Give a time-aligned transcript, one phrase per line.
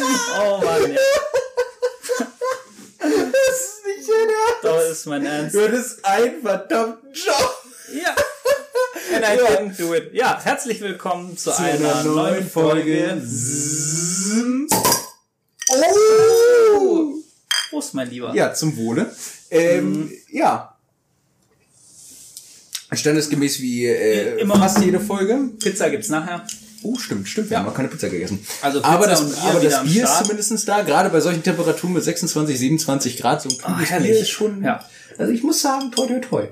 [0.00, 0.98] Oh Mann, ja.
[2.98, 4.62] Das ist nicht dein Ernst.
[4.62, 5.54] Das ist mein Ernst.
[5.54, 7.64] Du hattest einen verdammten Job.
[7.94, 8.14] Ja.
[9.14, 10.14] And I didn't do it.
[10.14, 13.22] Ja, herzlich willkommen zu, einer, neuen Folge.
[15.68, 17.14] Oh!
[17.70, 18.34] Prost, mein Lieber.
[18.34, 19.14] Ja, zum Wohle.
[19.50, 20.76] Ähm, Ja.
[22.92, 24.56] Standesgemäß wie äh, Immer.
[24.56, 25.50] fast jede Folge.
[25.58, 26.46] Pizza gibt's nachher.
[26.82, 27.50] Oh, stimmt, stimmt.
[27.50, 28.44] Wir haben noch keine Pizza gegessen.
[28.62, 30.82] Also Pizza aber das, Bier aber das Bier ist zumindest da.
[30.82, 33.42] Gerade bei solchen Temperaturen mit 26, 27 Grad.
[33.42, 34.10] So ein kühles herrlich.
[34.10, 34.62] Bier ist schon...
[34.64, 34.84] Ja.
[35.18, 36.48] Also ich muss sagen, toi, toi, toi.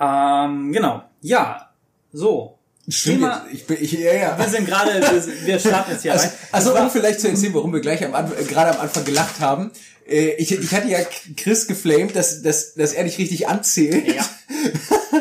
[0.00, 1.02] Ähm, genau.
[1.22, 1.70] Ja.
[2.12, 2.58] So.
[2.88, 3.16] Stimmt.
[3.20, 3.46] Thema-.
[3.52, 4.38] Ich bin, ich, ja, ja.
[4.38, 6.32] Wir sind gerade, wir, wir starten jetzt hier Also, rein.
[6.52, 9.40] also um vielleicht zu erzählen, warum wir gleich am Anfang, äh, gerade am Anfang gelacht
[9.40, 9.70] haben.
[10.06, 10.98] Äh, ich, ich hatte ja
[11.36, 14.06] Chris geflamed, dass, dass, dass er nicht richtig anzählt.
[14.14, 14.24] Ja.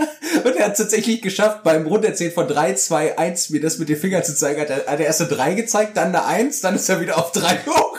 [0.64, 4.24] Er hat tatsächlich geschafft, beim Runterzählen von 3, 2, 1 mir das mit den Fingern
[4.24, 4.62] zu zeigen.
[4.62, 7.18] Hat er, hat er erst eine 3 gezeigt, dann eine 1, dann ist er wieder
[7.18, 7.98] auf 3 hoch.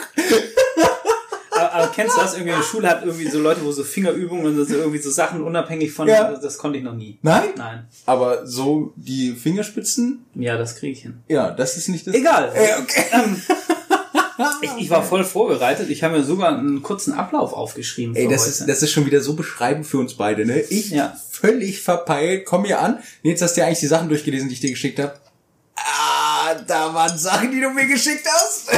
[1.51, 2.33] aber, aber kennst du das?
[2.33, 5.11] Irgendwie in der Schule hat irgendwie so Leute, wo so Fingerübungen und so irgendwie so
[5.11, 6.31] Sachen unabhängig von, Ja.
[6.33, 7.19] das konnte ich noch nie.
[7.21, 7.49] Nein?
[7.55, 7.87] Nein.
[8.07, 11.19] Aber so die Fingerspitzen, Ja, das kriege ich hin.
[11.27, 12.15] ja, das ist nicht das.
[12.15, 12.51] Egal.
[12.55, 13.03] Äh, okay.
[14.61, 15.89] Ich, ich war voll vorbereitet.
[15.89, 18.15] Ich habe mir sogar einen kurzen Ablauf aufgeschrieben.
[18.15, 18.49] Ey, das heute.
[18.51, 20.59] ist, das ist schon wieder so beschreibend für uns beide, ne?
[20.61, 21.15] Ich Ja.
[21.31, 22.99] völlig verpeilt, komm hier an.
[23.23, 25.13] Jetzt hast du ja eigentlich die Sachen durchgelesen, die ich dir geschickt habe.
[25.77, 28.69] Ah, da waren Sachen, die du mir geschickt hast.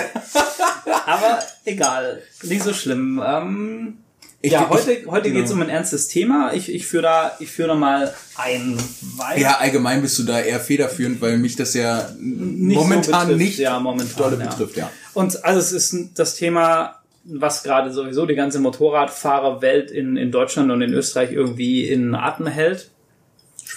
[1.05, 3.21] Aber egal, nicht so schlimm.
[3.25, 3.97] Ähm,
[4.41, 5.39] Ich- ja, ich- heute, heute genau.
[5.41, 6.53] geht's um ein ernstes Thema.
[6.53, 8.77] Ich, ich führe da, ich führe da mal ein,
[9.17, 13.33] weil Ja, allgemein bist du da eher federführend, weil mich das ja nicht momentan so
[13.33, 13.37] betrifft.
[13.39, 14.49] nicht ja, momentan, dolle ja.
[14.49, 14.91] betrifft, ja.
[15.15, 20.71] Und also es ist das Thema, was gerade sowieso die ganze Motorradfahrerwelt in, in Deutschland
[20.71, 22.91] und in Österreich irgendwie in Atem hält.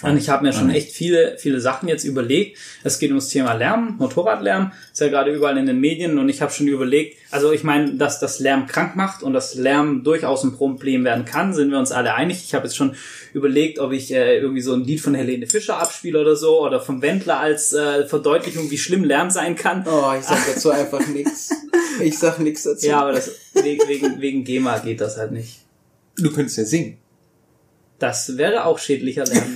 [0.01, 2.57] Und ich habe mir schon echt viele, viele Sachen jetzt überlegt.
[2.83, 6.41] Es geht ums Thema Lärm, Motorradlärm, ist ja gerade überall in den Medien und ich
[6.41, 10.43] habe schon überlegt, also ich meine, dass das Lärm krank macht und dass Lärm durchaus
[10.43, 12.43] ein Problem werden kann, sind wir uns alle einig.
[12.45, 12.95] Ich habe jetzt schon
[13.33, 16.81] überlegt, ob ich äh, irgendwie so ein Lied von Helene Fischer abspiele oder so oder
[16.81, 19.85] vom Wendler als äh, Verdeutlichung, wie schlimm Lärm sein kann.
[19.87, 21.51] Oh, ich sag dazu einfach nichts.
[22.01, 22.87] Ich sag nichts dazu.
[22.87, 25.59] Ja, aber das, wegen, wegen, wegen GEMA geht das halt nicht.
[26.17, 26.97] Du könntest ja singen.
[27.99, 29.53] Das wäre auch schädlicher Lärm.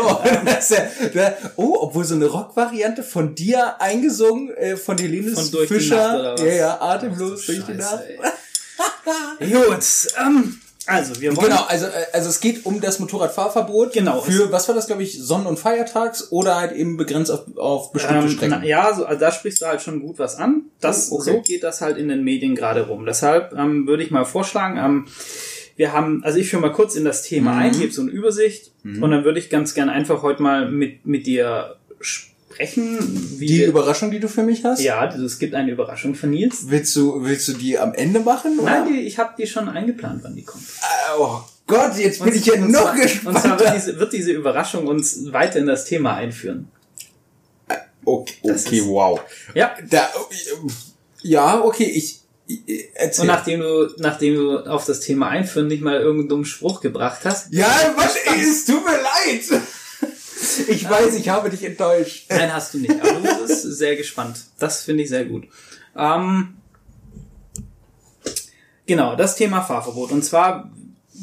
[0.00, 5.50] Oh, ja, da, oh obwohl so eine Rockvariante von dir eingesungen, äh, von Helene Von
[5.50, 6.36] Durch die Fischer.
[6.38, 8.02] Ja, ja, atemlos durch die Nacht.
[9.38, 13.92] Gut, ähm, also wir wollen Genau, also, äh, also es geht um das Motorradfahrverbot.
[13.92, 14.20] Genau.
[14.20, 17.92] Für, was war das, glaube ich, Sonnen- und Feiertags oder halt eben begrenzt auf, auf
[17.92, 18.56] bestimmte ähm, Strecken.
[18.60, 20.62] na, ja, so, also da sprichst du halt schon gut was an.
[20.80, 21.32] Das, Oh, okay.
[21.32, 23.04] So geht das halt in den Medien gerade rum.
[23.04, 25.06] Deshalb ähm, würde ich mal vorschlagen, ähm,
[25.78, 27.58] wir haben, also ich führe mal kurz in das Thema Mhm.
[27.58, 31.06] ein, gebe so eine Übersicht und dann würde ich ganz gern einfach heute mal mit,
[31.06, 32.98] mit dir sprechen,
[33.38, 34.80] Die Überraschung, die du für mich hast?
[34.82, 36.64] ja, es gibt eine Überraschung von Nils.
[36.68, 38.58] Willst du, willst du die am Ende machen?
[38.58, 38.80] Oder?
[38.84, 40.64] Nein, die, ich habe die schon eingeplant, wann die kommt.
[41.18, 43.36] Oh Gott, jetzt bin ich ja und noch zwar, gespannt.
[43.36, 46.68] Und zwar wird diese, wird diese Überraschung uns weiter in das Thema einführen.
[48.04, 49.20] okay, Das okay ist- wow.
[49.54, 49.74] Ja.
[49.90, 50.08] Da,
[51.22, 52.17] ja, okay, ich
[52.94, 53.22] erzähl.
[53.22, 57.20] Und nachdem du, nachdem du auf das Thema einführen nicht mal irgendeinen dummen Spruch gebracht
[57.24, 57.66] hast, ja,
[57.96, 59.62] was, ey, es tut mir leid.
[60.68, 62.26] Ich weiß, ich habe dich enttäuscht.
[62.28, 62.94] nein, hast du nicht.
[63.00, 64.38] Aber du bist sehr gespannt.
[64.58, 65.48] Das finde ich sehr gut.
[65.96, 66.58] Ähm,
[68.86, 70.12] genau, das Thema Fahrverbot.
[70.12, 70.70] Und zwar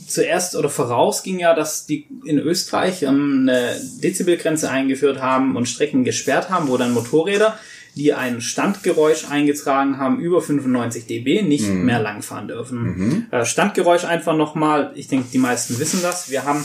[0.08, 5.68] zuerst oder voraus ging ja, dass die in Österreich ähm, eine Dezibelgrenze eingeführt haben und
[5.68, 7.58] Strecken gesperrt haben, wo dann Motorräder,
[7.96, 13.28] die ein Standgeräusch eingetragen haben, über 95 dB, nicht mehr langfahren dürfen.
[13.32, 16.30] Äh, Standgeräusch einfach nochmal, ich denke, die meisten wissen das.
[16.30, 16.64] Wir haben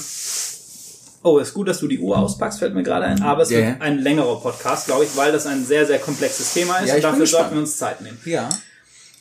[1.23, 3.21] Oh, ist gut, dass du die Uhr auspackst, fällt mir gerade ein.
[3.23, 6.55] Aber es Ja, wird ein längerer Podcast, glaube ich, weil das ein sehr, sehr komplexes
[6.55, 8.19] Thema ist Ja, und dafür sollten wir uns Zeit nehmen.
[8.25, 8.49] Ja.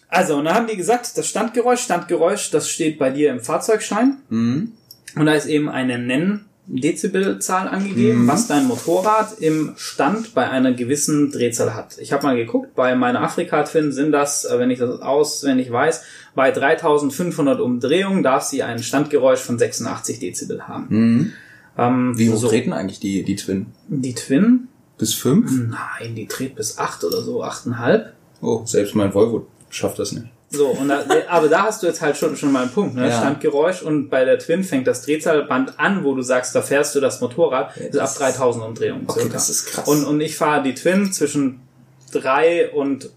[0.08, 4.18] Also, und da haben die gesagt, das Standgeräusch, Standgeräusch, das steht bei dir im Fahrzeugschein.
[4.30, 4.72] Mhm.
[5.16, 6.00] Und da ist eben eine
[6.69, 8.28] Nenn-Dezibelzahl angegeben, Mhm.
[8.28, 11.98] was dein Motorrad im Stand bei einer gewissen Drehzahl hat.
[12.00, 16.04] Ich habe mal geguckt, bei meiner Afrika-Twin sind das, äh, wenn ich das auswendig weiß,
[16.36, 20.86] bei 3500 Umdrehungen darf sie ein Standgeräusch von 86 Dezibel haben.
[20.89, 21.33] Mhm.
[21.77, 23.68] Ähm, Wie hoch so, treten eigentlich die, die Twin?
[23.88, 24.68] die Twin
[24.98, 25.50] Bis fünf?
[25.69, 28.13] Nein, die dreht bis acht oder so, achteinhalb.
[28.42, 30.27] Oh, selbst mein Volvo schafft das nicht.
[30.51, 33.07] So, und da, aber da hast du jetzt halt schon, schon mal einen Punkt, ne?
[33.07, 33.18] Ja.
[33.19, 37.00] Standgeräusch und bei der Twin fängt das Drehzahlband an, wo du sagst, da fährst du
[37.00, 39.04] das Motorrad, ist ab das- 3000 Umdrehungen.
[39.07, 39.34] Okay, circa.
[39.34, 39.88] das ist krass.
[39.88, 41.62] Und, und ich fahre die Twin zwischen
[42.12, 43.12] drei und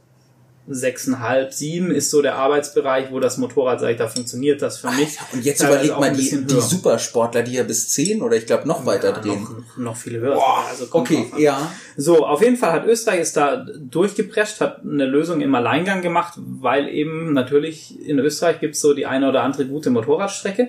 [0.68, 4.90] sechseinhalb, sieben ist so der Arbeitsbereich, wo das Motorrad, sag ich, da funktioniert das für
[4.92, 5.18] mich.
[5.32, 8.86] Und jetzt überlegt mal die, die Supersportler, die ja bis zehn oder ich glaube noch
[8.86, 9.42] weiter ja, drehen.
[9.42, 10.34] Noch, noch viel höher.
[10.34, 11.72] Boah, also okay, ja.
[11.96, 16.34] So, auf jeden Fall hat Österreich ist da durchgeprescht, hat eine Lösung im Alleingang gemacht,
[16.36, 20.68] weil eben natürlich in Österreich gibt's so die eine oder andere gute Motorradstrecke.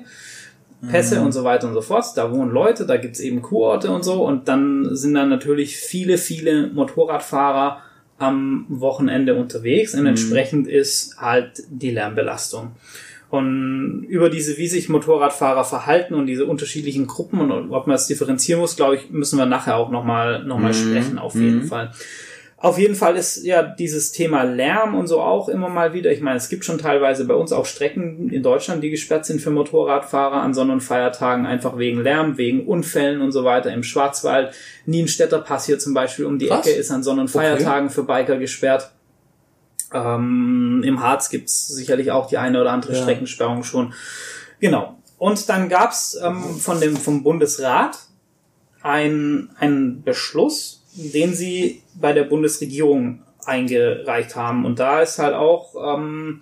[0.90, 1.28] Pässe mhm.
[1.28, 2.06] und so weiter und so fort.
[2.16, 6.18] Da wohnen Leute, da gibt's eben Kurorte und so und dann sind dann natürlich viele,
[6.18, 7.82] viele Motorradfahrer
[8.18, 10.08] am Wochenende unterwegs und mhm.
[10.08, 12.72] entsprechend ist halt die Lärmbelastung.
[13.30, 18.06] Und über diese, wie sich Motorradfahrer verhalten und diese unterschiedlichen Gruppen und ob man das
[18.06, 20.76] differenzieren muss, glaube ich, müssen wir nachher auch nochmal noch mal mhm.
[20.76, 21.68] sprechen, auf jeden mhm.
[21.68, 21.92] Fall.
[22.64, 26.14] Auf jeden Fall ist ja dieses Thema Lärm und so auch immer mal wieder.
[26.14, 29.42] Ich meine, es gibt schon teilweise bei uns auch Strecken in Deutschland, die gesperrt sind
[29.42, 33.74] für Motorradfahrer an Sonn- und Feiertagen, einfach wegen Lärm, wegen Unfällen und so weiter.
[33.74, 34.56] Im Schwarzwald,
[34.86, 36.66] Nienstädter Pass hier zum Beispiel um die Krass.
[36.66, 37.96] Ecke ist an Sonn- und Feiertagen okay.
[37.96, 38.94] für Biker gesperrt.
[39.94, 43.02] Ähm, Im Harz gibt's sicherlich auch die eine oder andere ja.
[43.02, 43.94] Streckensperrung schon.
[44.62, 44.98] Genau.
[45.18, 47.98] Und dann gab's ähm, von dem, vom Bundesrat
[48.82, 54.66] ein, ein Beschluss, den sie bei der Bundesregierung eingereicht haben.
[54.66, 56.42] Und da ist halt auch ähm,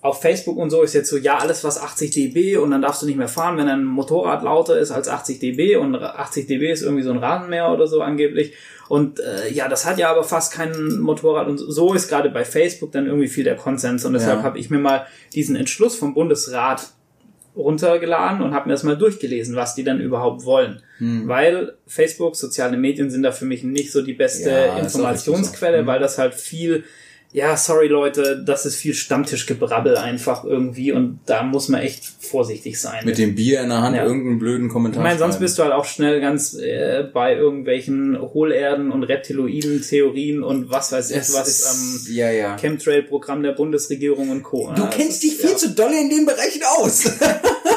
[0.00, 3.00] auf Facebook und so ist jetzt so, ja, alles was 80 dB und dann darfst
[3.00, 6.70] du nicht mehr fahren, wenn ein Motorrad lauter ist als 80 dB und 80 dB
[6.70, 8.52] ist irgendwie so ein Rasenmäher oder so angeblich.
[8.88, 12.44] Und äh, ja, das hat ja aber fast kein Motorrad und so ist gerade bei
[12.44, 14.42] Facebook dann irgendwie viel der Konsens und deshalb ja.
[14.42, 16.92] habe ich mir mal diesen Entschluss vom Bundesrat
[17.56, 20.82] runtergeladen und habe mir das mal durchgelesen, was die dann überhaupt wollen.
[20.98, 21.28] Hm.
[21.28, 25.86] Weil Facebook, soziale Medien sind da für mich nicht so die beste ja, Informationsquelle, hm.
[25.86, 26.84] weil das halt viel
[27.34, 32.80] ja, sorry Leute, das ist viel Stammtischgebrabbel einfach irgendwie und da muss man echt vorsichtig
[32.80, 33.04] sein.
[33.04, 34.04] Mit dem Bier in der Hand ja.
[34.04, 35.02] irgendeinen blöden Kommentar.
[35.02, 40.44] Ich meine, sonst bist du halt auch schnell ganz äh, bei irgendwelchen Hohlerden und Reptiloiden-Theorien
[40.44, 42.56] und was weiß ich was, ist, ähm, ja, ja.
[42.56, 44.72] Chemtrail-Programm der Bundesregierung und Co.
[44.72, 45.56] Du also, kennst dich viel ja.
[45.56, 47.10] zu doll in den Bereichen aus.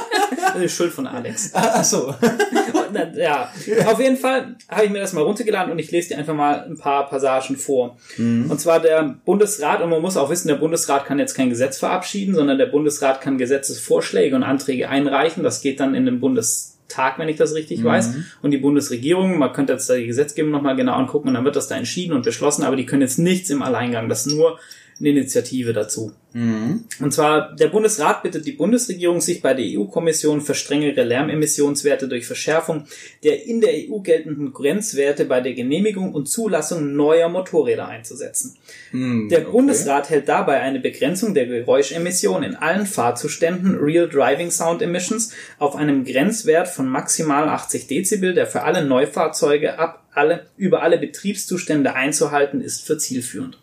[0.63, 1.51] Ist Schuld von Alex.
[1.53, 2.13] Ach so.
[3.15, 3.51] ja,
[3.85, 6.65] auf jeden Fall habe ich mir das mal runtergeladen und ich lese dir einfach mal
[6.65, 7.97] ein paar Passagen vor.
[8.17, 8.49] Mhm.
[8.49, 11.77] Und zwar der Bundesrat, und man muss auch wissen, der Bundesrat kann jetzt kein Gesetz
[11.77, 15.43] verabschieden, sondern der Bundesrat kann Gesetzesvorschläge und Anträge einreichen.
[15.43, 17.85] Das geht dann in den Bundestag, wenn ich das richtig mhm.
[17.85, 18.13] weiß.
[18.41, 21.55] Und die Bundesregierung, man könnte jetzt da die Gesetzgebung nochmal genau angucken und dann wird
[21.55, 24.09] das da entschieden und beschlossen, aber die können jetzt nichts im Alleingang.
[24.09, 24.59] Das nur
[24.99, 26.11] eine Initiative dazu.
[26.33, 26.85] Mhm.
[26.99, 32.27] Und zwar, der Bundesrat bittet die Bundesregierung, sich bei der EU-Kommission für strengere Lärmemissionswerte durch
[32.27, 32.85] Verschärfung
[33.23, 38.57] der in der EU geltenden Grenzwerte bei der Genehmigung und Zulassung neuer Motorräder einzusetzen.
[38.91, 39.51] Mhm, der okay.
[39.51, 45.75] Bundesrat hält dabei eine Begrenzung der Geräuschemissionen in allen Fahrzuständen Real Driving Sound Emissions auf
[45.75, 51.93] einem Grenzwert von maximal 80 Dezibel, der für alle Neufahrzeuge ab alle, über alle Betriebszustände
[51.93, 53.59] einzuhalten ist, für zielführend.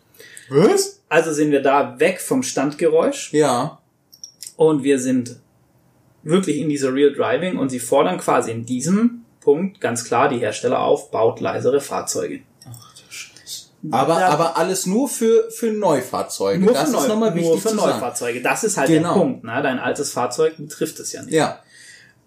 [0.49, 1.01] Was?
[1.09, 3.33] Also sind wir da weg vom Standgeräusch.
[3.33, 3.79] Ja.
[4.57, 5.37] Und wir sind
[6.23, 10.39] wirklich in dieser Real Driving und sie fordern quasi in diesem Punkt ganz klar die
[10.39, 12.41] Hersteller auf, baut leisere Fahrzeuge.
[12.67, 13.67] Ach du Scheiße.
[13.91, 16.65] Aber, da, aber alles nur für, für Neufahrzeuge.
[16.65, 18.41] Nur das für, ist nochmal wichtig nur für Neufahrzeuge.
[18.41, 19.13] Das ist halt genau.
[19.13, 19.45] der Punkt.
[19.45, 19.61] Ne?
[19.63, 21.35] Dein altes Fahrzeug betrifft es ja nicht.
[21.35, 21.61] Ja.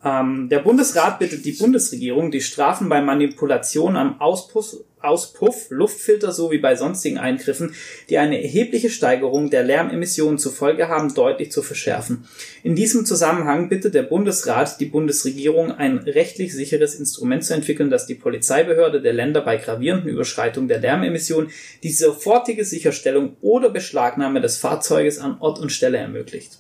[0.04, 6.58] Ähm, der Bundesrat bittet die Bundesregierung, die Strafen bei Manipulation am Auspuff, Auspuff, Luftfilter sowie
[6.58, 7.76] bei sonstigen Eingriffen,
[8.10, 12.28] die eine erhebliche Steigerung der Lärmemissionen zur Folge haben, deutlich zu verschärfen.
[12.64, 18.08] In diesem Zusammenhang bittet der Bundesrat die Bundesregierung, ein rechtlich sicheres Instrument zu entwickeln, das
[18.08, 21.52] die Polizeibehörde der Länder bei gravierenden Überschreitungen der Lärmemissionen
[21.84, 26.60] die sofortige Sicherstellung oder Beschlagnahme des Fahrzeuges an Ort und Stelle ermöglicht.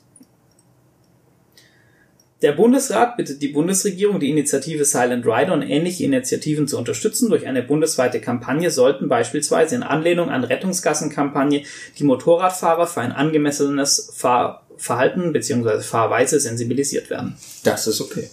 [2.43, 7.29] Der Bundesrat bittet die Bundesregierung, die Initiative Silent Rider und ähnliche Initiativen zu unterstützen.
[7.29, 11.63] Durch eine bundesweite Kampagne sollten beispielsweise in Anlehnung an Rettungsgassenkampagne
[11.97, 15.81] die Motorradfahrer für ein angemessenes Fahrverhalten bzw.
[15.81, 17.35] Fahrweise sensibilisiert werden.
[17.63, 18.29] Das ist okay.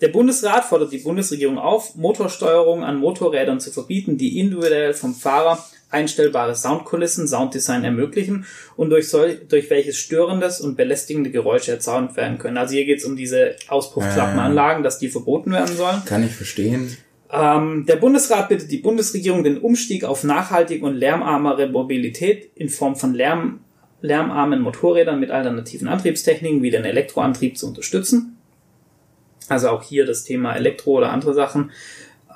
[0.00, 5.64] Der Bundesrat fordert die Bundesregierung auf, Motorsteuerung an Motorrädern zu verbieten, die individuell vom Fahrer
[5.92, 8.46] einstellbare Soundkulissen, Sounddesign ermöglichen
[8.76, 12.56] und durch, sol durch welches störendes und belästigende Geräusche erzeugt werden können.
[12.56, 16.02] Also hier geht es um diese Auspuffklappenanlagen, dass die verboten werden sollen.
[16.06, 16.96] Kann ich verstehen.
[17.30, 22.96] Ähm, der Bundesrat bittet die Bundesregierung, den Umstieg auf nachhaltige und lärmarmere Mobilität in Form
[22.96, 23.60] von Lärm,
[24.02, 28.36] lärmarmen Motorrädern mit alternativen Antriebstechniken wie den Elektroantrieb zu unterstützen.
[29.48, 31.70] Also auch hier das Thema Elektro oder andere Sachen.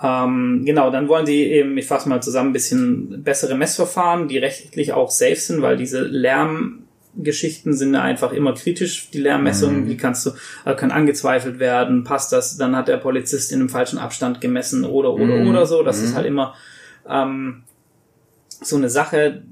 [0.02, 4.38] Ähm, genau, dann wollen sie eben, ich fasse mal zusammen, ein bisschen bessere Messverfahren, die
[4.38, 9.88] rechtlich auch safe sind, weil diese Lärmgeschichten sind einfach immer kritisch, die Lärmmessungen, mhm.
[9.88, 10.32] die kannst du,
[10.64, 14.84] äh, kann angezweifelt werden, passt das, dann hat der Polizist in einem falschen Abstand gemessen
[14.84, 15.48] oder oder mhm.
[15.48, 15.82] oder so.
[15.82, 16.04] Das mhm.
[16.04, 16.54] ist halt immer
[17.08, 17.62] ähm,
[18.60, 19.42] so eine Sache,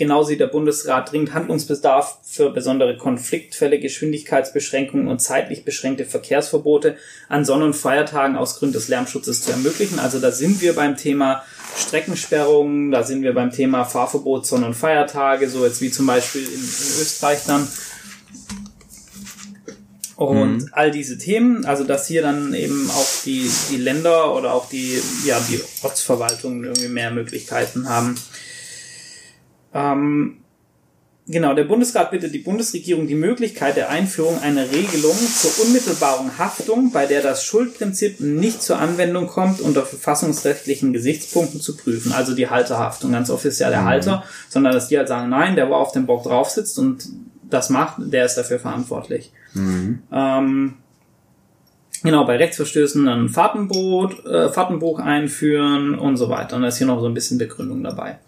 [0.00, 6.96] Genau sieht der Bundesrat dringend Handlungsbedarf für besondere Konfliktfälle, Geschwindigkeitsbeschränkungen und zeitlich beschränkte Verkehrsverbote
[7.28, 9.98] an Sonn- und Feiertagen aus Gründen des Lärmschutzes zu ermöglichen.
[9.98, 11.42] Also da sind wir beim Thema
[11.76, 16.44] Streckensperrungen, da sind wir beim Thema Fahrverbot Sonn- und Feiertage, so jetzt wie zum Beispiel
[16.44, 17.68] in, in Österreich dann.
[20.16, 20.68] Und mhm.
[20.72, 24.98] all diese Themen, also dass hier dann eben auch die, die Länder oder auch die,
[25.26, 28.14] ja, die Ortsverwaltungen irgendwie mehr Möglichkeiten haben.
[29.72, 30.38] Ähm,
[31.26, 36.92] genau, der Bundesrat bittet die Bundesregierung die Möglichkeit der Einführung einer Regelung zur unmittelbaren Haftung,
[36.92, 42.12] bei der das Schuldprinzip nicht zur Anwendung kommt, unter verfassungsrechtlichen Gesichtspunkten zu prüfen.
[42.12, 43.12] Also die Halterhaftung.
[43.12, 43.86] Ganz oft ist ja der mhm.
[43.86, 47.08] Halter, sondern dass die halt sagen, nein, der, wo auf dem Bock drauf sitzt und
[47.50, 49.32] das macht, der ist dafür verantwortlich.
[49.54, 50.02] Mhm.
[50.12, 50.74] Ähm,
[52.02, 56.56] genau, bei Rechtsverstößen ein Fahrtenbuch, äh, Fahrtenbuch einführen und so weiter.
[56.56, 58.18] Und da ist hier noch so ein bisschen Begründung dabei.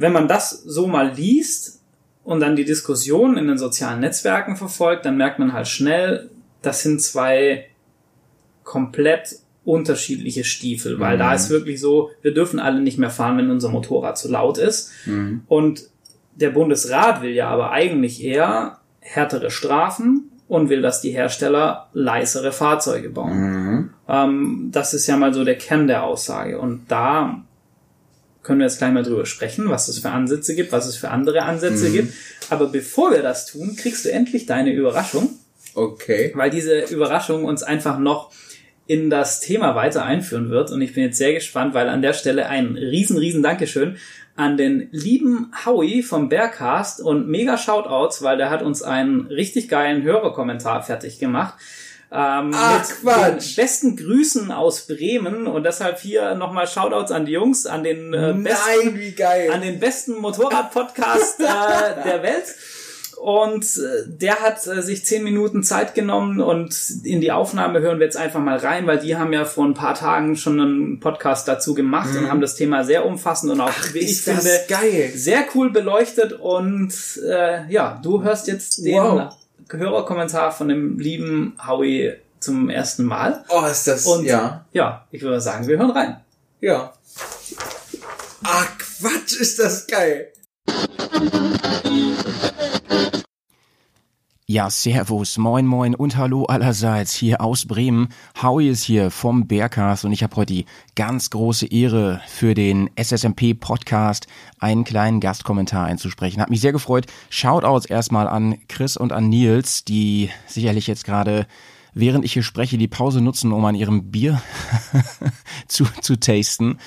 [0.00, 1.82] Wenn man das so mal liest
[2.24, 6.30] und dann die Diskussion in den sozialen Netzwerken verfolgt, dann merkt man halt schnell,
[6.62, 7.66] das sind zwei
[8.64, 11.18] komplett unterschiedliche Stiefel, weil mhm.
[11.18, 14.56] da ist wirklich so, wir dürfen alle nicht mehr fahren, wenn unser Motorrad zu laut
[14.56, 14.90] ist.
[15.04, 15.42] Mhm.
[15.48, 15.90] Und
[16.34, 22.52] der Bundesrat will ja aber eigentlich eher härtere Strafen und will, dass die Hersteller leisere
[22.52, 23.38] Fahrzeuge bauen.
[23.38, 23.90] Mhm.
[24.08, 26.58] Ähm, das ist ja mal so der Kern der Aussage.
[26.58, 27.42] Und da
[28.42, 31.10] können wir jetzt gleich mal drüber sprechen, was es für Ansätze gibt, was es für
[31.10, 31.92] andere Ansätze mhm.
[31.92, 32.14] gibt.
[32.48, 35.38] Aber bevor wir das tun, kriegst du endlich deine Überraschung.
[35.74, 36.32] Okay.
[36.34, 38.32] Weil diese Überraschung uns einfach noch
[38.86, 40.72] in das Thema weiter einführen wird.
[40.72, 43.96] Und ich bin jetzt sehr gespannt, weil an der Stelle ein riesen, riesen Dankeschön
[44.36, 49.68] an den lieben Howie vom Bearcast und mega Shoutouts, weil der hat uns einen richtig
[49.68, 51.54] geilen Hörerkommentar fertig gemacht.
[52.12, 53.56] Ähm, Ach, mit Quatsch.
[53.56, 58.12] den besten Grüßen aus Bremen und deshalb hier nochmal Shoutouts an die Jungs, an den
[58.12, 61.44] äh, besten, Nein, an den besten Motorrad-Podcast äh,
[62.04, 62.46] der Welt.
[63.20, 66.74] Und äh, der hat äh, sich zehn Minuten Zeit genommen und
[67.04, 69.74] in die Aufnahme hören wir jetzt einfach mal rein, weil die haben ja vor ein
[69.74, 72.18] paar Tagen schon einen Podcast dazu gemacht mhm.
[72.18, 75.12] und haben das Thema sehr umfassend und auch, Ach, wie ich finde, geil.
[75.14, 76.32] sehr cool beleuchtet.
[76.32, 76.94] Und
[77.28, 79.36] äh, ja, du hörst jetzt den wow.
[79.72, 83.44] Hörerkommentar von dem lieben Howie zum ersten Mal.
[83.48, 84.64] Oh, ist das, und, ja.
[84.72, 86.20] Ja, ich würde sagen, wir hören rein.
[86.60, 86.92] Ja.
[88.44, 90.32] Ah, Quatsch, ist das geil.
[94.52, 98.08] Ja, servus, moin moin und hallo allerseits hier aus Bremen.
[98.42, 100.64] Howie ist hier vom Bearcast und ich habe heute die
[100.96, 104.26] ganz große Ehre für den SSMP Podcast
[104.58, 106.40] einen kleinen Gastkommentar einzusprechen.
[106.40, 107.06] Hat mich sehr gefreut.
[107.28, 111.46] Shoutouts erstmal an Chris und an Nils, die sicherlich jetzt gerade
[111.94, 114.42] während ich hier spreche, die Pause nutzen, um an ihrem Bier
[115.68, 116.78] zu, zu tasten.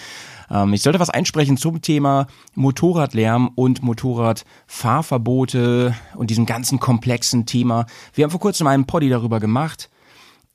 [0.53, 7.87] Ähm, ich sollte was einsprechen zum Thema Motorradlärm und Motorradfahrverbote und diesem ganzen komplexen Thema.
[8.13, 9.89] Wir haben vor kurzem einen Poddy darüber gemacht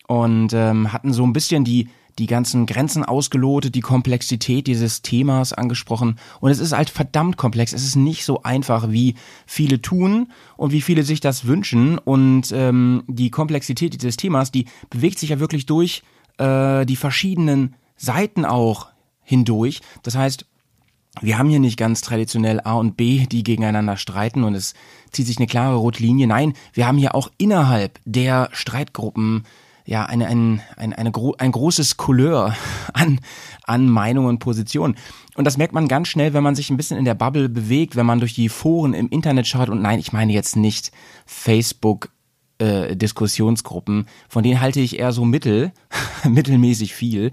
[0.07, 1.89] und ähm, hatten so ein bisschen die
[2.19, 6.19] die ganzen Grenzen ausgelotet, die Komplexität dieses Themas angesprochen.
[6.41, 7.73] Und es ist halt verdammt komplex.
[7.73, 9.15] Es ist nicht so einfach, wie
[9.47, 11.97] viele tun und wie viele sich das wünschen.
[11.97, 16.03] Und ähm, die Komplexität dieses Themas, die bewegt sich ja wirklich durch
[16.39, 18.89] äh, die verschiedenen Seiten auch
[19.29, 19.81] hindurch.
[20.03, 20.47] Das heißt,
[21.21, 24.75] wir haben hier nicht ganz traditionell A und B, die gegeneinander streiten und es
[25.11, 26.27] zieht sich eine klare rote Linie.
[26.27, 29.45] Nein, wir haben hier auch innerhalb der Streitgruppen
[29.85, 32.55] ja eine, ein, ein, eine, ein großes Couleur
[32.93, 33.21] an,
[33.65, 34.97] an Meinungen und Positionen.
[35.35, 37.97] Und das merkt man ganz schnell, wenn man sich ein bisschen in der Bubble bewegt,
[37.97, 39.69] wenn man durch die Foren im Internet schaut.
[39.69, 40.93] Und nein, ich meine jetzt nicht
[41.27, 42.11] Facebook
[42.59, 45.73] äh, Diskussionsgruppen, von denen halte ich eher so mittel,
[46.29, 47.33] mittelmäßig viel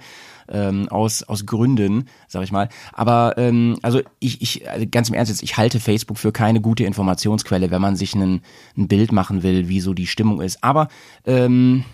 [0.50, 2.70] ähm, aus, aus Gründen, sag ich mal.
[2.94, 6.62] Aber ähm, also ich, ich, also ganz im Ernst jetzt, ich halte Facebook für keine
[6.62, 8.42] gute Informationsquelle, wenn man sich ein
[8.76, 10.64] Bild machen will, wie so die Stimmung ist.
[10.64, 10.88] Aber
[11.26, 11.86] ähm,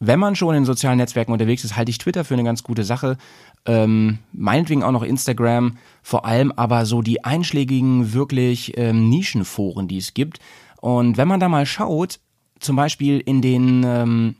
[0.00, 2.84] wenn man schon in sozialen Netzwerken unterwegs ist, halte ich Twitter für eine ganz gute
[2.84, 3.16] Sache.
[3.66, 9.98] Ähm, meinetwegen auch noch Instagram, vor allem aber so die einschlägigen, wirklich ähm, Nischenforen, die
[9.98, 10.38] es gibt.
[10.80, 12.20] Und wenn man da mal schaut,
[12.60, 14.36] zum Beispiel in den ähm,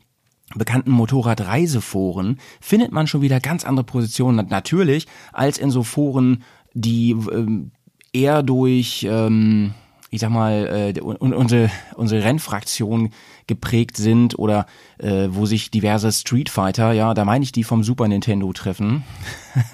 [0.53, 7.11] bekannten Motorradreiseforen findet man schon wieder ganz andere Positionen natürlich als in so Foren, die
[7.11, 7.71] ähm,
[8.13, 9.73] eher durch, ähm,
[10.11, 13.09] ich sag mal, äh, unsere, unsere Rennfraktion
[13.47, 14.65] geprägt sind oder
[14.99, 19.03] äh, wo sich diverse Street Fighter, ja, da meine ich die vom Super Nintendo treffen.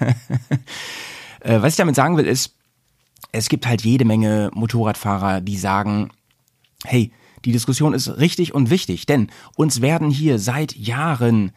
[1.40, 2.56] äh, was ich damit sagen will ist,
[3.30, 6.10] es gibt halt jede Menge Motorradfahrer, die sagen,
[6.84, 7.12] hey,
[7.44, 11.52] die Diskussion ist richtig und wichtig, denn uns werden hier seit Jahren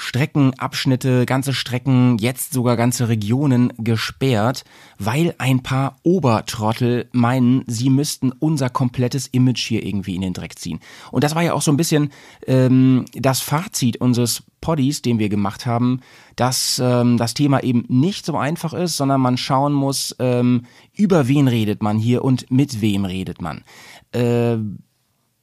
[0.00, 4.64] Streckenabschnitte, ganze Strecken, jetzt sogar ganze Regionen gesperrt,
[4.98, 10.58] weil ein paar Obertrottel meinen, sie müssten unser komplettes Image hier irgendwie in den Dreck
[10.58, 10.80] ziehen.
[11.10, 12.12] Und das war ja auch so ein bisschen
[12.46, 16.00] ähm, das Fazit unseres Poddies, den wir gemacht haben,
[16.34, 20.62] dass ähm, das Thema eben nicht so einfach ist, sondern man schauen muss, ähm,
[20.94, 23.64] über wen redet man hier und mit wem redet man.
[24.12, 24.56] Äh,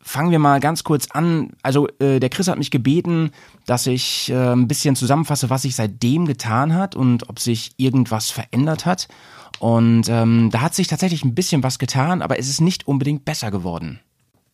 [0.07, 1.51] fangen wir mal ganz kurz an.
[1.61, 3.31] Also äh, der Chris hat mich gebeten,
[3.65, 8.31] dass ich äh, ein bisschen zusammenfasse, was sich seitdem getan hat und ob sich irgendwas
[8.31, 9.07] verändert hat.
[9.59, 13.25] Und ähm, da hat sich tatsächlich ein bisschen was getan, aber es ist nicht unbedingt
[13.25, 13.99] besser geworden.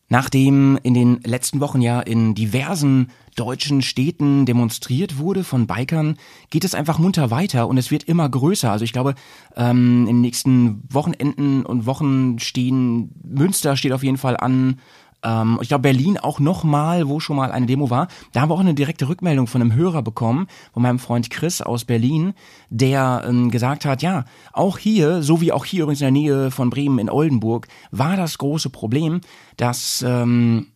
[0.08, 6.18] Nachdem in den letzten Wochen ja in diversen deutschen Städten demonstriert wurde von Bikern,
[6.50, 8.70] geht es einfach munter weiter und es wird immer größer.
[8.70, 9.14] Also ich glaube,
[9.56, 14.78] ähm, in den nächsten Wochenenden und Wochen stehen, Münster steht auf jeden Fall an,
[15.24, 18.08] ähm, ich glaube, Berlin auch nochmal, wo schon mal eine Demo war.
[18.32, 21.60] Da haben wir auch eine direkte Rückmeldung von einem Hörer bekommen, von meinem Freund Chris
[21.60, 22.34] aus Berlin,
[22.70, 26.50] der ähm, gesagt hat, ja, auch hier, so wie auch hier übrigens in der Nähe
[26.50, 29.20] von Bremen in Oldenburg, war das große Problem,
[29.56, 30.68] dass ähm,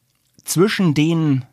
[0.45, 1.45] zwischen den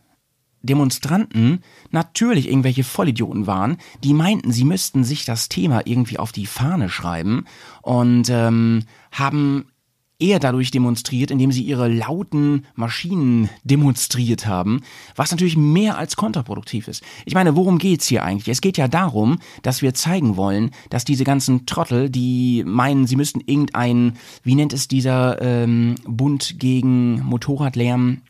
[0.66, 1.60] Demonstranten
[1.92, 6.90] natürlich irgendwelche Vollidioten waren, die meinten, sie müssten sich das Thema irgendwie auf die Fahne
[6.90, 7.46] schreiben
[7.82, 9.66] und ähm, haben
[10.20, 14.82] eher dadurch demonstriert, indem sie ihre lauten Maschinen demonstriert haben,
[15.16, 17.04] was natürlich mehr als kontraproduktiv ist.
[17.26, 18.48] Ich meine, worum geht's hier eigentlich?
[18.48, 23.18] Es geht ja darum, dass wir zeigen wollen, dass diese ganzen Trottel, die meinen, sie
[23.18, 28.22] müssten irgendein, wie nennt es dieser ähm, Bund gegen Motorradlärm,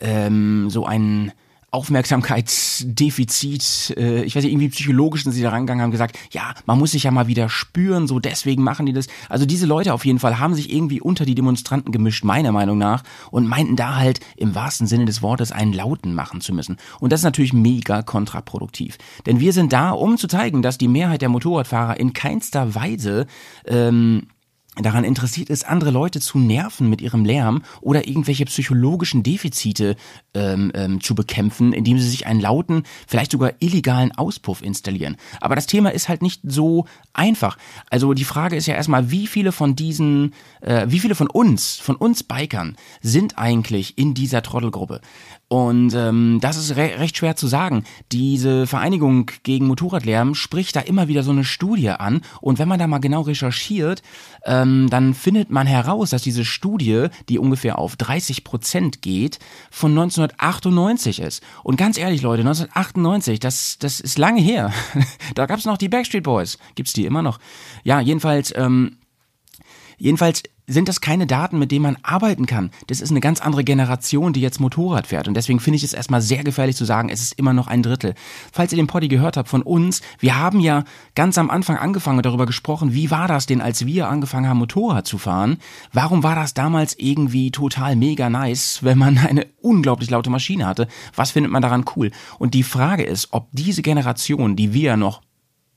[0.00, 1.32] ähm, so ein
[1.74, 6.78] Aufmerksamkeitsdefizit, äh, ich weiß nicht, irgendwie psychologisch sind sie da rangegangen, haben gesagt, ja, man
[6.78, 9.08] muss sich ja mal wieder spüren, so deswegen machen die das.
[9.28, 12.78] Also diese Leute auf jeden Fall haben sich irgendwie unter die Demonstranten gemischt, meiner Meinung
[12.78, 13.02] nach,
[13.32, 16.76] und meinten da halt im wahrsten Sinne des Wortes einen Lauten machen zu müssen.
[17.00, 18.96] Und das ist natürlich mega kontraproduktiv.
[19.26, 23.26] Denn wir sind da, um zu zeigen, dass die Mehrheit der Motorradfahrer in keinster Weise
[23.66, 24.28] ähm,
[24.82, 29.96] daran interessiert ist, andere Leute zu nerven mit ihrem Lärm oder irgendwelche psychologischen Defizite
[30.34, 35.16] ähm, ähm, zu bekämpfen, indem sie sich einen lauten, vielleicht sogar illegalen Auspuff installieren.
[35.40, 37.56] Aber das Thema ist halt nicht so einfach.
[37.90, 41.76] Also die Frage ist ja erstmal, wie viele von diesen, äh, wie viele von uns,
[41.76, 45.00] von uns Bikern sind eigentlich in dieser Trottelgruppe?
[45.48, 47.84] Und ähm, das ist re recht schwer zu sagen.
[48.10, 52.22] Diese Vereinigung gegen Motorradlärm spricht da immer wieder so eine Studie an.
[52.40, 54.02] Und wenn man da mal genau recherchiert,
[54.44, 59.38] ähm, dann findet man heraus, dass diese Studie, die ungefähr auf 30 Prozent geht,
[59.70, 61.42] von 1998 ist.
[61.62, 64.72] Und ganz ehrlich, Leute, 1998, das, das ist lange her.
[65.34, 66.58] da gab's noch die Backstreet Boys.
[66.74, 67.38] Gibt's die immer noch?
[67.84, 68.52] Ja, jedenfalls.
[68.56, 68.96] Ähm,
[69.96, 72.70] Jedenfalls sind das keine Daten, mit denen man arbeiten kann.
[72.86, 75.28] Das ist eine ganz andere Generation, die jetzt Motorrad fährt.
[75.28, 77.82] Und deswegen finde ich es erstmal sehr gefährlich zu sagen, es ist immer noch ein
[77.82, 78.14] Drittel.
[78.52, 82.18] Falls ihr den Poddy gehört habt von uns, wir haben ja ganz am Anfang angefangen
[82.18, 85.58] und darüber gesprochen, wie war das denn, als wir angefangen haben, Motorrad zu fahren?
[85.92, 90.88] Warum war das damals irgendwie total mega nice, wenn man eine unglaublich laute Maschine hatte?
[91.14, 92.10] Was findet man daran cool?
[92.38, 95.20] Und die Frage ist, ob diese Generation, die wir noch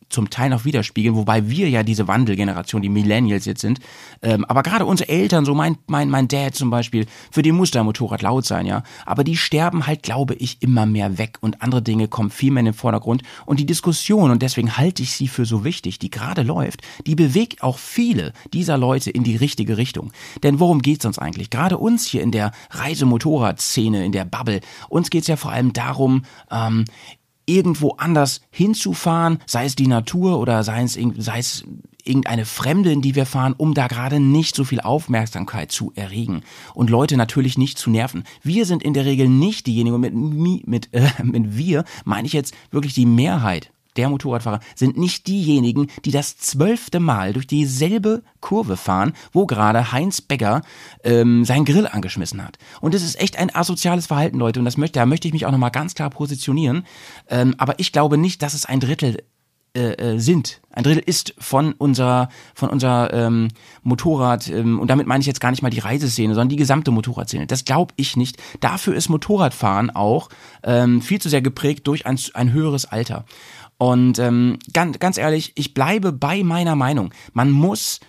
[0.10, 3.80] zum Teil noch widerspiegeln, wobei wir ja diese Wandelgeneration, die Millennials jetzt sind.
[4.22, 7.72] Ähm, aber gerade unsere Eltern, so mein, mein, mein Dad zum Beispiel, für die muss
[7.72, 8.84] der Motorrad laut sein, ja.
[9.06, 12.62] Aber die sterben halt, glaube ich, immer mehr weg und andere Dinge kommen viel mehr
[12.62, 13.24] in den Vordergrund.
[13.46, 17.16] Und die Diskussion, und deswegen halte ich sie für so wichtig, die gerade läuft, die
[17.16, 20.12] bewegt auch viele dieser Leute in die richtige Richtung.
[20.44, 21.50] Denn worum geht's uns eigentlich?
[21.50, 26.24] Gerade uns hier in der Reisemotorradszene, in der Bubble, uns geht's ja vor allem darum,
[26.52, 26.86] ähm,
[27.48, 31.64] irgendwo anders hinzufahren, sei es die Natur oder sei es, sei es
[32.04, 36.44] irgendeine Fremde, in die wir fahren, um da gerade nicht so viel Aufmerksamkeit zu erregen
[36.74, 38.24] und Leute natürlich nicht zu nerven.
[38.44, 42.54] Wir sind in der Regel nicht diejenigen, mit, mit, äh, mit wir meine ich jetzt
[42.72, 48.78] wirklich die Mehrheit der Motorradfahrer sind nicht diejenigen, die das zwölfte Mal durch dieselbe Kurve
[48.78, 50.62] fahren, wo gerade Heinz Becker
[51.04, 52.58] ähm, sein Grill angeschmissen hat.
[52.82, 54.60] Und das ist echt ein asoziales Verhalten, Leute.
[54.60, 56.86] Und das möchte, da möchte ich mich auch nochmal ganz klar positionieren.
[57.30, 59.18] Ähm, aber ich glaube nicht, dass es ein Drittel
[59.78, 60.60] äh, äh, sind.
[60.72, 63.50] Ein Drittel ist von unserer von unserer ähm,
[63.84, 66.90] Motorrad ähm, und damit meine ich jetzt gar nicht mal die Reiseszene, sondern die gesamte
[66.90, 67.46] Motorradszene.
[67.46, 68.38] Das glaube ich nicht.
[68.60, 70.30] Dafür ist Motorradfahren auch
[70.64, 73.26] ähm, viel zu sehr geprägt durch ein, ein höheres Alter.
[73.78, 77.14] Und ähm, ganz, ganz ehrlich, ich bleibe bei meiner Meinung.
[77.34, 78.00] Man muss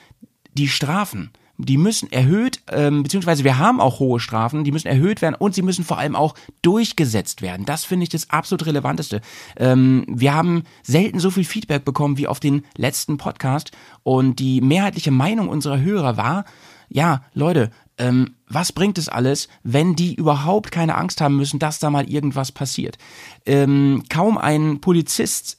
[0.54, 5.20] die Strafen, die müssen erhöht, ähm, beziehungsweise wir haben auch hohe Strafen, die müssen erhöht
[5.20, 7.66] werden und sie müssen vor allem auch durchgesetzt werden.
[7.66, 9.20] Das finde ich das absolut Relevanteste.
[9.56, 13.72] Ähm, wir haben selten so viel Feedback bekommen wie auf den letzten Podcast
[14.04, 16.44] und die mehrheitliche Meinung unserer Hörer war,
[16.88, 21.78] ja, Leute, ähm, was bringt es alles, wenn die überhaupt keine Angst haben müssen, dass
[21.78, 22.98] da mal irgendwas passiert?
[23.46, 25.58] Ähm, kaum ein Polizist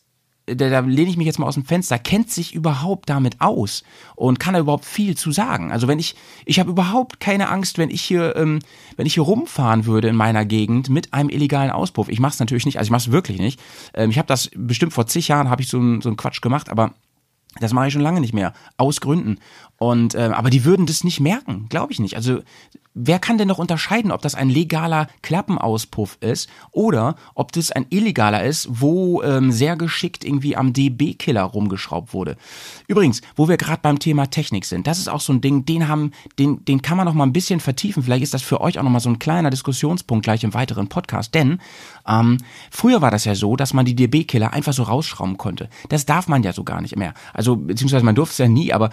[0.55, 3.83] da, da lehne ich mich jetzt mal aus dem Fenster, kennt sich überhaupt damit aus
[4.15, 5.71] und kann da überhaupt viel zu sagen.
[5.71, 8.59] Also wenn ich, ich habe überhaupt keine Angst, wenn ich hier, ähm,
[8.97, 12.09] wenn ich hier rumfahren würde in meiner Gegend mit einem illegalen Auspuff.
[12.09, 13.59] Ich mache es natürlich nicht, also ich mache es wirklich nicht.
[13.93, 16.69] Ähm, ich habe das bestimmt vor zig Jahren habe ich so, so einen Quatsch gemacht,
[16.69, 16.93] aber
[17.59, 18.53] das mache ich schon lange nicht mehr.
[18.77, 19.39] Aus Gründen.
[19.77, 22.15] Und äh, aber die würden das nicht merken, glaube ich nicht.
[22.15, 22.41] Also
[22.93, 27.85] wer kann denn noch unterscheiden, ob das ein legaler Klappenauspuff ist oder ob das ein
[27.89, 32.35] illegaler ist, wo ähm, sehr geschickt irgendwie am DB-Killer rumgeschraubt wurde.
[32.87, 35.87] Übrigens, wo wir gerade beim Thema Technik sind, das ist auch so ein Ding, den
[35.87, 38.03] haben, den, den kann man noch mal ein bisschen vertiefen.
[38.03, 40.89] Vielleicht ist das für euch auch noch mal so ein kleiner Diskussionspunkt gleich im weiteren
[40.89, 41.33] Podcast.
[41.33, 41.59] Denn
[42.09, 42.37] ähm,
[42.71, 45.69] früher war das ja so, dass man die DB-Killer einfach so rausschrauben konnte.
[45.89, 47.13] Das darf man ja so gar nicht mehr.
[47.33, 48.89] Also beziehungsweise man durfte es ja nie, aber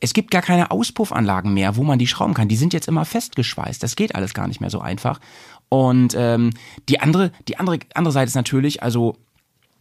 [0.00, 2.48] es gibt gar keine Auspuffanlagen mehr, wo man die schrauben kann.
[2.48, 3.82] Die sind jetzt immer festgeschweißt.
[3.82, 5.20] Das geht alles gar nicht mehr so einfach.
[5.68, 6.50] Und ähm,
[6.88, 9.16] die andere, die andere, andere Seite ist natürlich, also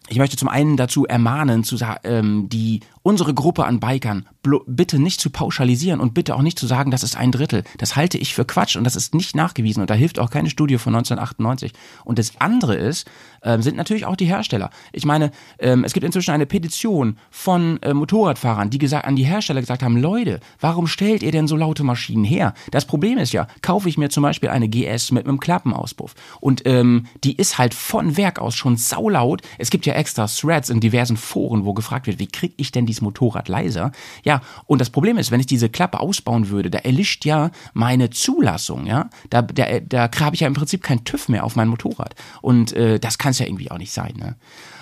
[0.09, 4.27] ich möchte zum einen dazu ermahnen, zu ähm, die unsere Gruppe an Bikern
[4.65, 7.63] bitte nicht zu pauschalisieren und bitte auch nicht zu sagen, das ist ein Drittel.
[7.77, 10.49] Das halte ich für Quatsch und das ist nicht nachgewiesen und da hilft auch keine
[10.49, 11.73] Studie von 1998.
[12.03, 13.09] Und das andere ist,
[13.43, 14.69] ähm, sind natürlich auch die Hersteller.
[14.91, 19.25] Ich meine, ähm, es gibt inzwischen eine Petition von äh, Motorradfahrern, die gesagt, an die
[19.25, 22.53] Hersteller gesagt haben, Leute, warum stellt ihr denn so laute Maschinen her?
[22.71, 26.63] Das Problem ist ja, kaufe ich mir zum Beispiel eine GS mit einem Klappenauspuff und
[26.65, 29.41] ähm, die ist halt von Werk aus schon saulaut.
[29.57, 32.85] Es gibt ja extra Threads in diversen Foren, wo gefragt wird, wie kriege ich denn
[32.97, 33.91] dieses Motorrad leiser?
[34.23, 38.09] Ja, und das Problem ist, wenn ich diese Klappe ausbauen würde, da erlischt ja meine
[38.09, 39.09] Zulassung, ja.
[39.29, 42.15] Da, da, da habe ich ja im Prinzip kein TÜV mehr auf mein Motorrad.
[42.41, 44.13] Und äh, das kann es ja irgendwie auch nicht sein.
[44.17, 44.35] Ne?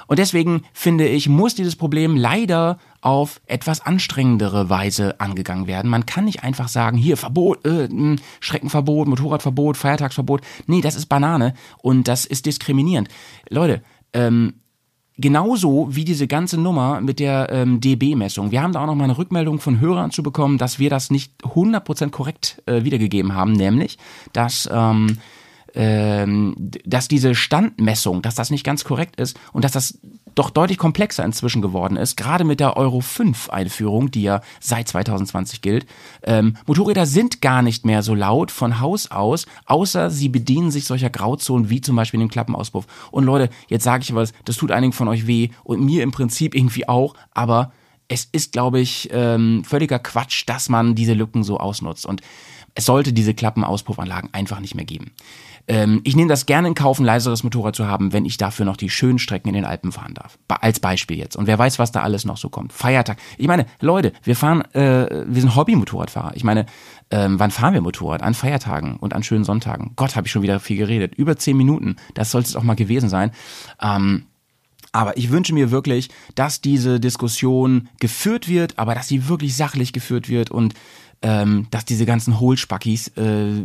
[0.08, 5.89] Und deswegen finde ich, muss dieses Problem leider auf etwas anstrengendere Weise angegangen werden.
[5.89, 10.41] Man kann nicht einfach sagen, hier Verbot, äh, hm, Schreckenverbot, Motorradverbot, Feiertagsverbot.
[10.67, 13.10] Nee, das ist Banane und das ist diskriminierend.
[13.49, 13.82] Leute,
[14.13, 14.54] ähm,
[15.17, 18.51] Genauso wie diese ganze Nummer mit der ähm, DB-Messung.
[18.51, 21.10] Wir haben da auch noch mal eine Rückmeldung von Hörern zu bekommen, dass wir das
[21.10, 23.97] nicht 100% korrekt äh, wiedergegeben haben, nämlich,
[24.34, 25.17] dass ähm,
[25.75, 29.99] ähm, dass diese Standmessung, dass das nicht ganz korrekt ist und dass das
[30.36, 34.88] doch deutlich komplexer inzwischen geworden ist, gerade mit der Euro 5 Einführung, die ja seit
[34.89, 35.86] 2020 gilt.
[36.24, 40.86] Ähm, Motorräder sind gar nicht mehr so laut von Haus aus, außer sie bedienen sich
[40.86, 42.86] solcher Grauzonen wie zum Beispiel dem Klappenauspuff.
[43.12, 46.12] Und Leute, jetzt sage ich was, das tut einigen von euch weh und mir im
[46.12, 47.71] Prinzip irgendwie auch, aber
[48.08, 52.06] es ist, glaube ich, ähm, völliger Quatsch, dass man diese Lücken so ausnutzt.
[52.06, 52.21] Und
[52.76, 55.12] es sollte diese Klappenauspuffanlagen einfach nicht mehr geben.
[55.67, 58.65] Ähm, ich nehme das gerne in Kauf, ein leiseres Motorrad zu haben, wenn ich dafür
[58.65, 60.38] noch die schönen Strecken in den Alpen fahren darf.
[60.47, 61.36] Als Beispiel jetzt.
[61.36, 62.71] Und wer weiß, was da alles noch so kommt.
[62.71, 63.17] Feiertag.
[63.38, 66.36] Ich meine, Leute, wir fahren, äh, wir sind Hobby-Motorradfahrer.
[66.36, 66.65] Ich meine,
[67.10, 68.21] ähm, wann fahren wir Motorrad?
[68.21, 69.93] An Feiertagen und an schönen Sonntagen.
[69.95, 71.15] Gott, habe ich schon wieder viel geredet.
[71.15, 71.95] Über zehn Minuten.
[72.13, 73.32] Das sollte es auch mal gewesen sein.
[73.82, 74.25] Ähm,
[74.91, 79.91] aber ich wünsche mir wirklich, dass diese Diskussion geführt wird, aber dass sie wirklich sachlich
[79.91, 80.73] geführt wird und
[81.21, 83.63] ähm, dass diese ganzen Hohlspackis äh,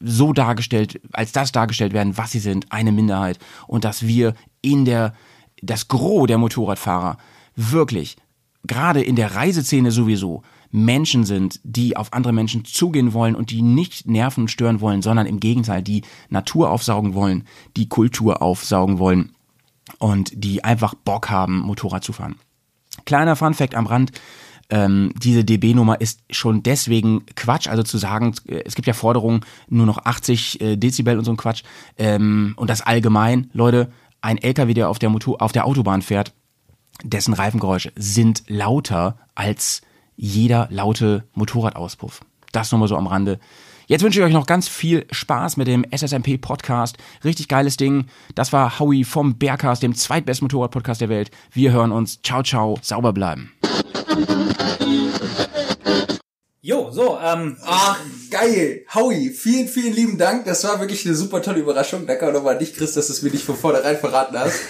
[0.00, 4.84] so dargestellt, als das dargestellt werden, was sie sind, eine Minderheit und dass wir in
[4.84, 5.14] der,
[5.62, 7.18] das Gros der Motorradfahrer
[7.56, 8.16] wirklich,
[8.64, 13.62] gerade in der Reiseszene sowieso, Menschen sind, die auf andere Menschen zugehen wollen und die
[13.62, 17.44] nicht nerven und stören wollen, sondern im Gegenteil, die Natur aufsaugen wollen,
[17.76, 19.32] die Kultur aufsaugen wollen
[19.98, 22.36] und die einfach Bock haben, Motorrad zu fahren.
[23.06, 24.12] Kleiner Funfact am Rand,
[24.70, 27.68] ähm, diese DB-Nummer ist schon deswegen Quatsch.
[27.68, 31.32] Also zu sagen, äh, es gibt ja Forderungen, nur noch 80 äh, Dezibel und so
[31.32, 31.62] ein Quatsch.
[31.96, 36.32] Ähm, und das allgemein, Leute, ein LKW, der auf der, Motor auf der Autobahn fährt,
[37.02, 39.82] dessen Reifengeräusche sind lauter als
[40.16, 42.20] jeder laute Motorradauspuff.
[42.52, 43.38] Das nur mal so am Rande.
[43.86, 46.98] Jetzt wünsche ich euch noch ganz viel Spaß mit dem SSMP Podcast.
[47.24, 48.04] Richtig geiles Ding.
[48.34, 51.30] Das war Howie vom Bergcast, dem zweitbesten Motorrad-Podcast der Welt.
[51.52, 52.20] Wir hören uns.
[52.22, 52.78] Ciao, ciao.
[52.82, 53.52] Sauber bleiben.
[56.60, 57.56] Jo, so, ähm.
[57.64, 57.98] Ach,
[58.30, 58.84] geil.
[58.94, 60.44] Howie, vielen, vielen lieben Dank.
[60.44, 62.06] Das war wirklich eine super tolle Überraschung.
[62.06, 64.60] Danke auch nochmal an dich, Chris, dass du es mir nicht von vornherein verraten hast.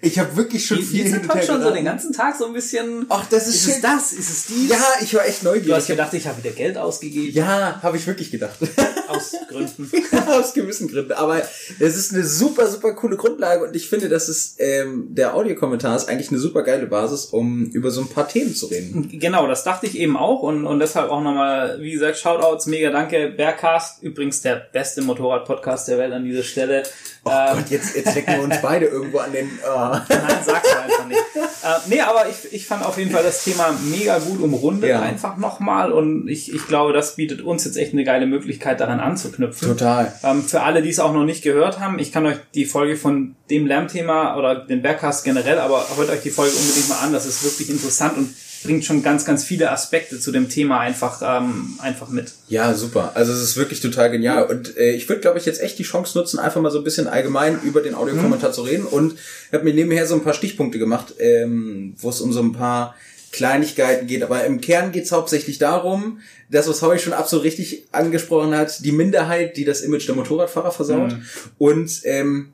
[0.00, 2.52] Ich habe wirklich schon viel Wir sind heute schon so den ganzen Tag so ein
[2.52, 3.06] bisschen.
[3.08, 4.12] Ach, das ist, ist es das?
[4.12, 4.70] Ist es dies?
[4.70, 5.66] Ja, ich war echt neugierig.
[5.66, 7.32] Du hast gedacht, ich habe wieder Geld ausgegeben.
[7.34, 8.56] Ja, habe ich wirklich gedacht.
[9.08, 9.90] Aus Gründen.
[10.28, 11.12] Aus gewissen Gründen.
[11.12, 11.42] Aber
[11.80, 15.96] es ist eine super, super coole Grundlage und ich finde, dass es ähm, der Audiokommentar
[15.96, 19.08] ist eigentlich eine super geile Basis, um über so ein paar Themen zu reden.
[19.18, 22.90] Genau, das dachte ich eben auch und, und deshalb auch nochmal, wie gesagt, Shoutouts, mega
[22.90, 23.30] danke.
[23.30, 26.84] Bergcast, übrigens der beste Motorrad-Podcast der Welt an dieser Stelle.
[27.24, 29.50] Oh ähm, Gott, jetzt, jetzt lecken wir uns beide irgendwo an den.
[29.66, 29.87] Oh.
[29.92, 30.06] Thema.
[30.08, 31.20] Nein, sag's einfach nicht.
[31.36, 35.00] Äh, nee, aber ich, ich fand auf jeden Fall das Thema mega gut umrundet Ja.
[35.00, 39.00] einfach nochmal und ich, ich glaube, das bietet uns jetzt echt eine geile Möglichkeit, daran
[39.00, 39.68] anzuknüpfen.
[39.68, 40.12] Total.
[40.22, 42.96] Ähm, für alle, die es auch noch nicht gehört haben, ich kann euch die Folge
[42.96, 47.12] von dem Lärmthema oder den Bergcast generell, aber hört euch die Folge unbedingt mal an.
[47.12, 51.22] Das ist wirklich interessant und bringt schon ganz, ganz viele Aspekte zu dem Thema einfach,
[51.24, 52.32] ähm, einfach mit.
[52.48, 53.12] Ja, super.
[53.14, 54.44] Also es ist wirklich total genial.
[54.44, 56.84] Und äh, ich würde, glaube ich, jetzt echt die Chance nutzen, einfach mal so ein
[56.84, 58.84] bisschen allgemein über den Audiokommentar zu reden.
[58.84, 59.16] Und
[59.52, 62.94] habe mir nebenher so ein paar Stichpunkte gemacht, ähm, wo es um so ein paar
[63.30, 64.22] Kleinigkeiten geht.
[64.22, 68.84] Aber im Kern geht es hauptsächlich darum, das, was Howie schon absolut richtig angesprochen hat,
[68.84, 71.14] die Minderheit, die das Image der Motorradfahrer versaut.
[71.58, 72.52] Und ähm,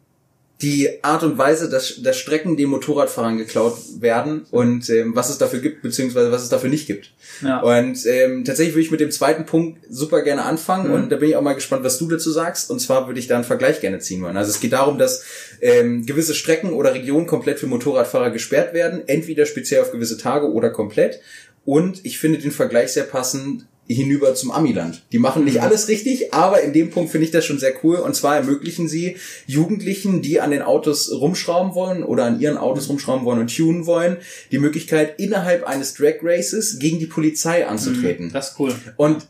[0.65, 5.37] die Art und Weise, dass, dass Strecken den Motorradfahrern geklaut werden und ähm, was es
[5.37, 7.11] dafür gibt, beziehungsweise was es dafür nicht gibt.
[7.43, 7.61] Ja.
[7.61, 10.95] Und ähm, tatsächlich würde ich mit dem zweiten Punkt super gerne anfangen Mhm.
[10.95, 12.71] und da bin ich auch mal gespannt, was du dazu sagst.
[12.71, 14.37] Und zwar würde ich da einen Vergleich gerne ziehen wollen.
[14.37, 15.25] Also es geht darum, dass
[15.61, 20.51] ähm, gewisse Strecken oder Regionen komplett für Motorradfahrer gesperrt werden, entweder speziell auf gewisse Tage
[20.51, 21.21] oder komplett.
[21.67, 25.03] Und ich finde den Vergleich sehr passend hinüber zum Amiland.
[25.13, 27.97] Die machen nicht alles richtig, aber in dem Punkt finde ich das schon sehr cool.
[27.97, 29.17] Und zwar ermöglichen sie
[29.47, 33.87] Jugendlichen, die an den Autos rumschrauben wollen oder an ihren Autos rumschrauben wollen und tunen
[33.87, 34.17] wollen,
[34.53, 38.31] die Möglichkeit, innerhalb eines Drag Races gegen die Polizei anzutreten.
[38.33, 38.75] Das ist cool.
[38.97, 39.27] Und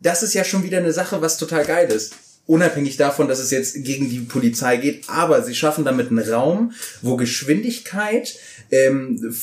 [0.00, 2.14] das ist ja schon wieder eine Sache, was total geil ist.
[2.44, 6.72] Unabhängig davon, dass es jetzt gegen die Polizei geht, aber sie schaffen damit einen Raum,
[7.00, 8.34] wo Geschwindigkeit,
[8.72, 9.34] ähm,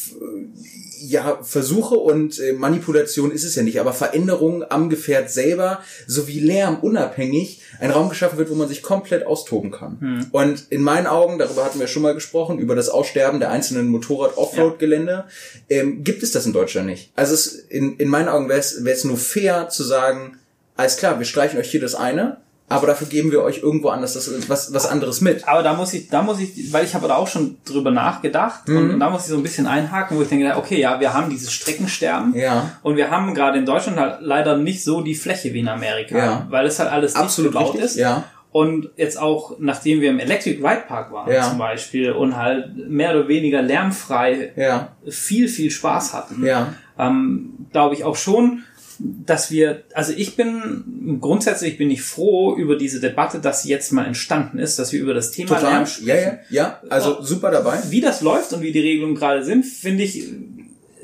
[1.01, 6.39] ja, Versuche und äh, Manipulation ist es ja nicht, aber Veränderungen am Gefährt selber sowie
[6.39, 9.97] Lärm unabhängig ein Raum geschaffen wird, wo man sich komplett austoben kann.
[10.31, 13.87] Und in meinen Augen, darüber hatten wir schon mal gesprochen, über das Aussterben der einzelnen
[13.87, 15.25] Motorrad-Offroad-Gelände,
[15.69, 17.11] ähm, gibt es das in Deutschland nicht.
[17.15, 20.37] Also es, in, in meinen Augen wäre es wäre es nur fair zu sagen,
[20.75, 22.37] alles klar, wir streichen euch hier das eine,
[22.69, 25.47] aber dafür geben wir euch irgendwo anders das, was, was anderes mit.
[25.47, 28.67] Aber da muss ich, da muss ich, weil ich habe da auch schon drüber nachgedacht
[28.67, 28.91] Mhm.
[28.91, 31.29] und da muss ich so ein bisschen einhaken, wo ich denke, okay, ja, wir haben
[31.29, 32.71] dieses Streckensterben Ja.
[32.83, 36.17] und wir haben gerade in Deutschland halt leider nicht so die Fläche wie in Amerika,
[36.17, 36.47] Ja.
[36.49, 37.95] weil es halt alles Absolut nicht gebaut richtig, ist.
[37.97, 38.23] ja.
[38.51, 41.47] Und jetzt auch, nachdem wir im Electric Ride Park waren Ja.
[41.47, 47.67] zum Beispiel und halt mehr oder weniger lärmfrei Ja, viel, viel Spaß hatten, ja, ähm,
[47.71, 48.63] glaube ich auch schon,
[48.99, 53.91] dass wir, also ich bin grundsätzlich bin ich froh über diese Debatte, dass sie jetzt
[53.93, 55.71] mal entstanden ist, dass wir über das Thema total.
[55.71, 56.39] Lärm Ja, sprechen.
[56.49, 57.79] ja, ja, also super dabei.
[57.89, 60.25] Wie das läuft und wie die Regelungen gerade sind, finde ich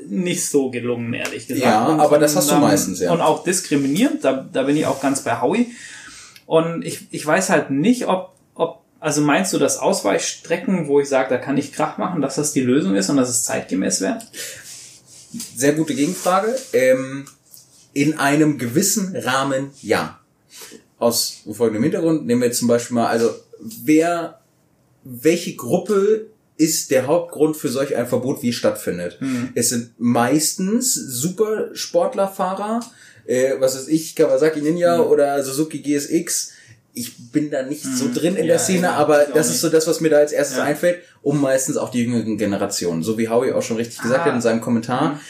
[0.08, 1.64] nicht so gelungen, ehrlich gesagt.
[1.64, 3.12] Ja, und, aber das hast du meistens, ja.
[3.12, 5.72] Und auch diskriminierend, da, da bin ich auch ganz bei Howie.
[6.44, 11.08] Und ich, ich weiß halt nicht, ob, ob, also meinst du, dass Ausweichstrecken, wo ich
[11.08, 14.00] sage, da kann ich Krach machen, dass das die Lösung ist und dass es zeitgemäß
[14.02, 14.18] wäre?
[15.56, 16.54] Sehr gute Gegenfrage.
[16.72, 17.24] Ähm,
[17.96, 20.20] in einem gewissen Rahmen ja.
[20.98, 23.30] Aus folgendem Hintergrund nehmen wir jetzt zum Beispiel mal, also
[23.84, 24.40] wer,
[25.04, 26.26] welche Gruppe
[26.58, 29.18] ist der Hauptgrund für solch ein Verbot, wie es stattfindet?
[29.54, 32.80] Es sind meistens Supersportlerfahrer,
[33.26, 36.52] äh, was weiß ich, Kawasaki Ninja oder Suzuki GSX.
[36.94, 39.86] Ich bin da nicht so drin in Ja, der Szene, aber das ist so das,
[39.86, 40.64] was mir da als erstes Ja.
[40.64, 43.02] einfällt, um meistens auch die jüngeren Generationen.
[43.02, 44.24] So wie Howie auch schon richtig gesagt Ah.
[44.26, 45.20] hat in seinem Kommentar.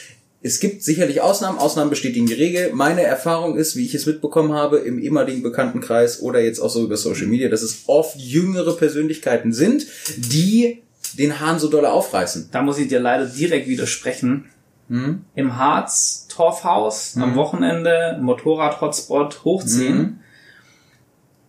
[0.46, 2.72] Es gibt sicherlich Ausnahmen, Ausnahmen bestätigen die Regel.
[2.72, 6.84] Meine Erfahrung ist, wie ich es mitbekommen habe, im ehemaligen Bekanntenkreis oder jetzt auch so
[6.84, 10.82] über Social Media, dass es oft jüngere Persönlichkeiten sind, die
[11.18, 12.50] den Hahn so dolle aufreißen.
[12.52, 14.44] Da muss ich dir leider direkt widersprechen.
[14.88, 15.22] Hm?
[15.34, 19.98] Im Harz, Torfhaus, am Wochenende, Motorrad-Hotspot hochziehen.
[19.98, 20.18] Mhm.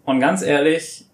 [0.06, 1.06] Und ganz ehrlich,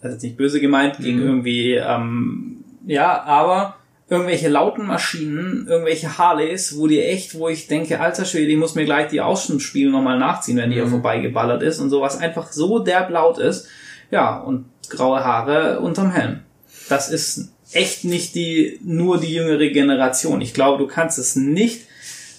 [0.00, 1.26] das ist jetzt nicht böse gemeint, gegen Mhm.
[1.26, 3.74] irgendwie, ähm, ja, aber
[4.08, 8.74] irgendwelche lauten Maschinen, irgendwelche Harleys, wo die echt, wo ich denke, alter Schwede, ich muss
[8.74, 10.82] mir gleich die Außenspiele nochmal nachziehen, wenn die Mhm.
[10.82, 13.66] hier vorbeigeballert ist und sowas einfach so derb laut ist.
[14.10, 16.40] Ja, und graue Haare unterm Helm.
[16.88, 20.40] Das ist echt nicht die, nur die jüngere Generation.
[20.42, 21.86] Ich glaube, du kannst es nicht,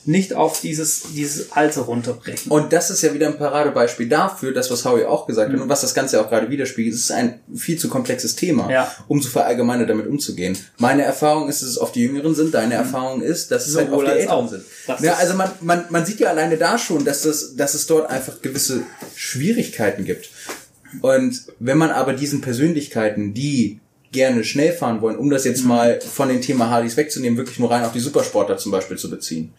[0.08, 2.52] nicht auf dieses, dieses Alter runterbrechen.
[2.52, 5.68] Und das ist ja wieder ein Paradebeispiel dafür, das, was Howie auch gesagt hat und
[5.70, 6.94] was das Ganze auch gerade widerspiegelt.
[6.94, 8.92] Es ist ein viel zu komplexes Thema, Ja.
[9.08, 10.58] um so verallgemeiner damit umzugehen.
[10.78, 12.54] Meine Erfahrung ist, dass es oft die Jüngeren sind.
[12.54, 14.64] Deine Erfahrung ist, dass es halt Sowohl oft die Älteren sind.
[15.02, 18.10] Ja, also man, man, man sieht ja alleine da schon, dass, das, dass es dort
[18.10, 18.84] einfach gewisse
[19.16, 20.30] Schwierigkeiten gibt.
[21.02, 23.80] Und wenn man aber diesen Persönlichkeiten, die
[24.12, 25.68] gerne schnell fahren wollen, um das jetzt Mhm.
[25.68, 29.10] mal von dem Thema Hardys wegzunehmen, wirklich nur rein auf die Supersportler zum Beispiel zu
[29.10, 29.54] beziehen.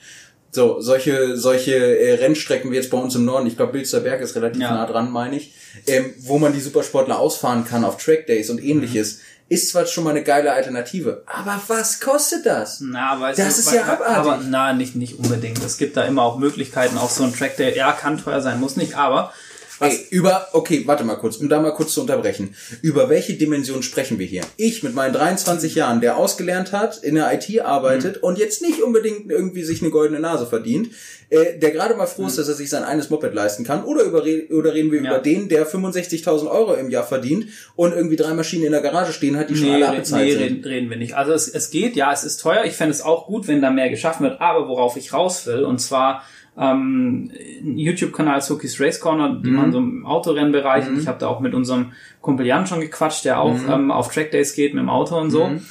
[0.52, 4.20] So, solche, solche äh, Rennstrecken wie jetzt bei uns im Norden, ich glaube, Bilster Berg
[4.22, 4.72] ist relativ Ja.
[4.72, 5.52] nah dran, meine ich,
[5.87, 10.11] ähm, wo man die Supersportler ausfahren kann auf Trackdays und ähnliches, ist zwar schon mal
[10.11, 12.80] eine geile Alternative, aber was kostet das?
[12.80, 14.16] Na, weißt Das du, ist ja abartig.
[14.16, 15.62] Aber na, nicht, nicht unbedingt.
[15.64, 18.59] Es gibt da immer auch Möglichkeiten, auch so ein Track, der ja kann teuer sein,
[18.59, 19.32] muss nicht, aber
[19.80, 22.54] Ey, über, okay, warte mal kurz, um da mal kurz zu unterbrechen.
[22.80, 24.42] Über welche Dimension sprechen wir hier?
[24.56, 28.22] Ich mit meinen 23 Jahren, der ausgelernt hat, in der IT arbeitet mhm.
[28.22, 30.90] und jetzt nicht unbedingt irgendwie sich eine goldene Nase verdient,
[31.28, 32.38] äh, der gerade mal froh ist, mhm.
[32.38, 33.84] dass er sich sein eines Moped leisten kann.
[33.84, 34.22] Oder, über,
[34.56, 35.10] oder reden wir ja.
[35.10, 39.12] über den, der 65.000 Euro im Jahr verdient und irgendwie drei Maschinen in der Garage
[39.12, 40.42] stehen hat, die nee, schon alle abbezahlt nee, sind.
[40.42, 41.16] Reden, reden wir nicht.
[41.16, 42.64] Also es, es geht, ja, es ist teuer.
[42.64, 44.40] Ich fände es auch gut, wenn da mehr geschaffen wird.
[44.40, 46.24] Aber worauf ich raus will, und zwar
[46.59, 47.31] ähm,
[47.62, 49.57] YouTube-Kanal Sokis Race Corner, die mhm.
[49.57, 50.88] man so im Autorennbereich.
[50.88, 50.99] Mhm.
[50.99, 53.71] Ich habe da auch mit unserem Kumpel Jan schon gequatscht, der auch mhm.
[53.71, 55.47] ähm, auf Trackdays geht mit dem Auto und so.
[55.47, 55.62] Mhm.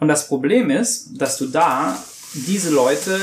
[0.00, 1.96] Und das Problem ist, dass du da
[2.34, 3.18] diese Leute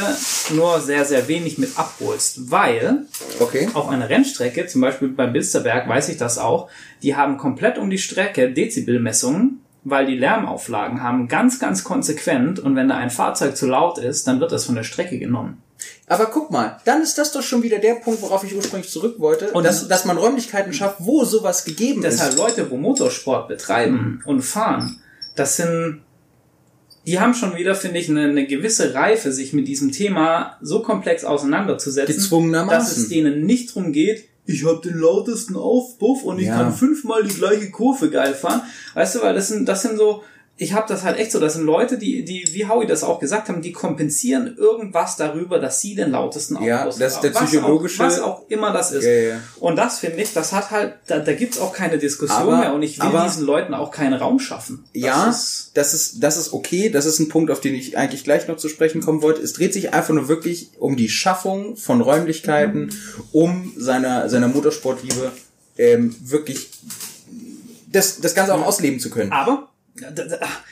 [0.53, 3.05] nur sehr, sehr wenig mit abholst, weil
[3.39, 3.69] okay.
[3.73, 6.69] auf einer Rennstrecke, zum Beispiel beim Bilsterberg weiß ich das auch,
[7.03, 12.75] die haben komplett um die Strecke Dezibelmessungen, weil die Lärmauflagen haben ganz, ganz konsequent und
[12.75, 15.61] wenn da ein Fahrzeug zu laut ist, dann wird das von der Strecke genommen.
[16.07, 19.15] Aber guck mal, dann ist das doch schon wieder der Punkt, worauf ich ursprünglich zurück
[19.19, 22.37] wollte, und dass, dass man Räumlichkeiten schafft, wo sowas gegeben deshalb ist.
[22.39, 24.21] Deshalb Leute, wo Motorsport betreiben mhm.
[24.25, 24.99] und fahren,
[25.35, 26.01] das sind,
[27.07, 30.81] die haben schon wieder, finde ich, eine, eine, gewisse Reife, sich mit diesem Thema so
[30.83, 36.47] komplex auseinanderzusetzen, dass es denen nicht drum geht, ich habe den lautesten Aufpuff und ich
[36.47, 36.57] ja.
[36.57, 38.61] kann fünfmal die gleiche Kurve geil fahren.
[38.93, 40.23] Weißt du, weil das sind, das sind so,
[40.57, 43.19] ich habe das halt echt so, das sind Leute, die, die, wie Howie das auch
[43.19, 47.31] gesagt haben, die kompensieren irgendwas darüber, dass sie den lautesten Aufguss Ja, das ist der
[47.31, 47.99] psychologische...
[47.99, 49.03] Was auch, was auch immer das ist.
[49.03, 49.41] Ja, ja.
[49.59, 52.73] Und das finde ich, das hat halt, da, da gibt's auch keine Diskussion aber, mehr
[52.73, 54.85] und ich will aber, diesen Leuten auch keinen Raum schaffen.
[54.93, 57.97] Das ja, ist, das ist, das ist okay, das ist ein Punkt, auf den ich
[57.97, 59.41] eigentlich gleich noch zu sprechen kommen wollte.
[59.41, 63.23] Es dreht sich einfach nur wirklich um die Schaffung von Räumlichkeiten, mhm.
[63.33, 65.33] um seiner, seiner Motorsportliebe
[65.77, 66.69] ähm, wirklich
[67.91, 69.33] das, das Ganze auch ausleben zu können.
[69.33, 69.67] Aber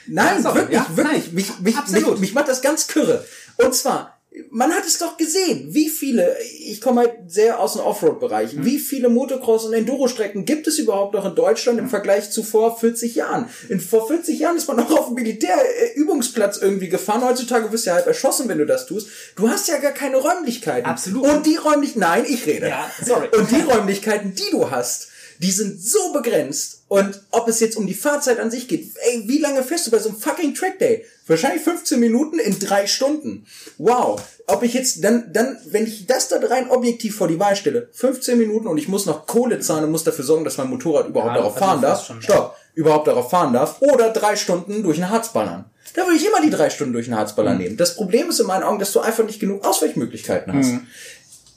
[0.06, 0.86] Nein, sorry, wirklich, ja?
[0.94, 1.24] wirklich.
[1.24, 3.24] Nein, mich, mich, mich, mich macht das ganz kürre.
[3.56, 4.14] Und zwar,
[4.50, 8.64] man hat es doch gesehen, wie viele, ich komme halt sehr aus dem Offroad-Bereich, mhm.
[8.64, 12.76] wie viele Motocross- und Enduro-Strecken gibt es überhaupt noch in Deutschland im Vergleich zu vor
[12.78, 13.48] 40 Jahren?
[13.68, 17.22] In, vor 40 Jahren ist man noch auf dem Militärübungsplatz irgendwie gefahren.
[17.24, 19.08] Heutzutage wirst du ja halb erschossen, wenn du das tust.
[19.36, 20.90] Du hast ja gar keine Räumlichkeiten.
[20.90, 21.28] Absolut.
[21.28, 22.68] Und die Räumlichkeiten, nein, ich rede.
[22.68, 23.28] Ja, sorry.
[23.36, 25.08] Und die Räumlichkeiten, die du hast,
[25.38, 26.83] die sind so begrenzt.
[26.94, 29.90] Und ob es jetzt um die Fahrzeit an sich geht, ey, wie lange fährst du
[29.90, 31.04] bei so einem fucking Track Day?
[31.26, 33.46] Wahrscheinlich 15 Minuten in drei Stunden.
[33.78, 34.22] Wow.
[34.46, 37.88] Ob ich jetzt dann, dann, wenn ich das da rein objektiv vor die Wahl stelle,
[37.94, 41.08] 15 Minuten und ich muss noch Kohle zahlen und muss dafür sorgen, dass mein Motorrad
[41.08, 42.12] überhaupt ja, darauf also fahren darf.
[42.20, 42.56] Stopp.
[42.74, 43.82] Überhaupt darauf fahren darf.
[43.82, 45.64] Oder drei Stunden durch ein Harz ballern.
[45.94, 47.58] Da würde ich immer die drei Stunden durch ein Harzballer mhm.
[47.58, 47.76] nehmen.
[47.76, 50.68] Das Problem ist in meinen Augen, dass du einfach nicht genug Ausweichmöglichkeiten hast.
[50.68, 50.86] Mhm.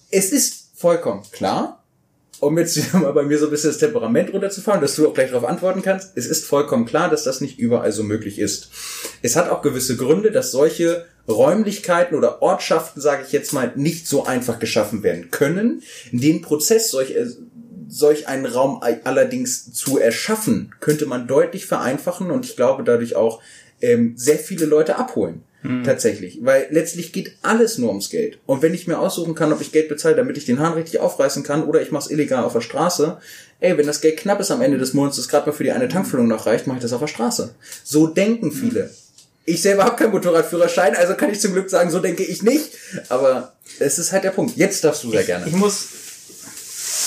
[0.10, 1.84] Es ist vollkommen klar,
[2.40, 5.32] um jetzt mal bei mir so ein bisschen das Temperament runterzufahren, dass du auch gleich
[5.32, 8.70] darauf antworten kannst, es ist vollkommen klar, dass das nicht überall so möglich ist.
[9.22, 14.08] Es hat auch gewisse Gründe, dass solche Räumlichkeiten oder Ortschaften, sage ich jetzt mal, nicht
[14.08, 15.84] so einfach geschaffen werden können.
[16.12, 17.28] Den Prozess, solch, äh,
[17.90, 23.42] solch einen Raum allerdings zu erschaffen, könnte man deutlich vereinfachen und ich glaube dadurch auch
[23.82, 25.44] ähm, sehr viele Leute abholen.
[25.64, 25.84] Mhm.
[25.84, 26.40] Tatsächlich.
[26.42, 28.40] Weil letztlich geht alles nur ums Geld.
[28.46, 31.00] Und wenn ich mir aussuchen kann, ob ich Geld bezahle, damit ich den Hahn richtig
[31.00, 33.18] aufreißen kann, oder ich mache es illegal auf der Straße,
[33.60, 35.72] ey, wenn das Geld knapp ist am Ende des Monats, das gerade mal für die
[35.72, 37.56] eine Tankfüllung noch reicht, mache ich das auf der Straße.
[37.84, 38.92] So denken viele.
[39.46, 42.72] Ich selber habe keinen Motorradführerschein, also kann ich zum Glück sagen, so denke ich nicht.
[43.10, 44.58] Aber es ist halt der Punkt.
[44.58, 45.48] Jetzt darfst du sehr ich, gerne.
[45.48, 45.88] Ich muss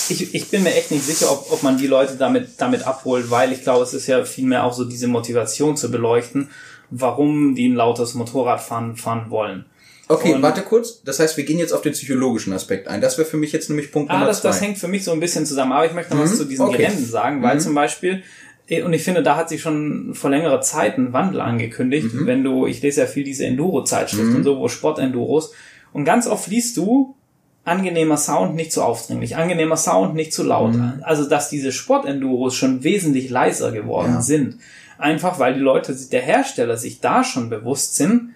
[0.09, 3.29] ich, ich bin mir echt nicht sicher, ob, ob man die Leute damit, damit abholt,
[3.29, 6.49] weil ich glaube, es ist ja vielmehr auch so diese Motivation zu beleuchten
[6.91, 9.65] warum die ein lautes Motorrad fahren, fahren wollen.
[10.07, 11.01] Okay, und warte kurz.
[11.03, 12.99] Das heißt, wir gehen jetzt auf den psychologischen Aspekt ein.
[12.99, 14.49] Das wäre für mich jetzt nämlich Punkt ah, Nummer das, zwei.
[14.49, 15.71] Das hängt für mich so ein bisschen zusammen.
[15.71, 16.25] Aber ich möchte noch mhm.
[16.25, 16.77] was zu diesen okay.
[16.77, 17.59] Geränden sagen, weil mhm.
[17.61, 18.23] zum Beispiel,
[18.67, 22.13] eh, und ich finde, da hat sich schon vor längerer Zeit ein Wandel angekündigt.
[22.13, 22.27] Mhm.
[22.27, 24.35] Wenn du, ich lese ja viel diese Enduro-Zeitschriften mhm.
[24.37, 25.53] und so, wo Sport-Enduros.
[25.93, 27.15] Und ganz oft liest du,
[27.63, 30.73] angenehmer Sound nicht zu aufdringlich, angenehmer Sound nicht zu laut.
[30.73, 31.03] Mhm.
[31.03, 34.21] Also, dass diese Sport-Enduros schon wesentlich leiser geworden ja.
[34.21, 34.57] sind.
[35.01, 38.35] Einfach weil die Leute, der Hersteller sich da schon bewusst sind,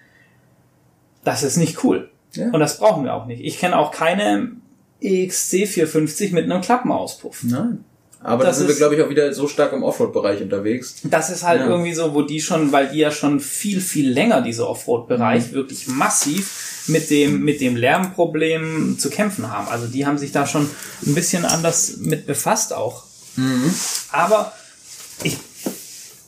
[1.24, 2.10] das ist nicht cool.
[2.32, 2.50] Ja.
[2.50, 3.44] Und das brauchen wir auch nicht.
[3.44, 4.52] Ich kenne auch keine
[5.00, 7.44] EXC 450 mit einem Klappenauspuff.
[7.44, 7.84] Nein.
[8.22, 10.96] Aber da sind wir, glaube ich, auch wieder so stark im Offroad-Bereich unterwegs.
[11.04, 11.68] Das ist halt ja.
[11.68, 15.54] irgendwie so, wo die schon, weil die ja schon viel, viel länger, diese Offroad-Bereich, mhm.
[15.54, 19.68] wirklich massiv mit dem, mit dem Lärmproblem zu kämpfen haben.
[19.68, 20.68] Also die haben sich da schon
[21.06, 23.04] ein bisschen anders mit befasst auch.
[23.36, 23.72] Mhm.
[24.10, 24.52] Aber
[25.22, 25.36] ich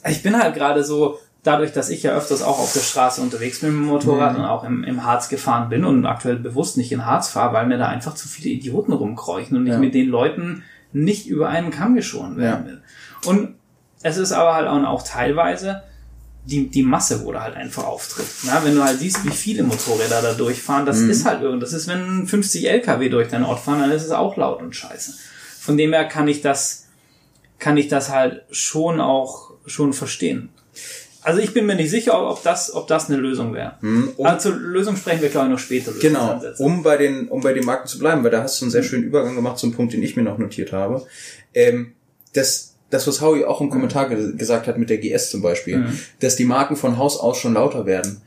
[0.06, 3.60] ich bin halt gerade so, dadurch, dass ich ja öfters auch auf der Straße unterwegs
[3.60, 4.40] bin mit dem Motorrad mhm.
[4.40, 7.66] und auch im, im Harz gefahren bin und aktuell bewusst nicht in Harz fahre, weil
[7.66, 9.74] mir da einfach zu viele Idioten rumkreuchen und ja.
[9.74, 12.82] ich mit den Leuten nicht über einen Kamm geschoren werden will.
[13.24, 13.30] Ja.
[13.30, 13.54] Und
[14.02, 15.82] es ist aber halt auch, auch teilweise
[16.44, 18.26] die, die Masse, wo da halt einfach auftritt.
[18.44, 21.10] Na, wenn du halt siehst, wie viele Motorräder da durchfahren, das mhm.
[21.10, 24.12] ist halt irgend, das ist, wenn 50 LKW durch deinen Ort fahren, dann ist es
[24.12, 25.14] auch laut und scheiße.
[25.60, 26.86] von dem her kann ich das,
[27.58, 30.50] kann ich das halt schon auch schon verstehen.
[31.22, 33.74] Also ich bin mir nicht sicher, ob das, ob das eine Lösung wäre.
[33.80, 35.92] Hm, um, also zur Lösung sprechen wir, glaube ich, noch später.
[36.00, 38.72] Genau, um bei, den, um bei den Marken zu bleiben, weil da hast du einen
[38.72, 41.04] sehr schönen Übergang gemacht zum Punkt, den ich mir noch notiert habe.
[41.54, 41.92] Ähm,
[42.32, 45.78] das, das, was Howie auch im Kommentar ge gesagt hat mit der GS zum Beispiel,
[45.78, 45.98] mhm.
[46.20, 48.22] dass die Marken von Haus aus schon lauter werden.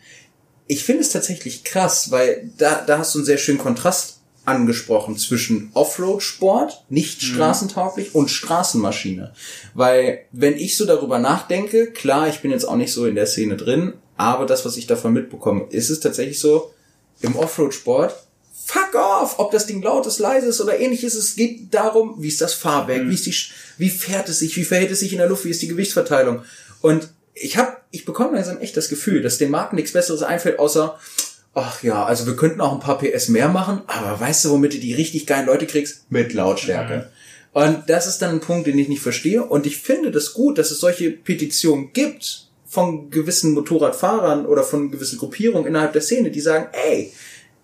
[0.67, 5.17] Ich finde es tatsächlich krass, weil da, da hast du einen sehr schönen Kontrast angesprochen
[5.17, 7.25] zwischen Offroad-Sport, nicht mhm.
[7.27, 9.33] straßentauglich, und Straßenmaschine.
[9.73, 13.27] Weil, wenn ich so darüber nachdenke, klar, ich bin jetzt auch nicht so in der
[13.27, 16.71] Szene drin, aber das, was ich davon mitbekomme, ist es tatsächlich so,
[17.21, 18.15] im Offroad-Sport,
[18.65, 22.27] fuck off, ob das Ding laut ist, leise ist oder ähnliches, es geht darum, wie
[22.27, 23.09] ist das Fahrwerk, mhm.
[23.09, 23.35] wie ist die,
[23.77, 26.43] wie fährt es sich, wie verhält es sich in der Luft, wie ist die Gewichtsverteilung.
[26.81, 30.59] Und ich hab, ich bekomme langsam echt das Gefühl, dass den Marken nichts Besseres einfällt,
[30.59, 30.99] außer,
[31.53, 34.73] ach ja, also wir könnten auch ein paar PS mehr machen, aber weißt du, womit
[34.73, 36.09] du die richtig geilen Leute kriegst?
[36.09, 36.97] Mit Lautstärke.
[36.97, 37.03] Mhm.
[37.53, 39.43] Und das ist dann ein Punkt, den ich nicht verstehe.
[39.43, 44.89] Und ich finde das gut, dass es solche Petitionen gibt von gewissen Motorradfahrern oder von
[44.89, 47.11] gewissen Gruppierungen innerhalb der Szene, die sagen, ey,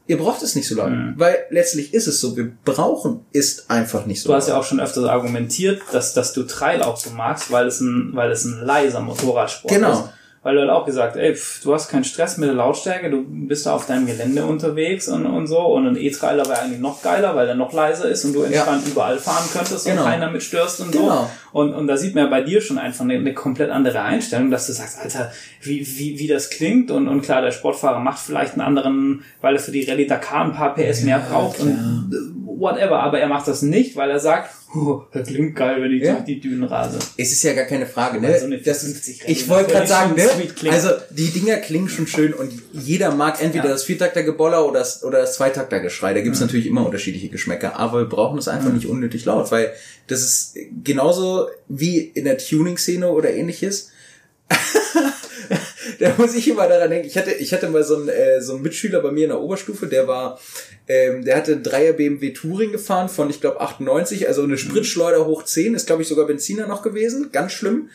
[0.07, 0.91] ihr braucht es nicht so laut.
[0.91, 1.13] Mhm.
[1.15, 4.65] Weil letztlich ist es so, wir brauchen ist einfach nicht so Du hast ja auch
[4.65, 8.43] schon öfters argumentiert, dass, dass du Trail auch so magst, weil es ein, weil es
[8.43, 9.93] ein leiser Motorradsport genau.
[9.93, 10.03] ist
[10.47, 13.25] weil du halt auch gesagt, ey, pff, du hast keinen Stress mit der Lautstärke, du
[13.27, 17.01] bist da auf deinem Gelände unterwegs und, und so und ein E-Trailer wäre eigentlich noch
[17.01, 18.91] geiler, weil der noch leiser ist und du entspannt ja.
[18.91, 20.03] überall fahren könntest genau.
[20.03, 21.29] und keiner mit störst und genau.
[21.53, 21.59] so.
[21.59, 24.49] Und, und da sieht man ja bei dir schon einfach eine, eine komplett andere Einstellung,
[24.49, 28.19] dass du sagst, Alter, wie, wie, wie das klingt und, und klar, der Sportfahrer macht
[28.19, 31.57] vielleicht einen anderen, weil er für die Rallye Dakar ein paar PS ja, mehr braucht
[31.57, 31.67] klar.
[31.67, 35.91] und whatever, aber er macht das nicht, weil er sagt, oh, das klingt geil, wenn
[35.91, 36.13] ich ja.
[36.13, 36.99] durch die Dünen rase.
[37.17, 38.39] Es ist ja gar keine Frage, ne?
[38.39, 38.83] So das,
[39.25, 40.29] ich wollte gerade sagen, ne?
[40.71, 43.71] Also die Dinger klingen schon schön und jeder mag entweder ja.
[43.71, 46.13] das Viertakter-Geboller oder das, oder das Zweitakter-Geschrei.
[46.13, 46.47] Da gibt's mhm.
[46.47, 48.75] natürlich immer unterschiedliche Geschmäcker, aber wir brauchen es einfach mhm.
[48.75, 49.73] nicht unnötig laut, weil
[50.07, 53.91] das ist genauso wie in der Tuning-Szene oder ähnliches.
[55.99, 57.07] da muss ich immer daran denken.
[57.07, 59.41] Ich hatte, ich hatte mal so einen, äh, so einen Mitschüler bei mir in der
[59.41, 60.39] Oberstufe, der war,
[60.87, 65.25] ähm, der hatte einen Dreier BMW Touring gefahren von, ich glaube, 98, also eine Spritschleuder
[65.25, 67.29] hoch 10, ist, glaube ich, sogar Benziner noch gewesen.
[67.31, 67.89] Ganz schlimm.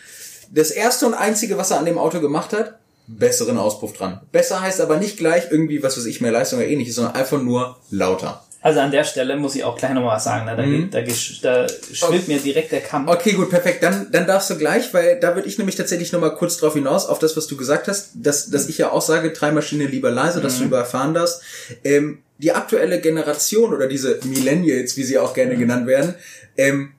[0.50, 4.20] Das erste und einzige, was er an dem Auto gemacht hat, besseren Auspuff dran.
[4.32, 7.40] Besser heißt aber nicht gleich irgendwie, was weiß ich, mehr Leistung oder ähnliches, sondern einfach
[7.42, 8.44] nur lauter.
[8.62, 10.46] Also an der Stelle muss ich auch gleich nochmal was sagen.
[10.46, 10.56] Ne?
[10.56, 10.90] Da, mhm.
[10.90, 12.22] da, da, da schwillt okay.
[12.28, 13.08] mir direkt der Kamm.
[13.08, 13.82] Okay, gut, perfekt.
[13.82, 17.06] Dann, dann darfst du gleich, weil da würde ich nämlich tatsächlich nochmal kurz drauf hinaus,
[17.06, 20.38] auf das, was du gesagt hast, dass, dass ich ja auch sage, Treibmaschine lieber leise,
[20.38, 20.42] mhm.
[20.44, 21.14] dass du überfahren mhm.
[21.14, 21.42] darfst.
[21.82, 25.60] Ähm, die aktuelle Generation oder diese Millennials, wie sie auch gerne mhm.
[25.60, 26.14] genannt werden,
[26.56, 26.92] ähm,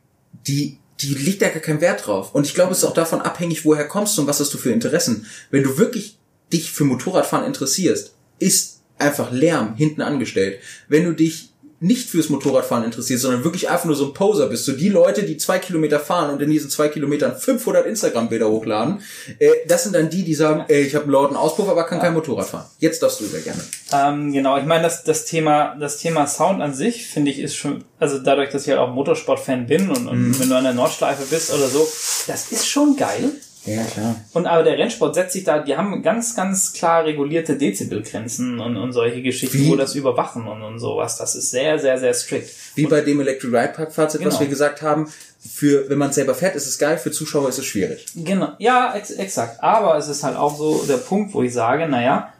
[0.45, 2.34] die die liegt da gar kein Wert drauf.
[2.34, 4.57] Und ich glaube, es ist auch davon abhängig, woher kommst du und was hast du
[4.57, 5.26] für Interessen.
[5.51, 6.18] Wenn du wirklich
[6.53, 10.59] dich für Motorradfahren interessierst, ist einfach Lärm hinten angestellt.
[10.88, 11.49] Wenn du dich
[11.84, 14.64] nicht fürs Motorradfahren interessiert, sondern wirklich einfach nur so ein Poser bist.
[14.64, 19.02] So die Leute, die zwei Kilometer fahren und in diesen zwei Kilometern 500 Instagram-Bilder hochladen,
[19.38, 21.98] äh, das sind dann die, die sagen, ey, ich habe einen lauten Auspuff, aber kann
[21.98, 22.06] ja.
[22.06, 22.66] kein Motorrad fahren.
[22.80, 23.62] Jetzt darfst du sehr gerne.
[23.92, 27.56] Ähm, genau, ich meine, das, das Thema, das Thema Sound an sich, finde ich, ist
[27.56, 30.40] schon, also dadurch, dass ich halt auch Motorsport-Fan bin und, und mhm.
[30.40, 31.86] wenn du an der Nordschleife bist oder so,
[32.28, 33.34] das ist schon geil.
[33.66, 34.16] Ja, klar.
[34.34, 38.76] Und aber der Rennsport setzt sich da, die haben ganz, ganz klar regulierte Dezibelgrenzen und,
[38.76, 39.70] und solche Geschichten, Wie?
[39.70, 41.18] wo das überwachen und, und sowas.
[41.18, 42.49] Das ist sehr, sehr, sehr strikt.
[42.76, 44.34] Wie und bei dem Electric Ride Park Fahrzeug, genau.
[44.34, 45.07] was wir gesagt haben,
[45.39, 48.05] für, wenn man selber fährt, ist es geil, für Zuschauer ist es schwierig.
[48.16, 49.61] Genau, ja, ex exakt.
[49.64, 52.34] Aber es ist halt auch so der Punkt, wo ich sage, naja,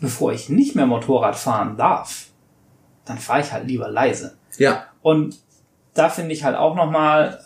[0.00, 2.26] bevor ich nicht mehr Motorrad fahren darf,
[3.04, 4.36] dann fahre ich halt lieber leise.
[4.58, 4.86] Ja.
[5.02, 5.38] Und
[5.94, 7.43] da finde ich halt auch nochmal,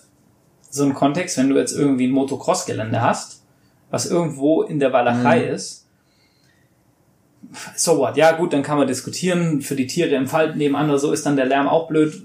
[0.70, 3.42] so ein Kontext, wenn du jetzt irgendwie ein Motocross-Gelände hast,
[3.90, 5.54] was irgendwo in der Walachei mhm.
[5.54, 5.88] ist,
[7.76, 10.98] so what, ja gut, dann kann man diskutieren, für die Tiere im Fall nebenan oder
[10.98, 12.22] so ist dann der Lärm auch blöd.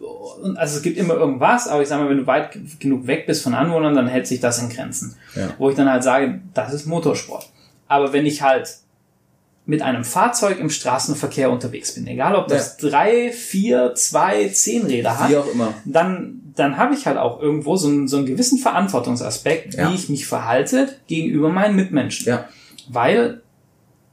[0.55, 3.43] Also es gibt immer irgendwas, aber ich sage mal, wenn du weit genug weg bist
[3.43, 5.15] von Anwohnern, dann hält sich das in Grenzen.
[5.35, 5.49] Ja.
[5.57, 7.49] Wo ich dann halt sage, das ist Motorsport.
[7.87, 8.77] Aber wenn ich halt
[9.65, 12.89] mit einem Fahrzeug im Straßenverkehr unterwegs bin, egal ob das ja.
[12.89, 15.73] drei, vier, zwei, zehn Räder hat, Wie auch immer.
[15.85, 19.89] dann, dann habe ich halt auch irgendwo so einen, so einen gewissen Verantwortungsaspekt, ja.
[19.89, 22.27] wie ich mich verhalte gegenüber meinen Mitmenschen.
[22.27, 22.47] Ja.
[22.89, 23.41] Weil,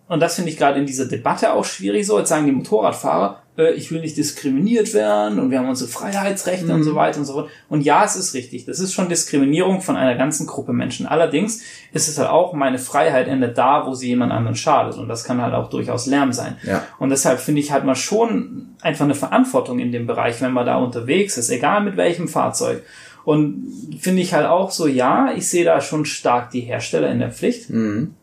[0.09, 3.43] und das finde ich gerade in dieser Debatte auch schwierig so, jetzt sagen die Motorradfahrer,
[3.57, 6.73] äh, ich will nicht diskriminiert werden und wir haben unsere Freiheitsrechte mhm.
[6.73, 7.51] und so weiter und so fort.
[7.69, 8.65] Und ja, es ist richtig.
[8.65, 11.07] Das ist schon Diskriminierung von einer ganzen Gruppe Menschen.
[11.07, 14.97] Allerdings ist es halt auch, meine Freiheit endet da, wo sie jemand anderen schadet.
[14.97, 16.57] Und das kann halt auch durchaus Lärm sein.
[16.63, 16.85] Ja.
[16.99, 20.67] Und deshalb finde ich halt mal schon einfach eine Verantwortung in dem Bereich, wenn man
[20.67, 22.83] da unterwegs ist, egal mit welchem Fahrzeug.
[23.25, 27.19] Und finde ich halt auch so, ja, ich sehe da schon stark die Hersteller in
[27.19, 27.69] der Pflicht.
[27.69, 28.15] Mhm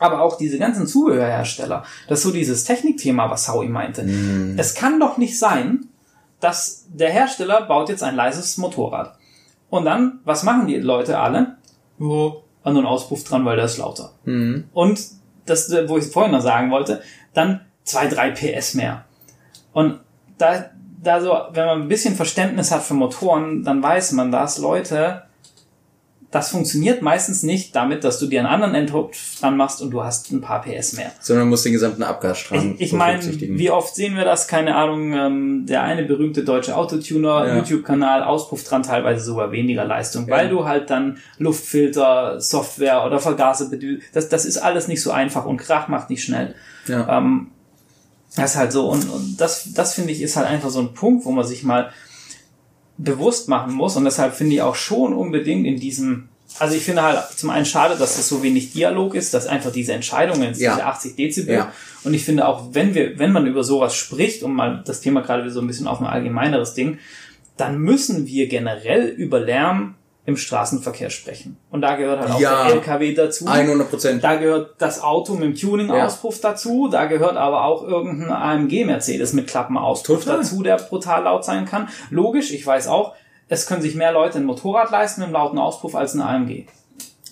[0.00, 4.02] aber auch diese ganzen Zubehörhersteller, das ist so dieses Technikthema, was Howie meinte.
[4.02, 4.58] Mm.
[4.58, 5.86] Es kann doch nicht sein,
[6.40, 9.16] dass der Hersteller baut jetzt ein leises Motorrad.
[9.68, 11.56] Und dann, was machen die Leute alle?
[12.00, 14.12] Oh, an einen Auspuff dran, weil der ist lauter.
[14.24, 14.64] Mhm.
[14.72, 15.00] Und
[15.46, 17.02] das, wo ich vorhin noch sagen wollte,
[17.34, 19.04] dann zwei, drei PS mehr.
[19.72, 20.00] Und
[20.38, 20.70] da,
[21.02, 25.22] da so, wenn man ein bisschen Verständnis hat für Motoren, dann weiß man, dass Leute,
[26.32, 30.04] das funktioniert meistens nicht damit, dass du dir einen anderen Endtopf dran machst und du
[30.04, 31.10] hast ein paar PS mehr.
[31.18, 33.20] Sondern musst den gesamten Abgasstrang Ich, ich meine,
[33.58, 34.46] wie oft sehen wir das?
[34.46, 37.56] Keine Ahnung, ähm, der eine berühmte deutsche Autotuner, Ja.
[37.56, 43.66] YouTube-Kanal, Auspuff dran, teilweise sogar weniger Leistung, weil du halt dann Luftfilter, Software oder Vergaser
[43.66, 46.54] bedü- das, das ist alles nicht so einfach und Krach macht nicht schnell.
[46.86, 47.18] Ja.
[47.18, 47.48] Ähm,
[48.36, 50.94] das ist halt so und, und das, das finde ich ist halt einfach so ein
[50.94, 51.90] Punkt, wo man sich mal
[53.02, 56.28] bewusst machen muss und deshalb finde ich auch schon unbedingt in diesem
[56.58, 59.70] also ich finde halt zum einen schade, dass es so wenig Dialog ist, dass einfach
[59.70, 60.74] diese Entscheidungen, Ja.
[60.74, 61.54] diese 80 Dezibel.
[61.54, 61.72] Ja.
[62.02, 65.20] Und ich finde auch, wenn wir, wenn man über sowas spricht, um mal das Thema
[65.22, 66.98] gerade wieder so ein bisschen auf ein allgemeineres Ding,
[67.56, 69.94] dann müssen wir generell über Lärm
[70.26, 71.56] im Straßenverkehr sprechen.
[71.70, 72.64] Und da gehört halt auch Ja.
[72.66, 73.46] der LKW dazu.
[73.46, 74.22] 100 Prozent.
[74.22, 76.88] Da gehört das Auto mit dem Tuning-Auspuff dazu.
[76.88, 80.38] Da gehört aber auch irgendein AMG-Mercedes mit Klappenauspuff Total.
[80.38, 81.88] dazu, der brutal laut sein kann.
[82.10, 83.14] Logisch, ich weiß auch,
[83.48, 86.66] es können sich mehr Leute ein Motorrad leisten mit einem lauten Auspuff als ein AMG.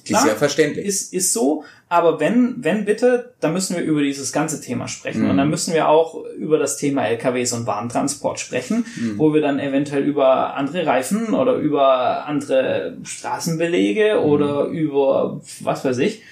[0.05, 0.87] Ist ja verständlich.
[0.87, 5.23] Ist, ist so, aber wenn, wenn bitte, dann müssen wir über dieses ganze Thema sprechen.
[5.25, 5.37] Und Mhm.
[5.39, 9.15] dann müssen wir auch über das Thema LKWs und Warentransport sprechen, Mhm.
[9.19, 14.25] wo wir dann eventuell über andere Reifen oder über andere Straßenbelege Mhm.
[14.31, 16.23] oder über was weiß ich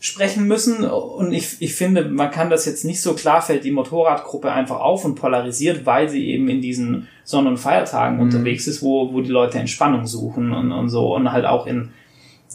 [0.00, 0.84] sprechen müssen.
[0.84, 4.78] Und ich, ich finde, man kann das jetzt nicht so klar fällt die Motorradgruppe einfach
[4.78, 9.20] auf und polarisiert, weil sie eben in diesen Sonn- und Feiertagen unterwegs ist, wo, wo
[9.22, 11.90] die Leute Entspannung suchen und, und so und halt auch in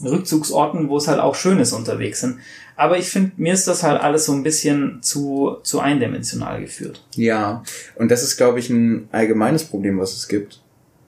[0.02, 2.38] Rückzugsorten, wo es halt auch schön ist unterwegs sind.
[2.76, 7.04] Aber ich finde, mir ist das halt alles so ein bisschen zu, zu eindimensional geführt.
[7.14, 7.62] Ja,
[7.96, 10.60] und das ist, glaube ich, ein allgemeines Problem, was es gibt,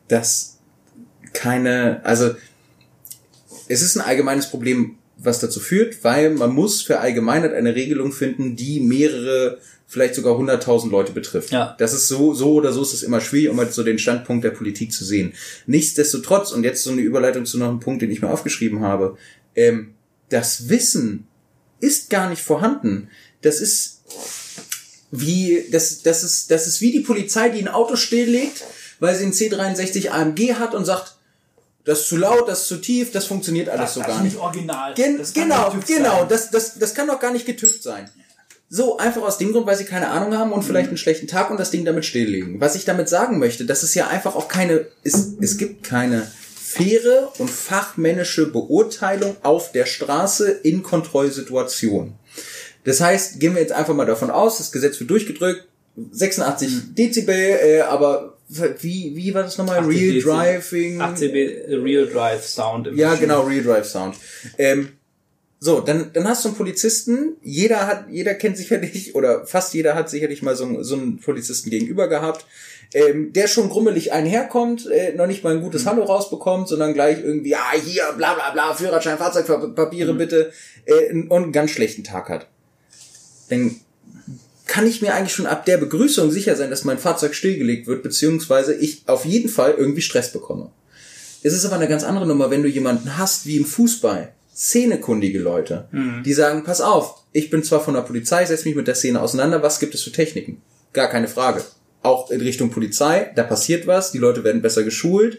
[0.09, 0.59] dass
[1.32, 2.34] keine, also
[3.68, 8.55] es ist ein allgemeines Problem, was dazu führt, weil man muss verallgemeinert eine Regelung finden,
[8.55, 11.51] die mehrere, vielleicht sogar 100.000 Leute betrifft.
[11.51, 11.76] Ja.
[11.78, 14.45] Das ist so, so oder so ist es immer schwierig, um halt so den Standpunkt
[14.45, 15.32] der Politik zu sehen.
[15.66, 19.16] Nichtsdestotrotz, und jetzt so eine Überleitung zu noch einem Punkt, den ich mir aufgeschrieben habe,
[19.55, 19.95] ähm,
[20.28, 21.26] das Wissen
[21.80, 23.09] ist gar nicht vorhanden.
[23.43, 24.03] Das ist
[25.12, 28.64] wie, das, das ist, das ist wie die Polizei, die ein Auto stilllegt,
[28.99, 31.16] weil sie einen C63 AMG hat und sagt,
[31.84, 34.37] das ist zu laut, das ist zu tief, das funktioniert alles so gar nicht.
[34.37, 34.95] original.
[34.95, 36.28] Gen Das genau, nicht TÜV genau, sein.
[36.28, 38.11] das, das, das kann doch gar nicht getüft sein.
[38.69, 41.51] So, einfach aus dem Grund, weil sie keine Ahnung haben und vielleicht einen schlechten Tag
[41.51, 42.61] und das Ding damit stilllegen.
[42.61, 46.27] Was ich damit sagen möchte, das ist ja einfach auch keine, es, es gibt keine
[46.61, 52.14] faire und fachmännische Beurteilung auf der Straße in Kontrollsituationen.
[52.85, 55.64] Das heißt, gehen wir jetzt einfach mal davon aus, das Gesetz wird durchgedrückt,
[56.11, 58.37] 86 Dezibel, äh, aber
[58.81, 59.79] wie, wie war das nochmal?
[59.79, 60.23] 80 Real Dezibel.
[60.35, 61.01] Driving?
[61.01, 62.87] 8 dB Real Drive Sound.
[62.89, 64.17] im Ja, Maschinen- genau, Real Drive Sound.
[64.59, 64.89] Ähm,
[65.59, 67.37] so, dann, dann hast du einen Polizisten.
[67.43, 71.19] Jeder hat, jeder kennt sicherlich, oder fast jeder hat sicherlich mal so, einen- so einen
[71.19, 72.45] Polizisten gegenüber gehabt,
[72.95, 77.19] ähm, der schon grummelig einherkommt, äh, noch nicht mal ein gutes Hallo rausbekommt, sondern gleich
[77.23, 80.53] irgendwie, ja, hier, bla, bla, bla, Führerschein, Fahrzeugpapiere bitte,
[80.85, 82.49] äh, und einen ganz schlechten Tag hat.
[83.49, 83.77] Dann
[84.67, 88.03] kann ich mir eigentlich schon ab der Begrüßung sicher sein, dass mein Fahrzeug stillgelegt wird,
[88.03, 90.71] beziehungsweise ich auf jeden Fall irgendwie Stress bekomme.
[91.43, 95.39] Es ist aber eine ganz andere Nummer, wenn du jemanden hast wie im Fußball, szenekundige
[95.39, 95.89] Leute,
[96.25, 99.21] die sagen, pass auf, ich bin zwar von der Polizei, setze mich mit der Szene
[99.21, 100.63] auseinander, was gibt es für Techniken?
[100.95, 101.63] Gar keine Frage.
[102.03, 105.39] Auch in Richtung Polizei, da passiert was, die Leute werden besser geschult,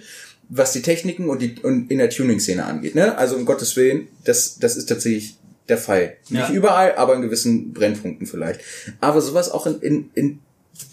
[0.49, 2.93] was die Techniken und die und in der Tuning-Szene angeht.
[2.93, 3.17] Ne?
[3.17, 5.37] Also um Gottes Willen, das, das ist tatsächlich
[5.67, 6.15] der Fall.
[6.29, 6.41] Ja.
[6.41, 8.61] Nicht überall, aber in gewissen Brennpunkten vielleicht.
[9.01, 10.39] Aber sowas auch in, in, in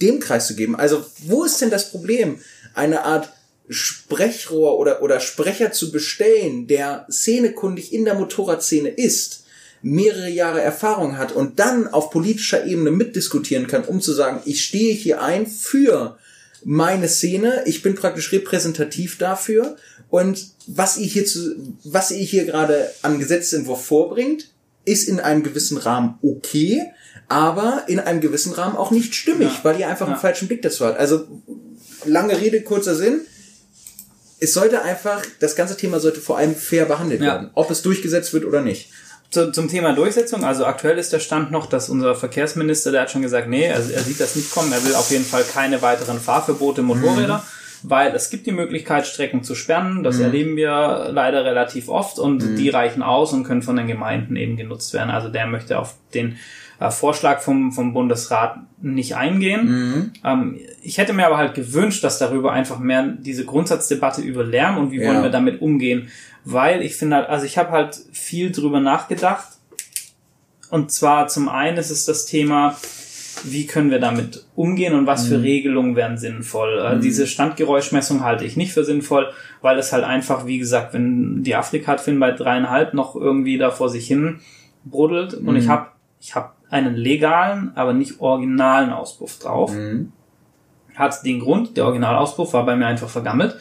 [0.00, 0.76] dem Kreis zu geben.
[0.76, 2.38] Also wo ist denn das Problem,
[2.74, 3.32] eine Art
[3.68, 9.44] Sprechrohr oder, oder Sprecher zu bestellen, der szenekundig in der Motorradszene ist,
[9.82, 14.64] mehrere Jahre Erfahrung hat und dann auf politischer Ebene mitdiskutieren kann, um zu sagen, ich
[14.64, 16.18] stehe hier ein für
[16.64, 19.76] meine Szene, ich bin praktisch repräsentativ dafür
[20.08, 21.54] und was ihr hier zu,
[21.84, 24.48] was ihr hier gerade an Gesetzentwurf vorbringt,
[24.86, 26.82] ist in einem gewissen Rahmen okay,
[27.28, 29.60] aber in einem gewissen Rahmen auch nicht stimmig, Ja.
[29.64, 30.20] weil ihr einfach einen Ja.
[30.20, 30.98] falschen Blick dazu habt.
[30.98, 31.26] Also
[32.06, 33.20] lange Rede, kurzer Sinn.
[34.44, 37.26] Es sollte einfach, das ganze Thema sollte vor allem fair behandelt Ja.
[37.32, 38.90] werden, ob es durchgesetzt wird oder nicht.
[39.30, 43.10] Zu, zum Thema Durchsetzung, also aktuell ist der Stand noch, dass unser Verkehrsminister, der hat
[43.10, 45.82] schon gesagt, nee, also er sieht das nicht kommen, er will auf jeden Fall keine
[45.82, 47.42] weiteren Fahrverbote Motorräder,
[47.86, 52.56] weil es gibt die Möglichkeit, Strecken zu sperren, das erleben wir leider relativ oft und
[52.56, 55.10] die reichen aus und können von den Gemeinden eben genutzt werden.
[55.10, 56.38] Also der möchte auf den
[56.80, 59.68] äh, Vorschlag vom, vom Bundesrat nicht eingehen.
[59.68, 60.12] Mhm.
[60.24, 64.78] Ähm, ich hätte mir aber halt gewünscht, dass darüber einfach mehr diese Grundsatzdebatte über Lärm
[64.78, 65.08] und wie Ja.
[65.10, 66.08] wollen wir damit umgehen,
[66.44, 69.48] weil ich finde halt, also ich habe halt viel drüber nachgedacht
[70.70, 72.76] und zwar zum einen ist es das Thema,
[73.44, 76.78] wie können wir damit umgehen und was für Regelungen wären sinnvoll.
[76.78, 79.28] Äh, Diese Standgeräuschmessung halte ich nicht für sinnvoll,
[79.60, 83.88] weil es halt einfach, wie gesagt, wenn die Afrika-Film bei dreieinhalb noch irgendwie da vor
[83.88, 84.40] sich hin
[84.84, 85.88] brodelt und ich habe
[86.20, 89.72] ich hab einen legalen, aber nicht originalen Auspuff drauf.
[89.72, 90.12] Mhm.
[90.94, 93.56] Hat den Grund, der Originalauspuff war bei mir einfach vergammelt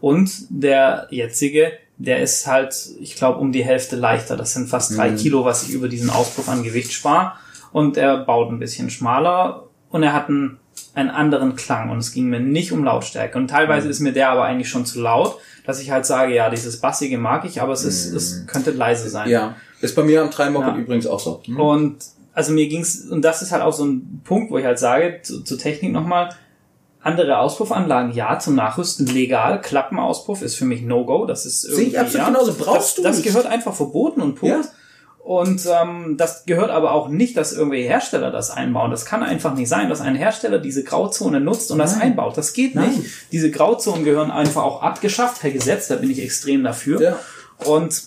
[0.00, 4.36] und der jetzige, der ist halt, ich glaube, um die Hälfte leichter.
[4.36, 7.32] Das sind fast drei Kilo, was ich über diesen Auspuff an Gewicht spare
[7.76, 10.56] und er baut ein bisschen schmaler und er hat einen,
[10.94, 13.36] einen anderen Klang und es ging mir nicht um Lautstärke.
[13.36, 16.48] Und teilweise ist mir der aber eigentlich schon zu laut, dass ich halt sage, ja,
[16.48, 19.28] dieses Bassige mag ich, aber es ist, es könnte leise sein.
[19.28, 19.56] Ja.
[19.82, 20.76] Ist bei mir am Treiben-Moped Ja.
[20.76, 21.42] übrigens auch so.
[21.46, 21.60] Mhm.
[21.60, 21.96] Und
[22.32, 25.20] also mir ging's und das ist halt auch so ein Punkt, wo ich halt sage,
[25.22, 26.30] zu, zur Technik nochmal,
[27.02, 29.60] andere Auspuffanlagen, ja, zum Nachrüsten legal.
[29.60, 31.26] Klappenauspuff ist für mich No-Go.
[31.26, 32.54] Das ist irgendwie, Sehe ich absolut ja, genauso.
[32.54, 33.26] Brauchst das, du Das nicht.
[33.26, 34.64] gehört einfach verboten und Punkt.
[34.64, 34.70] Ja.
[35.26, 38.92] Und ähm, das gehört aber auch nicht, dass irgendwelche Hersteller das einbauen.
[38.92, 42.02] Das kann einfach nicht sein, dass ein Hersteller diese Grauzone nutzt und das Nein.
[42.02, 42.38] einbaut.
[42.38, 42.90] Das geht Nein.
[42.90, 43.10] nicht.
[43.32, 45.88] Diese Grauzonen gehören einfach auch abgeschafft, per Gesetz.
[45.88, 47.02] Da bin ich extrem dafür.
[47.02, 47.18] Ja.
[47.64, 48.04] Und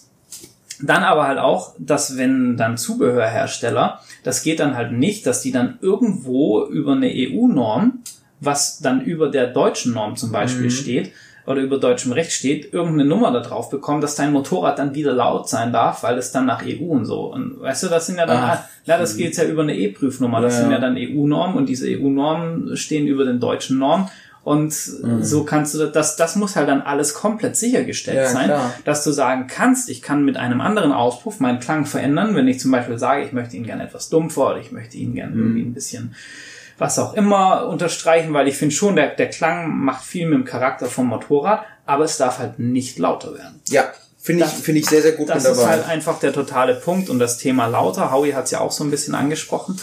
[0.82, 5.52] dann aber halt auch, dass wenn dann Zubehörhersteller, das geht dann halt nicht, dass die
[5.52, 8.00] dann irgendwo über eine EU-Norm,
[8.40, 11.12] was dann über der deutschen Norm zum Beispiel steht,
[11.50, 15.14] oder über deutschem Recht steht, irgendeine Nummer da drauf bekommen, dass dein Motorrad dann wieder
[15.14, 17.22] laut sein darf, weil es dann nach EU und so.
[17.34, 18.60] Und weißt du, das sind ja dann, Ach.
[18.86, 20.42] ja, das geht ja über eine E-Prüfnummer.
[20.42, 20.62] Das Ja.
[20.62, 24.08] sind ja dann EU-Normen und diese EU-Normen stehen über den deutschen Normen.
[24.44, 28.74] Und so kannst du das, das muss halt dann alles komplett sichergestellt Ja, sein, klar.
[28.86, 32.60] dass du sagen kannst, ich kann mit einem anderen Auspuff meinen Klang verändern, wenn ich
[32.60, 35.42] zum Beispiel sage, ich möchte ihn gerne etwas dumpfer oder ich möchte ihn gerne Mhm.
[35.42, 36.16] irgendwie ein bisschen
[36.80, 40.46] was auch immer unterstreichen, weil ich finde schon, der, der Klang macht viel mit dem
[40.46, 43.62] Charakter vom Motorrad, aber es darf halt nicht lauter werden.
[43.68, 43.92] Ja.
[44.22, 47.20] Finde ich, finde ich sehr, sehr gut Das ist halt einfach der totale Punkt und
[47.20, 48.12] das Thema lauter.
[48.12, 49.80] Howie hat es ja auch so ein bisschen angesprochen.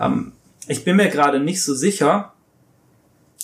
[0.00, 0.32] Ähm,
[0.66, 2.32] ich bin mir gerade nicht so sicher,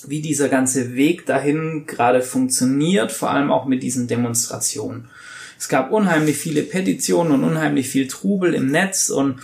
[0.06, 5.10] wie dieser ganze Weg dahin gerade funktioniert, vor allem auch mit diesen Demonstrationen.
[5.58, 9.40] Es gab unheimlich viele Petitionen und unheimlich viel Trubel im Netz und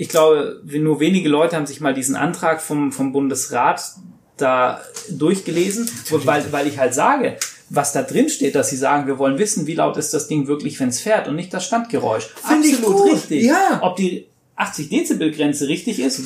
[0.00, 3.82] ich glaube, nur wenige Leute haben sich mal diesen Antrag vom, vom Bundesrat
[4.38, 4.80] da
[5.10, 5.90] durchgelesen,
[6.24, 7.36] weil, weil ich halt sage,
[7.68, 10.46] was da drin steht, dass sie sagen, wir wollen wissen, wie laut ist das Ding
[10.46, 12.28] wirklich, wenn es fährt und nicht das Standgeräusch.
[12.28, 13.12] Find Absolut gut.
[13.12, 13.44] richtig.
[13.44, 13.80] Ja.
[13.82, 14.26] Ob die
[14.56, 16.22] 80 Dezibel Grenze richtig ist,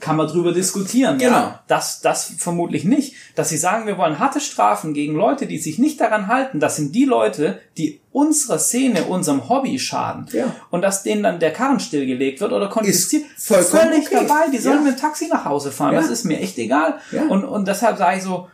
[0.00, 1.18] kann man drüber diskutieren.
[1.18, 1.32] Genau.
[1.32, 3.14] Ja, das, das vermutlich nicht.
[3.34, 6.76] Dass sie sagen, wir wollen harte Strafen gegen Leute, die sich nicht daran halten, das
[6.76, 10.26] sind die Leute, die unserer Szene, unserem Hobby schaden.
[10.32, 10.56] Ja.
[10.70, 13.24] Und dass denen dann der Karren stillgelegt wird oder konfisziert.
[13.36, 14.26] Ist vollkommen Völlig okay.
[14.26, 14.50] dabei.
[14.52, 14.82] Die sollen Ja.
[14.90, 15.92] mit dem Taxi nach Hause fahren.
[15.94, 16.00] Ja.
[16.00, 16.96] Das ist mir echt egal.
[17.12, 17.24] Ja.
[17.28, 18.48] Und, und deshalb sage ich so,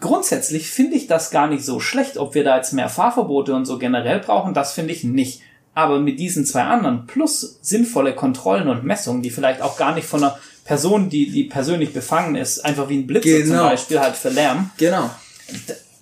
[0.00, 3.64] grundsätzlich finde ich das gar nicht so schlecht, ob wir da jetzt mehr Fahrverbote und
[3.64, 5.42] so generell brauchen, das finde ich nicht.
[5.76, 10.06] Aber mit diesen zwei anderen plus sinnvolle Kontrollen und Messungen, die vielleicht auch gar nicht
[10.06, 13.68] von einer Person, die, die persönlich befangen ist, einfach wie ein Blitzer zum Genau.
[13.68, 15.10] Beispiel halt für Lärm, Genau.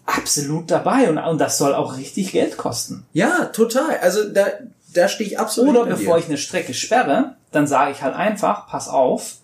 [0.07, 3.05] absolut dabei und, und das soll auch richtig Geld kosten.
[3.13, 3.99] Ja, total.
[4.01, 4.47] Also da,
[4.95, 6.21] da stehe ich absolut Oder bevor dir.
[6.23, 9.37] ich eine Strecke sperre, dann sage ich halt einfach, pass auf,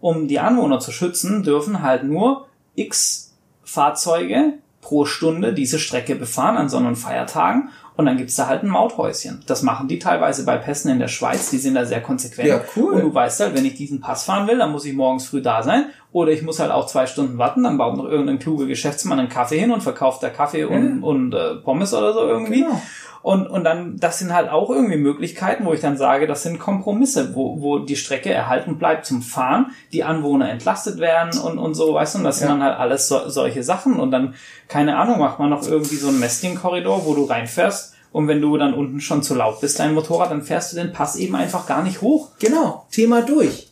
[0.00, 3.32] um die Anwohner zu schützen, dürfen halt nur x
[3.64, 8.62] Fahrzeuge pro Stunde diese Strecke befahren an Sonn- und Feiertagen und dann gibt's da halt
[8.62, 9.42] ein Mauthäuschen.
[9.46, 12.48] Das machen die teilweise bei Pässen in der Schweiz, die sind da sehr konsequent.
[12.48, 12.94] Ja, cool.
[12.94, 15.42] Und du weißt halt, wenn ich diesen Pass fahren will, dann muss ich morgens früh
[15.42, 18.66] da sein oder ich muss halt auch zwei Stunden warten, dann baut noch irgendein kluger
[18.66, 22.62] Geschäftsmann einen Kaffee hin und verkauft da Kaffee und, und äh, Pommes oder so irgendwie.
[22.62, 22.80] Genau.
[23.20, 26.58] Und, und dann, das sind halt auch irgendwie Möglichkeiten, wo ich dann sage, das sind
[26.60, 31.74] Kompromisse, wo, wo die Strecke erhalten bleibt zum Fahren, die Anwohner entlastet werden und, und
[31.74, 32.54] so, weißt du, und das sind Ja.
[32.54, 33.98] dann halt alles so, solche Sachen.
[33.98, 34.34] Und dann,
[34.68, 37.96] keine Ahnung, macht man noch irgendwie so einen Messing-Korridor, wo du reinfährst.
[38.12, 40.92] Und wenn du dann unten schon zu laut bist, dein Motorrad, dann fährst du den
[40.92, 42.30] Pass eben einfach gar nicht hoch.
[42.38, 42.86] Genau.
[42.90, 43.67] Thema durch.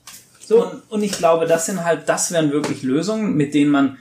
[0.46, 0.64] So.
[0.64, 3.96] Und, und ich glaube, das sind halt, das wären wirklich Lösungen, mit denen man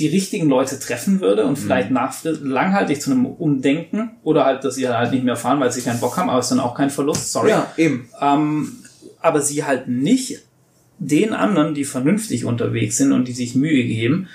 [0.00, 1.96] die richtigen Leute treffen würde und vielleicht Mhm.
[1.98, 5.82] nachfri- langhaltig zu einem Umdenken oder halt, dass sie halt nicht mehr fahren, weil sie
[5.82, 7.50] keinen Bock haben, aber ist dann auch kein Verlust, sorry.
[7.50, 8.08] Ja, eben.
[8.20, 8.72] Ähm,
[9.20, 10.40] aber sie halt nicht
[10.98, 14.28] den anderen, die vernünftig unterwegs sind und die sich Mühe geben,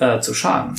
[0.00, 0.74] äh, zu schaden.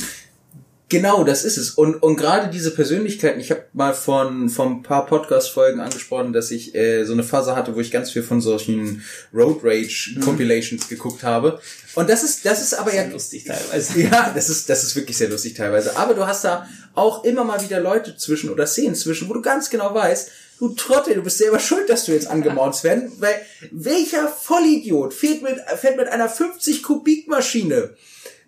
[0.88, 1.70] Genau, das ist es.
[1.70, 6.52] Und, und gerade diese Persönlichkeiten, ich habe mal von, von ein paar Podcast-Folgen angesprochen, dass
[6.52, 9.02] ich äh, so eine Phase hatte, wo ich ganz viel von solchen
[9.34, 11.60] Road Rage Compilations geguckt habe.
[11.96, 13.98] Und das ist, das ist aber ja Lustig teilweise.
[14.00, 15.96] Ja, das ist, das ist wirklich sehr lustig teilweise.
[15.96, 19.42] Aber du hast da auch immer mal wieder Leute zwischen oder Szenen zwischen, wo du
[19.42, 20.30] ganz genau weißt,
[20.60, 23.34] du Trottel, du bist selber schuld, dass du jetzt angemauzt werden, weil
[23.72, 27.96] welcher Vollidiot fährt mit, fährt mit einer 50 Kubik Maschine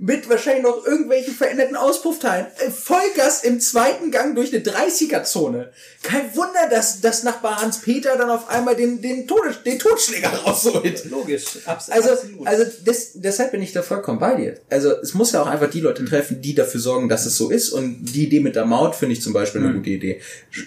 [0.01, 2.47] mit wahrscheinlich noch irgendwelchen veränderten Auspuffteilen.
[2.65, 5.71] Äh, Vollgas im zweiten Gang durch eine 30er-Zone.
[6.05, 11.11] Kein Wunder, dass, dass Nachbar Hans-Peter dann auf einmal den, den, Todes, den Totschläger rausholt.
[11.11, 12.47] Logisch, Abs also, absolut.
[12.47, 14.61] Also des, deshalb bin ich da vollkommen bei dir.
[14.71, 17.51] Also es muss ja auch einfach die Leute treffen, die dafür sorgen, dass es so
[17.51, 17.71] ist.
[17.71, 19.77] Und die Idee mit der Maut finde ich zum Beispiel eine mhm.
[19.79, 20.21] gute Idee.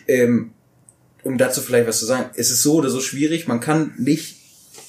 [0.09, 0.51] Ähm,
[1.23, 4.40] um dazu vielleicht was zu sagen, es ist so oder so schwierig, man kann nicht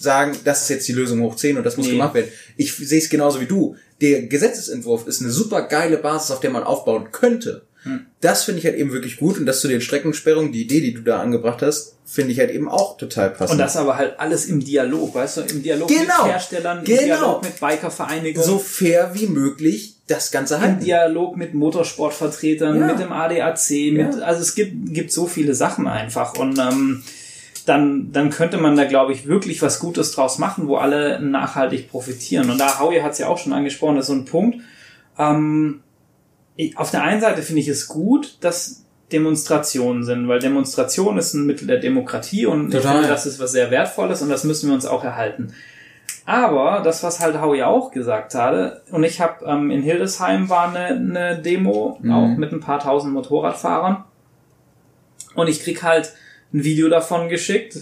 [0.03, 1.92] sagen, das ist jetzt die Lösung hoch 10 und das muss nee.
[1.92, 2.30] gemacht werden.
[2.57, 6.50] Ich sehe es genauso wie du der Gesetzesentwurf ist eine super geile Basis, auf der
[6.50, 7.62] man aufbauen könnte.
[7.84, 8.07] Hm.
[8.20, 10.94] Das finde ich halt eben wirklich gut und das zu den Streckensperrungen, die Idee, die
[10.94, 13.53] du da angebracht hast, finde ich halt eben auch total passend.
[13.53, 16.24] Und das aber halt alles im Dialog, weißt du, im Dialog genau.
[16.24, 17.00] mit Herstellern, genau.
[17.00, 18.46] im Dialog mit Bikervereinigungen.
[18.46, 20.78] So fair wie möglich das Ganze halten.
[20.80, 22.86] Im Dialog mit Motorsportvertretern, ja.
[22.86, 24.20] mit dem ADAC, mit, ja.
[24.20, 27.03] also es gibt, gibt so viele Sachen einfach und ähm,
[27.64, 31.90] dann, dann könnte man da, glaube ich, wirklich was Gutes draus machen, wo alle nachhaltig
[31.90, 32.50] profitieren.
[32.50, 34.58] Und da, Howie hat es ja auch schon angesprochen, das ist so ein Punkt.
[35.18, 35.80] Ähm,
[36.56, 41.34] ich, auf der einen Seite finde ich es gut, dass Demonstrationen sind, weil Demonstration ist
[41.34, 42.80] ein Mittel der Demokratie und Total.
[42.80, 45.52] ich finde, das ist was sehr Wertvolles und das müssen wir uns auch erhalten.
[46.24, 50.68] Aber das, was halt Howie auch gesagt hatte, und ich habe ähm, in Hildesheim war
[50.68, 52.12] eine, eine Demo, mhm.
[52.12, 54.04] auch mit ein paar tausend Motorradfahrern.
[55.34, 56.12] Und ich krieg halt
[56.53, 57.78] ein Video davon geschickt,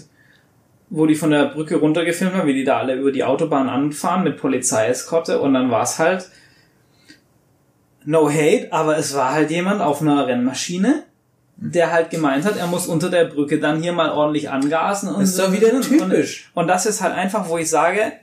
[0.89, 4.23] wo die von der Brücke runtergefilmt haben, wie die da alle über die Autobahn anfahren
[4.23, 6.29] mit Polizeieskorte und dann war es halt
[8.03, 11.03] no hate, aber es war halt jemand auf einer Rennmaschine,
[11.55, 15.21] der halt gemeint hat, er muss unter der Brücke dann hier mal ordentlich angasen und
[15.21, 16.49] das ist doch wieder typisch.
[16.53, 18.13] Und, und das ist halt einfach, wo ich sage,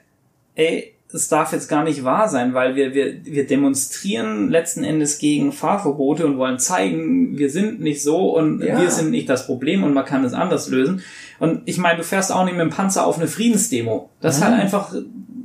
[0.56, 5.18] ey, es darf jetzt gar nicht wahr sein, weil wir, wir, wir demonstrieren letzten Endes
[5.18, 8.80] gegen Fahrverbote und wollen zeigen, wir sind nicht so und ja.
[8.80, 11.02] wir sind nicht das Problem und man kann es anders lösen.
[11.38, 14.10] Und ich meine, du fährst auch nicht mit dem Panzer auf eine Friedensdemo.
[14.20, 14.94] Das ist halt einfach,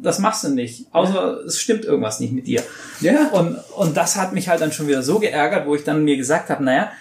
[0.02, 0.88] das machst du nicht.
[0.92, 1.46] Außer ja.
[1.46, 2.62] es stimmt irgendwas nicht mit dir.
[3.00, 3.30] Ja.
[3.30, 6.18] Und, und das hat mich halt dann schon wieder so geärgert, wo ich dann mir
[6.18, 6.92] gesagt habe, naja,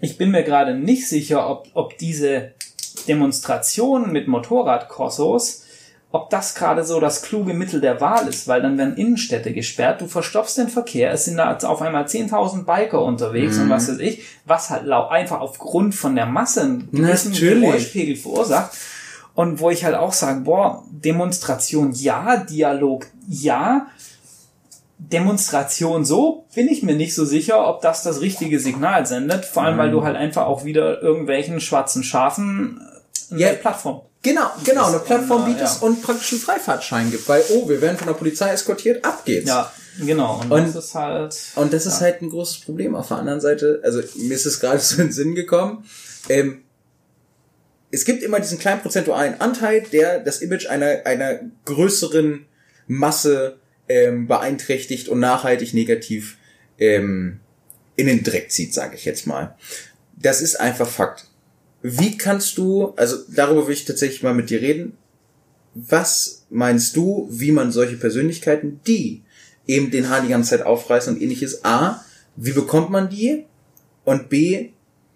[0.00, 2.52] ich bin mir gerade nicht sicher, ob, ob diese
[3.08, 5.64] Demonstrationen mit Motorradkorsos
[6.12, 10.02] ob das gerade so das kluge Mittel der Wahl ist, weil dann werden Innenstädte gesperrt,
[10.02, 13.62] du verstopfst den Verkehr, es sind da auf einmal 10.000 Biker unterwegs mhm.
[13.62, 18.72] und was weiß ich, was halt einfach aufgrund von der Masse einen gewissen Geräuschpegel verursacht.
[19.34, 23.86] Und wo ich halt auch sage, boah, Demonstration ja, Dialog ja,
[24.98, 29.62] Demonstration so, bin ich mir nicht so sicher, ob das das richtige Signal sendet, vor
[29.62, 29.78] allem mhm.
[29.78, 32.86] weil du halt einfach auch wieder irgendwelchen schwarzen Schafen
[33.30, 33.52] eine ja.
[33.54, 35.86] Plattform Genau, genau, eine Plattform bietest ja.
[35.88, 39.48] und praktisch einen Freifahrtschein gibt, weil, oh, wir werden von der Polizei eskortiert, ab geht's.
[39.48, 40.40] Ja, genau.
[40.42, 41.36] Und, und das ist halt.
[41.56, 41.90] Und das ja.
[41.90, 42.94] ist halt ein großes Problem.
[42.94, 45.84] Auf der anderen Seite, also mir ist es gerade so in den Sinn gekommen,
[46.28, 46.62] ähm,
[47.90, 52.46] es gibt immer diesen kleinen prozentualen Anteil, der das Image einer, einer größeren
[52.86, 53.58] Masse
[53.88, 56.38] ähm, beeinträchtigt und nachhaltig negativ
[56.78, 57.40] ähm,
[57.96, 59.56] in den Dreck zieht, sage ich jetzt mal.
[60.16, 61.26] Das ist einfach Fakt.
[61.82, 64.96] Wie kannst du, also darüber will ich tatsächlich mal mit dir reden.
[65.74, 69.22] Was meinst du, wie man solche Persönlichkeiten, die
[69.66, 72.04] eben den Haar die ganze Zeit aufreißen und ähnliches, A,
[72.36, 73.44] wie bekommt man die?
[74.04, 74.70] Und B,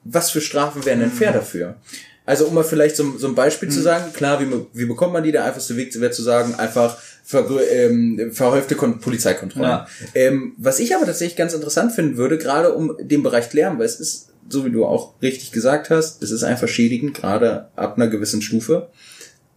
[0.05, 1.77] was für Strafen wären denn fair dafür?
[2.25, 3.73] Also um mal vielleicht so, so ein Beispiel mhm.
[3.73, 5.33] zu sagen, klar, wie, wie bekommt man die?
[5.33, 9.71] Der einfachste Weg wäre zu sagen, einfach ver, ähm, verhäufte Kon Polizeikontrollen.
[9.71, 9.87] Ja.
[10.15, 13.87] Ähm, was ich aber tatsächlich ganz interessant finden würde, gerade um den Bereich Lärm, weil
[13.87, 17.97] es ist so wie du auch richtig gesagt hast, es ist einfach schädigend, gerade ab
[17.97, 18.91] einer gewissen Stufe.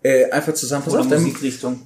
[0.01, 1.81] Äh, einfach zusammen, pass Oder auf, Musikrichtung.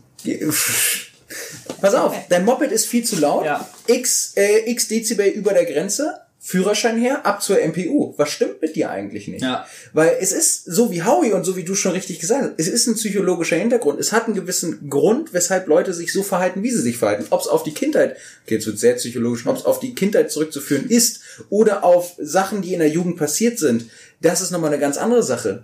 [1.81, 3.67] pass auf, dein Moped ist viel zu laut, ja.
[3.87, 8.15] x, äh, x Dezibel über der Grenze, Führerschein her, ab zur MPU.
[8.17, 9.43] Was stimmt mit dir eigentlich nicht?
[9.43, 9.65] Ja.
[9.93, 12.67] Weil es ist so wie Howie und so wie du schon richtig gesagt hast, es
[12.67, 13.97] ist ein psychologischer Hintergrund.
[13.97, 17.27] Es hat einen gewissen Grund, weshalb Leute sich so verhalten, wie sie sich verhalten.
[17.29, 20.33] Ob es auf die Kindheit, okay, jetzt wird sehr psychologisch, ob es auf die Kindheit
[20.33, 23.85] zurückzuführen ist oder auf Sachen, die in der Jugend passiert sind,
[24.19, 25.63] das ist nochmal eine ganz andere Sache.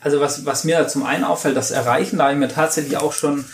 [0.00, 3.12] Also was, was mir zum einen auffällt, das Erreichen, da habe ich mir tatsächlich auch
[3.12, 3.44] schon,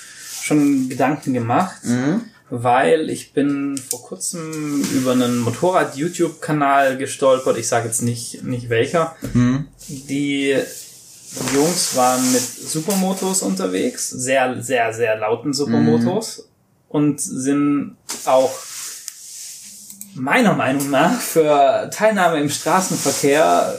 [0.41, 1.83] schon Gedanken gemacht.
[1.83, 2.21] Mhm
[2.55, 7.57] weil ich bin vor kurzem über einen Motorrad-YouTube-Kanal gestolpert.
[7.57, 9.17] Ich sage jetzt nicht, nicht welcher.
[9.33, 9.69] Mhm.
[9.89, 10.55] Die
[11.55, 16.45] Jungs waren mit Supermotos unterwegs, sehr, sehr, sehr lauten Supermotos mhm.
[16.91, 17.97] und sind
[18.27, 18.53] auch
[20.15, 23.79] meiner Meinung nach für Teilnahme im Straßenverkehr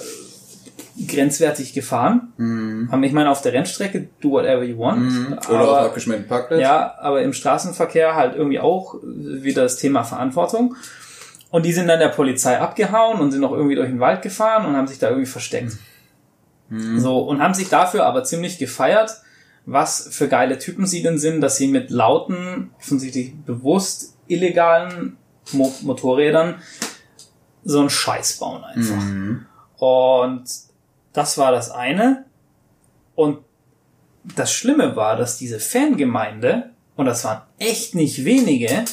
[1.08, 2.34] grenzwertig gefahren.
[2.38, 2.89] Mhm.
[3.04, 5.02] Ich meine, auf der Rennstrecke, do whatever you want.
[5.02, 5.34] Mhm.
[5.50, 6.62] Oder aber, auf abgeschmierten Parkplatz.
[6.62, 10.76] Ja, aber im Straßenverkehr halt irgendwie auch wieder das Thema Verantwortung.
[11.50, 14.66] Und die sind dann der Polizei abgehauen und sind noch irgendwie durch den Wald gefahren
[14.66, 15.74] und haben sich da irgendwie versteckt.
[16.70, 17.00] Mhm.
[17.00, 19.12] So, und haben sich dafür aber ziemlich gefeiert,
[19.66, 25.18] was für geile Typen sie denn sind, dass sie mit lauten, offensichtlich bewusst illegalen
[25.52, 26.56] Mo Motorrädern
[27.64, 29.04] so einen Scheiß bauen einfach.
[29.04, 29.46] Mhm.
[29.78, 30.44] Und
[31.14, 32.26] das war das eine.
[33.16, 33.39] Und
[34.36, 38.86] das Schlimme war, dass diese Fangemeinde, und das waren echt nicht wenige,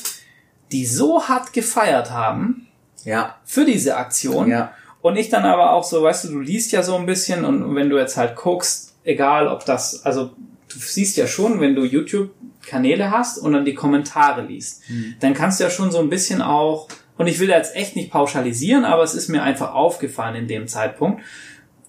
[0.72, 2.68] die so hart gefeiert haben
[3.04, 3.36] ja.
[3.44, 4.50] für diese Aktion.
[4.50, 4.72] Ja.
[5.02, 7.74] Und ich dann aber auch so, weißt du, du liest ja so ein bisschen und
[7.74, 10.30] wenn du jetzt halt guckst, egal ob das, also
[10.68, 15.14] du siehst ja schon, wenn du YouTube-Kanäle hast und dann die Kommentare liest, mhm.
[15.20, 18.10] dann kannst du ja schon so ein bisschen auch, und ich will jetzt echt nicht
[18.10, 21.22] pauschalisieren, aber es ist mir einfach aufgefallen in dem Zeitpunkt.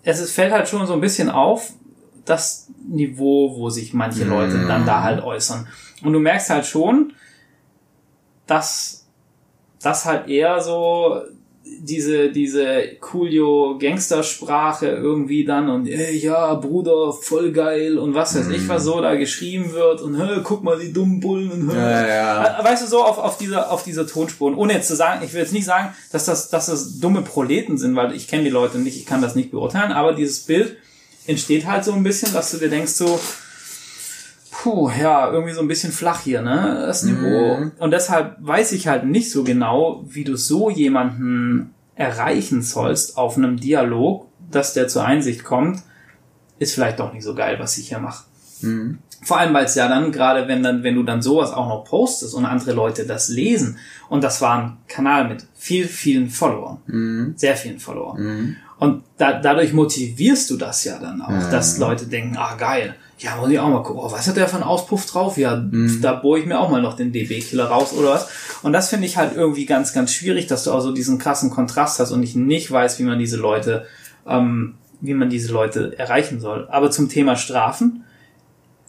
[0.03, 1.73] Es ist, fällt halt schon so ein bisschen auf,
[2.25, 4.67] das Niveau, wo sich manche Leute mhm.
[4.67, 5.67] dann da halt äußern.
[6.03, 7.13] Und du merkst halt schon,
[8.45, 9.07] dass
[9.81, 11.21] das halt eher so
[11.83, 18.69] diese, diese Coolio-Gangstersprache irgendwie dann und ey, ja, Bruder, voll geil und was weiß ich,
[18.69, 22.59] was so da geschrieben wird und hey, guck mal, die dummen Bullen und ja, ja.
[22.59, 24.53] Äh, weißt du, so auf, auf dieser, auf dieser Tonspuren.
[24.55, 27.79] Ohne jetzt zu sagen, ich will jetzt nicht sagen, dass das, dass das dumme Proleten
[27.79, 30.77] sind, weil ich kenne die Leute nicht, ich kann das nicht beurteilen, aber dieses Bild
[31.25, 33.19] entsteht halt so ein bisschen, dass du dir denkst so,
[34.61, 37.57] puh, ja, irgendwie so ein bisschen flach hier, ne, das Niveau.
[37.57, 37.71] Mhm.
[37.79, 43.37] Und deshalb weiß ich halt nicht so genau, wie du so jemanden erreichen sollst auf
[43.37, 45.81] einem Dialog, dass der zur Einsicht kommt,
[46.59, 48.25] ist vielleicht doch nicht so geil, was ich hier mache.
[48.61, 48.99] Mhm.
[49.23, 51.83] Vor allem, weil es ja dann, gerade wenn dann, wenn du dann sowas auch noch
[51.83, 53.77] postest und andere Leute das lesen,
[54.09, 57.33] und das war ein Kanal mit viel, vielen Followern, mhm.
[57.35, 58.21] sehr vielen Followern.
[58.21, 58.55] Mhm.
[58.77, 63.35] Und da, dadurch motivierst du das ja dann auch, dass Leute denken, ah geil, ja,
[63.35, 64.01] muss ich auch mal gucken.
[64.03, 65.37] Oh, was hat der für einen Auspuff drauf?
[65.37, 65.99] Ja, mhm.
[66.01, 68.27] da bohre ich mir auch mal noch den DB-Killer raus oder was.
[68.63, 71.99] Und das finde ich halt irgendwie ganz, ganz schwierig, dass du also diesen krassen Kontrast
[71.99, 73.85] hast und ich nicht weiß, wie man diese Leute,
[74.27, 76.67] ähm, wie man diese Leute erreichen soll.
[76.71, 78.05] Aber zum Thema Strafen,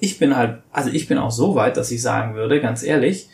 [0.01, 3.29] ich bin halt, also ich bin auch so weit, dass ich sagen würde, ganz ehrlich,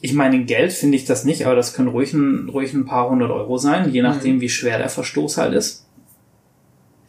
[0.00, 3.08] ich meine, Geld finde ich das nicht, aber das können ruhig ein, ruhig ein paar
[3.08, 4.40] hundert Euro sein, je nachdem, mhm.
[4.40, 5.85] wie schwer der Verstoß halt ist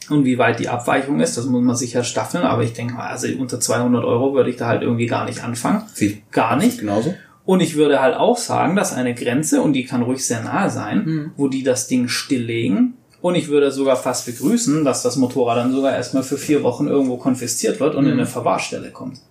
[0.10, 3.08] und wie weit die Abweichung ist, das muss man sicher staffeln, aber ich denke mal,
[3.08, 5.84] also unter 200 Euro würde ich da halt irgendwie gar nicht anfangen.
[5.94, 6.24] Sie.
[6.32, 6.80] Gar nicht.
[6.80, 7.14] Genauso.
[7.46, 10.70] Und ich würde halt auch sagen, dass eine Grenze, und die kann ruhig sehr nahe
[10.70, 11.32] sein, mhm.
[11.38, 12.96] wo die das Ding stilllegen.
[13.22, 16.88] Und ich würde sogar fast begrüßen, dass das Motorrad dann sogar erstmal für vier Wochen
[16.88, 18.12] irgendwo konfisziert wird und mhm.
[18.12, 19.22] in eine Verwahrstelle kommt.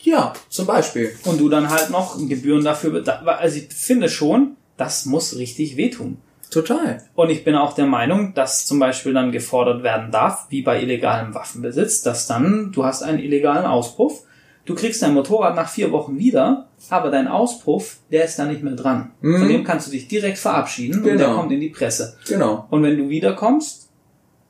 [0.00, 1.12] Ja, zum Beispiel.
[1.24, 6.18] Und du dann halt noch Gebühren dafür, also ich finde schon, das muss richtig wehtun.
[6.54, 7.02] Total.
[7.16, 10.80] Und ich bin auch der Meinung, dass zum Beispiel dann gefordert werden darf, wie bei
[10.80, 14.22] illegalem Waffenbesitz, dass dann, du hast einen illegalen Auspuff,
[14.64, 18.62] du kriegst dein Motorrad nach vier Wochen wieder, aber dein Auspuff, der ist da nicht
[18.62, 19.10] mehr dran.
[19.20, 19.38] Mhm.
[19.38, 21.10] Von dem kannst du dich direkt verabschieden genau.
[21.10, 21.38] und der genau.
[21.40, 22.16] kommt in die Presse.
[22.28, 22.66] Genau.
[22.70, 23.90] Und wenn du wiederkommst,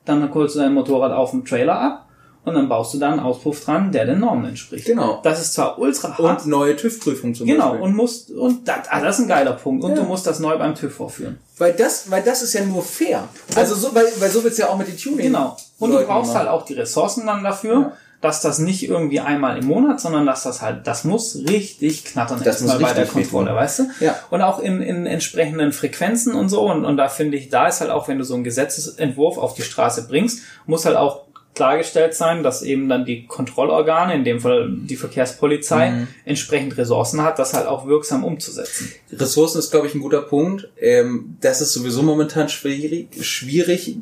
[0.05, 2.04] dann holst du dein Motorrad auf dem Trailer ab
[2.45, 4.85] und dann baust du da einen Auspuff dran, der den Normen entspricht.
[4.85, 5.19] Genau.
[5.23, 6.43] Das ist zwar ultra hart.
[6.43, 7.77] Und neue TÜV-Prüfung zum genau, Beispiel.
[7.79, 9.83] Genau, und musst, und das, ah, das ist ein geiler Punkt.
[9.83, 9.97] Und ja.
[9.97, 11.39] du musst das neu beim TÜV vorführen.
[11.57, 13.27] Weil das, weil das ist ja nur fair.
[13.55, 15.27] Also so, weil, weil so wird's ja auch mit den Tuning.
[15.27, 15.57] Genau.
[15.79, 16.47] Und Leuten du brauchst machen.
[16.47, 17.73] halt auch die Ressourcen dann dafür.
[17.73, 17.91] Ja.
[18.21, 22.39] Dass das nicht irgendwie einmal im Monat, sondern dass das halt, das muss richtig knattern
[22.43, 23.83] das erstmal bei der Kontrolle, weißt du?
[23.99, 24.15] Ja.
[24.31, 26.61] Und auch in, in entsprechenden Frequenzen und so.
[26.61, 29.53] Und, und da finde ich, da ist halt auch, wenn du so einen Gesetzesentwurf auf
[29.53, 31.24] die Straße bringst, muss halt auch
[31.55, 36.07] klargestellt sein, dass eben dann die Kontrollorgane, in dem Fall die Verkehrspolizei, mhm.
[36.25, 38.91] entsprechend Ressourcen hat, das halt auch wirksam umzusetzen.
[39.11, 40.69] Ressourcen ist, glaube ich, ein guter Punkt.
[40.79, 43.07] Ähm, das ist sowieso momentan schwierig.
[43.21, 43.97] schwierig.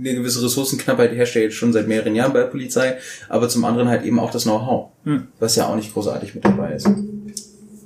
[0.00, 2.96] Eine gewisse Ressourcenknappheit herrscht ja jetzt schon seit mehreren Jahren bei der Polizei,
[3.28, 5.28] aber zum anderen halt eben auch das Know-how, mhm.
[5.38, 6.88] was ja auch nicht großartig mit dabei ist.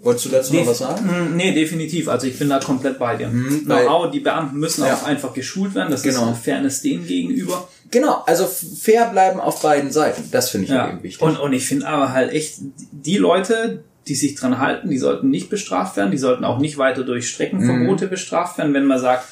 [0.04, 1.08] Wolltest du dazu Def noch was sagen?
[1.08, 2.08] Hm, nee, definitiv.
[2.08, 3.28] Also ich bin da komplett bei dir.
[3.28, 4.94] Mhm, know die Beamten müssen ja.
[4.94, 5.90] auch einfach geschult werden.
[5.90, 6.30] Das genau.
[6.30, 7.68] ist Fairness denen gegenüber.
[7.90, 10.28] Genau, also fair bleiben auf beiden Seiten.
[10.30, 10.90] Das finde ich ja.
[10.90, 11.22] eben wichtig.
[11.22, 12.56] Und, und ich finde aber halt echt,
[12.92, 16.10] die Leute, die sich dran halten, die sollten nicht bestraft werden.
[16.10, 18.10] Die sollten auch nicht weiter durch Streckenverbote mhm.
[18.10, 19.26] bestraft werden, wenn man sagt,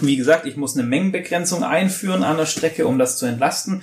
[0.00, 3.82] wie gesagt, ich muss eine Mengenbegrenzung einführen an der Strecke, um das zu entlasten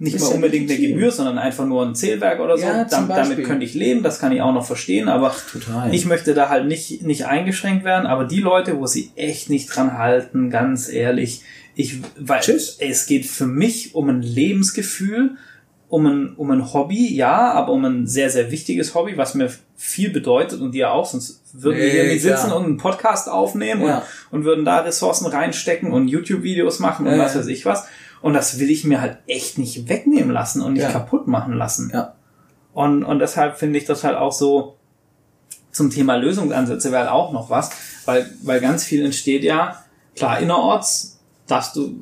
[0.00, 2.64] nicht mal unbedingt eine Gebühr, sondern einfach nur ein Zählwerk oder so.
[2.64, 5.94] Ja, Dam damit könnte ich leben, das kann ich auch noch verstehen, aber Total.
[5.94, 8.06] ich möchte da halt nicht, nicht eingeschränkt werden.
[8.06, 11.42] Aber die Leute, wo sie echt nicht dran halten, ganz ehrlich,
[11.74, 12.78] ich, weil Tschüss.
[12.80, 15.36] es geht für mich um ein Lebensgefühl,
[15.90, 19.50] um ein, um ein Hobby, ja, aber um ein sehr, sehr wichtiges Hobby, was mir
[19.76, 23.28] viel bedeutet und dir auch, sonst würden nee, wir hier nicht sitzen und einen Podcast
[23.28, 23.98] aufnehmen ja.
[24.30, 27.18] und, und würden da Ressourcen reinstecken und YouTube-Videos machen und ja.
[27.18, 27.86] was weiß ich was.
[28.22, 30.90] Und das will ich mir halt echt nicht wegnehmen lassen und nicht ja.
[30.90, 31.90] kaputt machen lassen.
[31.92, 32.14] Ja.
[32.72, 34.76] Und, und deshalb finde ich das halt auch so
[35.72, 37.70] zum Thema Lösungsansätze wäre halt auch noch was,
[38.04, 39.82] weil, weil ganz viel entsteht ja,
[40.16, 41.94] klar, innerorts darfst du,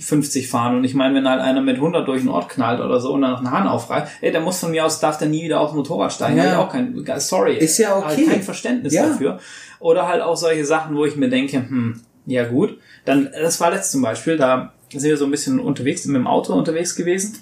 [0.00, 0.76] 50 fahren.
[0.76, 3.22] Und ich meine, wenn halt einer mit 100 durch den Ort knallt oder so und
[3.22, 5.60] dann noch einen Hahn aufreißt, ey, der muss von mir aus, darf der nie wieder
[5.60, 6.38] aufs Motorrad steigen.
[6.38, 6.52] Ja.
[6.52, 7.56] ich auch kein, sorry.
[7.56, 8.06] Ist ja okay.
[8.06, 9.06] Halt kein Verständnis ja.
[9.06, 9.38] dafür.
[9.80, 12.78] Oder halt auch solche Sachen, wo ich mir denke, hm, ja gut.
[13.04, 16.26] Dann, das war letzt zum Beispiel, da sind wir so ein bisschen unterwegs, mit dem
[16.26, 17.38] Auto unterwegs gewesen.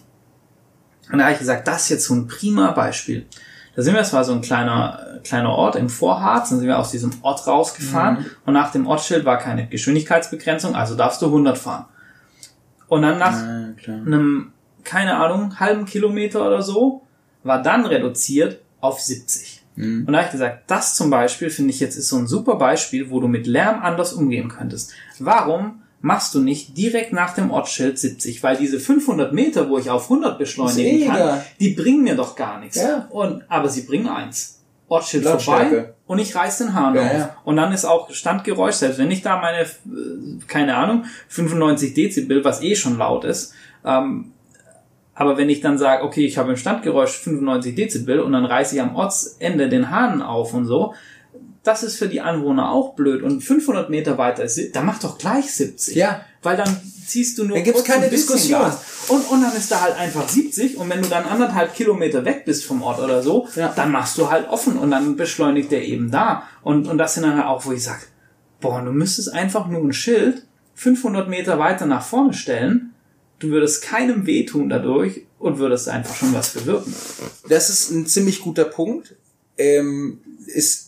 [1.11, 3.27] Und da habe ich gesagt, das ist jetzt so ein prima Beispiel.
[3.77, 6.79] Da sind wir, es war so ein kleiner, kleiner Ort im Vorharz, dann sind wir
[6.79, 8.27] aus diesem Ort rausgefahren mhm.
[8.47, 11.85] und nach dem Ortsschild war keine Geschwindigkeitsbegrenzung, also darfst du 100 fahren.
[12.89, 13.39] Und dann nach
[13.87, 17.03] ja, einem, keine Ahnung, halben Kilometer oder so,
[17.43, 19.63] war dann reduziert auf 70.
[19.77, 20.07] Mhm.
[20.07, 22.57] Und da habe ich gesagt, das zum Beispiel finde ich jetzt ist so ein super
[22.57, 24.93] Beispiel, wo du mit Lärm anders umgehen könntest.
[25.19, 29.91] Warum machst du nicht direkt nach dem Ortsschild 70, weil diese 500 Meter, wo ich
[29.91, 32.77] auf 100 beschleunigen eh kann, die bringen mir doch gar nichts.
[32.77, 33.07] Ja.
[33.11, 34.57] Und, aber sie bringen eins.
[34.89, 37.13] Ortsschild vorbei und ich reiß den Hahn ja, auf.
[37.13, 37.37] Ja.
[37.45, 39.67] Und dann ist auch Standgeräusch, selbst wenn ich da meine, äh,
[40.47, 43.53] keine Ahnung, 95 Dezibel, was eh schon laut ist,
[43.85, 44.33] ähm,
[45.17, 48.77] aber wenn ich dann sage, okay, ich habe im Standgeräusch 95 Dezibel und dann reiße
[48.77, 50.95] ich am Ortsende den Hahn auf und so,
[51.67, 53.23] das ist für die Anwohner auch blöd.
[53.23, 55.97] Und 500 Meter weiter ist, da macht doch gleich 70.
[55.97, 56.25] Ja.
[56.43, 58.73] Weil dann ziehst du nur dann gibt's keine Diskussion.
[59.09, 60.77] Und, und dann ist da halt einfach 70.
[60.77, 63.73] Und wenn du dann anderthalb Kilometer weg bist vom Ort oder so, ja.
[63.75, 66.45] dann machst du halt offen und dann beschleunigt der eben da.
[66.63, 68.07] Und, und das sind dann halt auch, wo ich sag,
[68.61, 72.93] boah, du müsstest einfach nur ein Schild 500 Meter weiter nach vorne stellen.
[73.41, 76.95] Du würdest keinem wehtun dadurch und würdest einfach schon was bewirken.
[77.49, 79.17] Das ist ein ziemlich guter Punkt.
[79.59, 80.87] Ähm, ist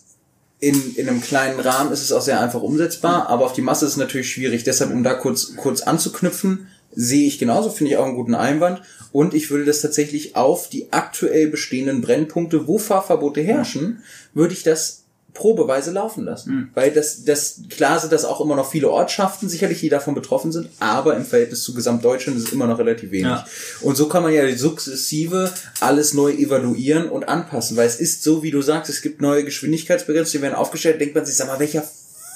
[0.60, 3.86] in, in einem kleinen Rahmen ist es auch sehr einfach umsetzbar, aber auf die Masse
[3.86, 4.64] ist es natürlich schwierig.
[4.64, 8.82] Deshalb, um da kurz, kurz anzuknüpfen, sehe ich genauso, finde ich auch einen guten Einwand.
[9.12, 14.02] Und ich würde das tatsächlich auf die aktuell bestehenden Brennpunkte, wo Fahrverbote herrschen,
[14.34, 15.04] würde ich das
[15.38, 16.54] probeweise laufen lassen.
[16.54, 16.68] Mhm.
[16.74, 20.50] Weil das, das, klar sind das auch immer noch viele Ortschaften, sicherlich, die davon betroffen
[20.50, 23.26] sind, aber im Verhältnis zu Gesamtdeutschland ist es immer noch relativ wenig.
[23.26, 23.46] Ja.
[23.80, 28.42] Und so kann man ja sukzessive alles neu evaluieren und anpassen, weil es ist so,
[28.42, 31.60] wie du sagst, es gibt neue Geschwindigkeitsbegrenzungen, die werden aufgestellt, denkt man sich, sag mal,
[31.60, 31.84] welcher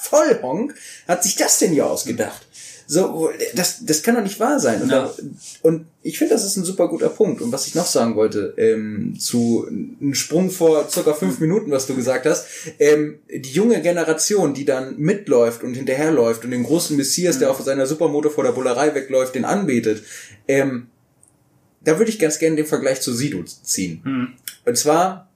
[0.02, 0.74] Vollhonk
[1.08, 2.46] hat sich das denn hier ausgedacht?
[2.92, 4.82] So, das, das kann doch nicht wahr sein.
[4.82, 5.04] Und, ja.
[5.04, 5.14] da,
[5.62, 7.40] und ich finde, das ist ein super guter Punkt.
[7.40, 11.86] Und was ich noch sagen wollte, ähm, zu einem Sprung vor circa fünf Minuten, was
[11.86, 12.46] du gesagt hast,
[12.78, 17.40] ähm, die junge Generation, die dann mitläuft und hinterherläuft und den großen Messias, mhm.
[17.40, 20.02] der auf seiner Supermoto vor der Bullerei wegläuft, den anbetet,
[20.46, 20.88] ähm,
[21.80, 24.02] da würde ich ganz gerne den Vergleich zu Sido ziehen.
[24.04, 24.28] Mhm.
[24.66, 25.31] Und zwar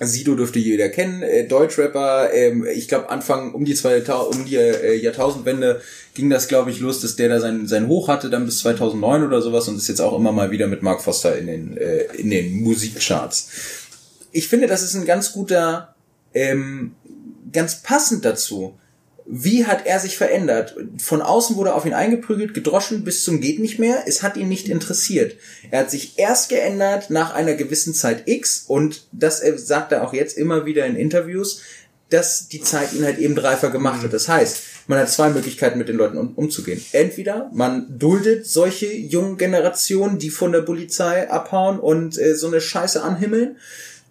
[0.00, 4.56] Sido dürfte jeder kennen, äh, Deutschrapper, ähm, ich glaube Anfang um die, 2000, um die
[4.56, 5.80] äh, Jahrtausendwende
[6.14, 9.24] ging das glaube ich los, dass der da sein, sein Hoch hatte, dann bis 2009
[9.24, 12.04] oder sowas und ist jetzt auch immer mal wieder mit Mark Foster in den, äh,
[12.16, 13.48] in den Musikcharts.
[14.32, 15.94] Ich finde, das ist ein ganz guter,
[16.34, 16.94] ähm,
[17.52, 18.78] ganz passend dazu,
[19.28, 20.76] wie hat er sich verändert?
[20.98, 24.04] Von außen wurde auf ihn eingeprügelt, gedroschen bis zum geht nicht mehr.
[24.06, 25.36] Es hat ihn nicht interessiert.
[25.70, 30.12] Er hat sich erst geändert nach einer gewissen Zeit X und das sagt er auch
[30.12, 31.62] jetzt immer wieder in Interviews,
[32.08, 34.12] dass die Zeit ihn halt eben reifer gemacht hat.
[34.12, 36.80] Das heißt, man hat zwei Möglichkeiten mit den Leuten um, umzugehen.
[36.92, 42.60] Entweder man duldet solche jungen Generationen, die von der Polizei abhauen und äh, so eine
[42.60, 43.56] Scheiße anhimmeln,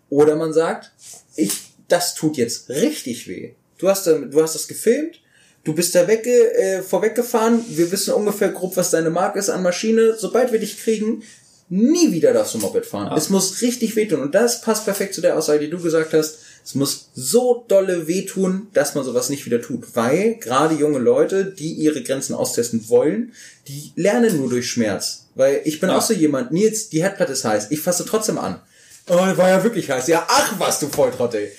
[0.09, 0.91] oder man sagt,
[1.38, 1.53] ich,
[1.88, 5.19] das tut jetzt richtig weh Du hast, du hast das gefilmt,
[5.63, 9.63] du bist da wegge, äh, vorweggefahren, wir wissen ungefähr grob, was deine Marke ist an
[9.63, 10.15] Maschine.
[10.17, 11.23] Sobald wir dich kriegen,
[11.69, 13.07] nie wieder darfst du Moped fahren.
[13.07, 13.17] Ja.
[13.17, 14.21] Es muss richtig wehtun.
[14.21, 16.39] Und das passt perfekt zu der Aussage, die du gesagt hast.
[16.63, 19.95] Es muss so dolle wehtun, dass man sowas nicht wieder tut.
[19.95, 23.34] Weil gerade junge Leute, die ihre Grenzen austesten wollen,
[23.67, 25.26] die lernen nur durch Schmerz.
[25.36, 25.97] Weil ich bin ja.
[25.97, 27.67] auch so jemand, Nils, die Herdplatte ist heiß.
[27.71, 28.61] Ich fasse trotzdem an.
[29.07, 30.07] Oh, war ja wirklich heiß.
[30.07, 31.51] Ja, ach was, du Volltrottel.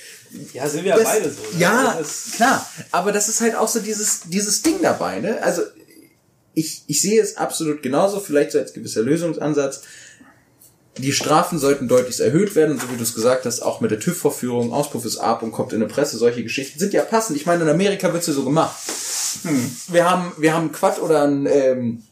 [0.52, 1.40] Ja, sind wir ja beide so.
[1.40, 1.60] Ne?
[1.60, 2.66] Ja, also klar.
[2.92, 5.42] Aber das ist halt auch so dieses, dieses Ding dabei, ne?
[5.42, 5.62] Also,
[6.54, 9.82] ich, ich sehe es absolut genauso, vielleicht so als gewisser Lösungsansatz.
[10.98, 14.00] Die Strafen sollten deutlich erhöht werden, so wie du es gesagt hast, auch mit der
[14.00, 17.36] TÜV-Vorführung, Auspuff ist ab und kommt in der Presse, solche Geschichten sind ja passend.
[17.36, 18.74] Ich meine, in Amerika wird's ja so gemacht.
[19.42, 19.76] Hm.
[19.88, 22.02] Wir haben, wir haben Quad oder ein ähm,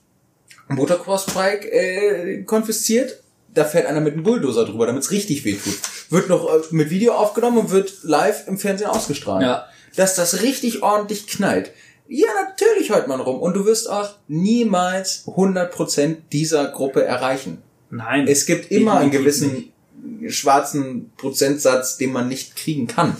[0.68, 3.23] Motocross-Bike äh, konfisziert
[3.54, 5.78] da fährt einer mit einem Bulldozer drüber, damit es richtig weh tut.
[6.10, 9.42] Wird noch äh, mit Video aufgenommen und wird live im Fernsehen ausgestrahlt.
[9.42, 9.66] Ja.
[9.96, 11.70] Dass das richtig ordentlich knallt.
[12.08, 13.40] Ja, natürlich hört man rum.
[13.40, 17.62] Und du wirst auch niemals 100% dieser Gruppe erreichen.
[17.90, 18.26] Nein.
[18.26, 19.72] Es gibt immer einen gewissen
[20.20, 20.34] nicht.
[20.34, 23.16] schwarzen Prozentsatz, den man nicht kriegen kann.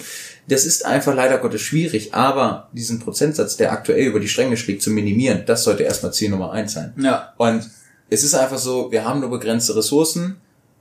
[0.49, 4.83] Das ist einfach leider Gottes schwierig, aber diesen Prozentsatz, der aktuell über die Stränge schlägt,
[4.83, 6.93] zu minimieren, das sollte erstmal Ziel Nummer eins sein.
[6.99, 7.33] Ja.
[7.39, 7.71] Und
[8.11, 10.37] es ist einfach so, wir haben nur begrenzte Ressourcen.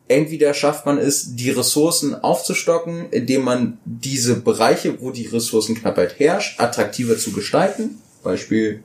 [0.07, 6.59] Entweder schafft man es, die Ressourcen aufzustocken, indem man diese Bereiche, wo die Ressourcenknappheit herrscht,
[6.59, 7.97] attraktiver zu gestalten.
[8.21, 8.83] Beispiel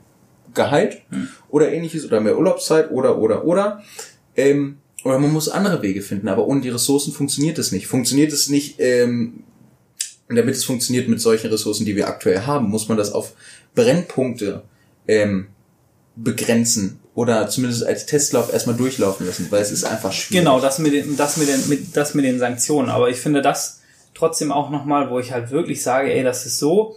[0.55, 1.28] Gehalt hm.
[1.51, 3.82] oder ähnliches oder mehr Urlaubszeit oder oder oder.
[4.36, 7.86] Ähm, oder man muss andere Wege finden, aber ohne die Ressourcen funktioniert es nicht.
[7.86, 9.45] Funktioniert es nicht, ähm,
[10.28, 13.32] und damit es funktioniert mit solchen Ressourcen, die wir aktuell haben, muss man das auf
[13.74, 14.62] Brennpunkte
[15.07, 15.47] ähm,
[16.16, 20.45] begrenzen oder zumindest als Testlauf erstmal durchlaufen lassen, weil es ist einfach schwierig.
[20.45, 22.91] Genau, das mit den, das mit den, mit, das mit den Sanktionen.
[22.91, 23.81] Aber ich finde das
[24.14, 26.95] trotzdem auch nochmal, wo ich halt wirklich sage, ey, das ist so,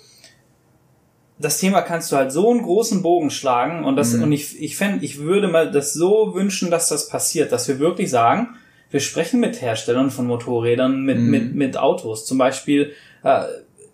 [1.40, 4.22] das Thema kannst du halt so einen großen Bogen schlagen und das, mhm.
[4.22, 7.80] und ich, ich fände, ich würde mal das so wünschen, dass das passiert, dass wir
[7.80, 8.50] wirklich sagen,
[8.92, 11.32] wir sprechen mit Herstellern von Motorrädern, mit, mhm.
[11.32, 12.28] mit, mit Autos.
[12.28, 12.92] Zum Beispiel,
[13.24, 13.46] äh,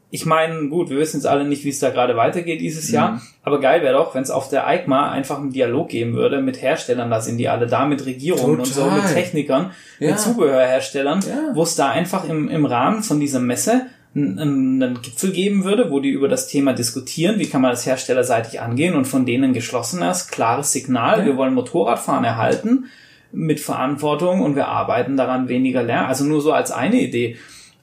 [0.10, 2.96] ich meine, gut, wir wissen jetzt alle nicht, wie es da gerade weitergeht dieses mhm.
[2.96, 6.42] Jahr, aber geil wäre doch, wenn es auf der EICMA einfach einen Dialog geben würde
[6.42, 8.66] mit Herstellern, da sind die alle da, mit Regierungen Total.
[8.66, 10.12] und so, mit Technikern, ja.
[10.12, 11.52] mit Zubehörherstellern, ja.
[11.54, 16.00] wo es da einfach im, im Rahmen von dieser Messe einen, Gipfel geben würde, wo
[16.00, 20.30] die über das Thema diskutieren, wie kann man das herstellerseitig angehen und von denen geschlossenes,
[20.30, 21.26] klares Signal, ja.
[21.26, 22.86] wir wollen Motorradfahren erhalten
[23.32, 26.08] mit Verantwortung und wir arbeiten daran weniger lernen.
[26.08, 27.38] Also nur so als eine Idee.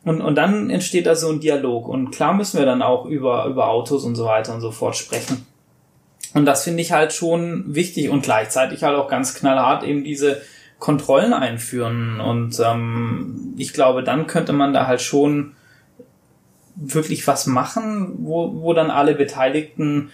[0.05, 1.89] Und, und dann entsteht da so ein Dialog.
[1.89, 4.97] Und klar müssen wir dann auch über, über Autos und so weiter und so fort
[4.97, 5.47] sprechen.
[6.35, 10.43] Und das finde ich halt schon wichtig und gleichzeitig halt auch ganz knallhart eben diese
[10.79, 12.21] Kontrollen einführen.
[12.21, 15.55] Und ähm, ich glaube, dann könnte man da halt schon
[16.77, 20.11] wirklich was machen, wo, wo dann alle Beteiligten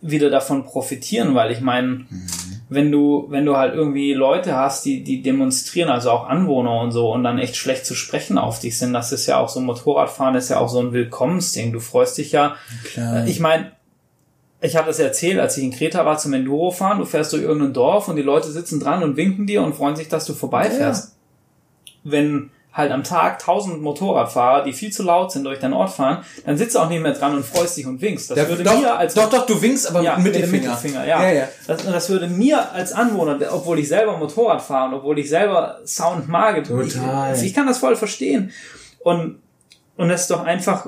[0.00, 2.26] wieder davon profitieren, weil ich meine, mhm.
[2.70, 6.90] Wenn du, wenn du halt irgendwie Leute hast, die, die demonstrieren, also auch Anwohner und
[6.90, 9.60] so, und dann echt schlecht zu sprechen auf dich sind, das ist ja auch so
[9.60, 11.72] Motorradfahren ist ja auch so ein Willkommensding.
[11.72, 12.56] Du freust dich ja.
[12.84, 13.26] Klar.
[13.26, 13.72] Ich meine,
[14.60, 17.42] ich habe das erzählt, als ich in Kreta war zum Enduro fahren, du fährst durch
[17.42, 20.34] irgendein Dorf und die Leute sitzen dran und winken dir und freuen sich, dass du
[20.34, 21.14] vorbeifährst.
[21.14, 22.10] Ja.
[22.10, 26.24] Wenn halt am Tag tausend Motorradfahrer, die viel zu laut sind, durch deinen Ort fahren,
[26.46, 28.30] dann sitzt du auch nicht mehr dran und freust dich und winkst.
[28.30, 31.06] Das Der, würde doch, mir als doch, doch, du winkst, aber ja, mit dem Mittelfinger.
[31.06, 31.22] ja.
[31.22, 31.48] ja, ja.
[31.66, 35.80] Das, das, würde mir als Anwohner, obwohl ich selber Motorrad fahre und obwohl ich selber
[35.84, 37.34] Sound mag, Total.
[37.34, 38.52] Ich, ich kann das voll verstehen.
[39.00, 39.40] Und
[39.98, 40.86] und das ist doch einfach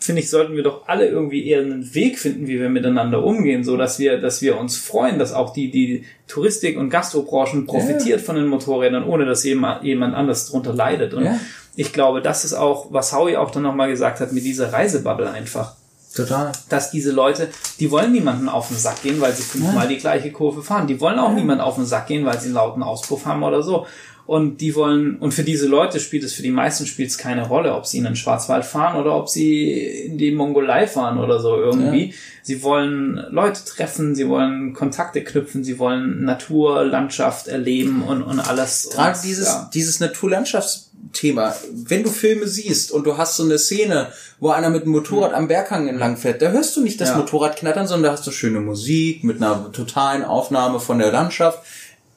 [0.00, 3.64] finde ich, sollten wir doch alle irgendwie eher einen Weg finden, wie wir miteinander umgehen,
[3.64, 8.20] so dass wir, dass wir uns freuen, dass auch die, die Touristik- und Gastrobranchen profitiert
[8.20, 8.24] ja.
[8.24, 11.12] von den Motorrädern, ohne dass jemand, jemand anders drunter leidet.
[11.12, 11.38] Und ja.
[11.76, 15.30] ich glaube, das ist auch, was Howie auch dann nochmal gesagt hat, mit dieser Reisebubble
[15.30, 15.74] einfach.
[16.14, 16.50] Total.
[16.68, 17.48] Dass diese Leute,
[17.78, 19.90] die wollen niemanden auf den Sack gehen, weil sie fünfmal ja.
[19.90, 20.86] die gleiche Kurve fahren.
[20.86, 21.34] Die wollen auch ja.
[21.34, 23.86] niemanden auf den Sack gehen, weil sie einen lauten Auspuff haben oder so
[24.26, 27.48] und die wollen, und für diese Leute spielt es, für die meisten spielt es keine
[27.48, 31.40] Rolle, ob sie in den Schwarzwald fahren oder ob sie in die Mongolei fahren oder
[31.40, 32.06] so irgendwie.
[32.06, 32.14] Ja.
[32.42, 38.40] Sie wollen Leute treffen, sie wollen Kontakte knüpfen, sie wollen Natur, Landschaft erleben und, und
[38.40, 38.90] alles.
[38.92, 39.70] Gerade dieses, ja.
[39.74, 44.84] dieses Naturlandschaftsthema, wenn du Filme siehst und du hast so eine Szene, wo einer mit
[44.84, 45.36] dem Motorrad mhm.
[45.36, 47.16] am Berghang entlang fährt, da hörst du nicht das ja.
[47.16, 51.58] Motorrad knattern, sondern da hast du schöne Musik mit einer totalen Aufnahme von der Landschaft.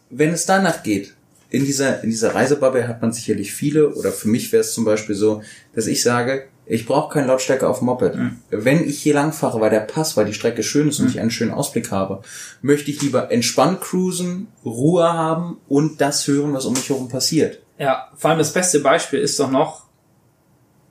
[0.10, 1.14] Wenn es danach geht,
[1.54, 4.86] in dieser, in dieser Reisebubble hat man sicherlich viele, oder für mich wäre es zum
[4.86, 5.44] Beispiel so,
[5.76, 8.16] dass ich sage, ich brauche keine Lautstärke auf dem Moped.
[8.16, 8.40] Mhm.
[8.50, 11.12] Wenn ich hier lang fahre, weil der Pass, weil die Strecke schön ist und mhm.
[11.12, 12.24] ich einen schönen Ausblick habe,
[12.64, 17.62] möchte ich lieber entspannt cruisen, Ruhe haben und das hören, was um mich herum passiert.
[17.78, 19.84] Ja, vor allem das beste Beispiel ist doch noch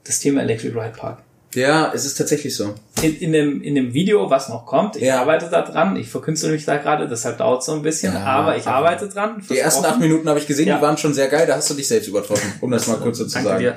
[0.04, 1.24] das Thema Electric Ride Park.
[1.54, 2.74] Ja, es ist tatsächlich so.
[3.02, 5.20] In, in, dem, in dem Video, was noch kommt, ich ja.
[5.20, 8.24] arbeite da dran, ich verkünstle mich da gerade, deshalb dauert es so ein bisschen, ja,
[8.24, 9.42] aber ich arbeite dran.
[9.50, 10.76] Die ersten acht Minuten habe ich gesehen, ja.
[10.76, 13.02] die waren schon sehr geil, da hast du dich selbst übertroffen, um das, das mal
[13.02, 13.58] kurz so zu sagen.
[13.58, 13.76] Dir.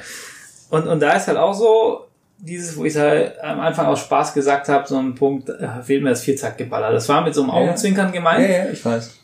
[0.69, 2.05] Und, und da ist halt auch so,
[2.37, 6.03] dieses, wo ich halt am Anfang aus Spaß gesagt habe, so ein Punkt, äh, fehlt
[6.03, 6.91] mir das Vierzackgeballer.
[6.91, 8.49] Das war mit so einem Augenzwinkern gemeint.
[8.49, 9.19] Ja, ja, ich weiß.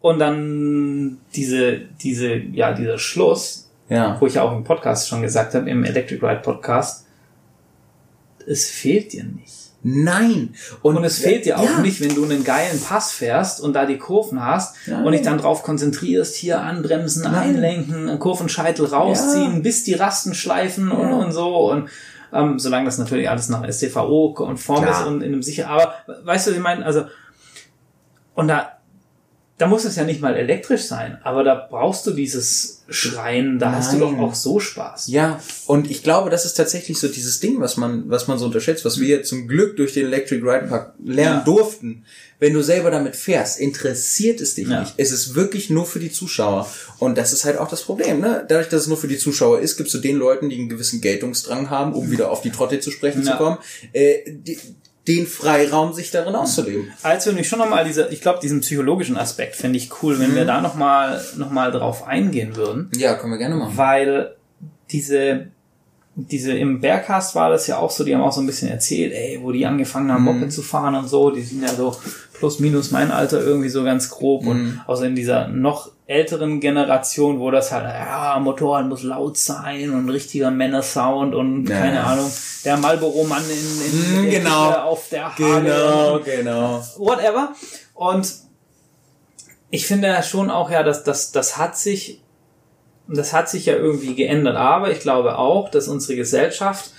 [0.00, 4.16] Und dann diese, diese, ja, dieser Schluss, ja.
[4.20, 7.05] wo ich ja auch im Podcast schon gesagt habe, im Electric Ride Podcast,
[8.46, 9.66] es fehlt dir nicht.
[9.88, 10.54] Nein.
[10.82, 11.78] Und, und es fehlt dir auch ja.
[11.78, 15.04] nicht, wenn du einen geilen Pass fährst und da die Kurven hast Nein.
[15.04, 17.34] und dich dann drauf konzentrierst, hier anbremsen, Nein.
[17.34, 19.58] einlenken, Kurvenscheitel rausziehen, ja.
[19.60, 21.88] bis die Rasten schleifen und, und so und
[22.32, 25.94] ähm, solange das natürlich alles nach STVO konform ist und in einem sicher, aber
[26.24, 27.04] weißt du, ich meine, also
[28.34, 28.75] und da
[29.58, 33.70] da muss es ja nicht mal elektrisch sein, aber da brauchst du dieses Schreien, da
[33.70, 33.76] Nein.
[33.76, 35.08] hast du doch auch so Spaß.
[35.08, 38.44] Ja, und ich glaube, das ist tatsächlich so dieses Ding, was man, was man so
[38.44, 41.44] unterschätzt, was wir zum Glück durch den Electric Ride Park lernen ja.
[41.44, 42.04] durften.
[42.38, 44.80] Wenn du selber damit fährst, interessiert es dich ja.
[44.80, 44.92] nicht.
[44.98, 46.70] Es ist wirklich nur für die Zuschauer.
[46.98, 48.44] Und das ist halt auch das Problem, ne?
[48.46, 51.00] Dadurch, dass es nur für die Zuschauer ist, gibst du den Leuten, die einen gewissen
[51.00, 53.32] Geltungsdrang haben, um wieder auf die Trotte zu sprechen ja.
[53.32, 53.56] zu kommen,
[53.94, 54.58] äh, die,
[55.08, 56.92] den Freiraum, sich darin auszuleben.
[57.02, 60.36] Also ich schon nochmal diese, ich glaube, diesen psychologischen Aspekt fände ich cool, wenn mhm.
[60.36, 62.90] wir da nochmal noch mal drauf eingehen würden.
[62.96, 63.76] Ja, können wir gerne machen.
[63.76, 64.34] Weil
[64.90, 65.48] diese,
[66.16, 69.12] diese im Bergcast war das ja auch so, die haben auch so ein bisschen erzählt,
[69.12, 71.94] ey, wo die angefangen haben, Moped zu fahren und so, die sind ja so
[72.38, 77.40] plus minus mein Alter irgendwie so ganz grob und außer in dieser noch älteren Generation,
[77.40, 82.04] wo das halt, ja, Motorrad muss laut sein und richtiger Männersound und Ja, keine.
[82.04, 82.30] Ahnung,
[82.64, 84.68] der Marlboro-Mann in, in, der genau.
[84.68, 86.84] Küche auf der Halle Genau, genau.
[86.98, 87.54] whatever.
[87.94, 88.32] Und
[89.70, 92.22] ich finde ja schon auch, ja, dass das, das hat sich,
[93.08, 94.56] das hat sich ja irgendwie geändert.
[94.56, 96.92] Aber ich glaube auch, dass unsere Gesellschaft,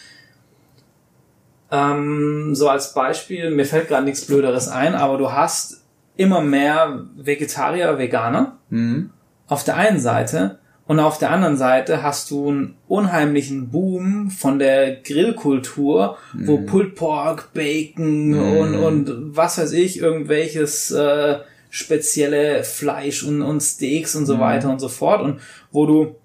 [1.71, 5.83] ähm, so als Beispiel, mir fällt gerade nichts Blöderes ein, aber du hast
[6.15, 9.11] immer mehr Vegetarier, Veganer Mhm.
[9.47, 14.57] auf der einen Seite und auf der anderen Seite hast du einen unheimlichen Boom von
[14.59, 21.39] der Grillkultur, wo Pulled Pork, Bacon und, und was weiß ich, irgendwelches äh,
[21.69, 25.39] spezielle Fleisch und, und Steaks und so weiter und so fort und
[25.71, 26.15] wo du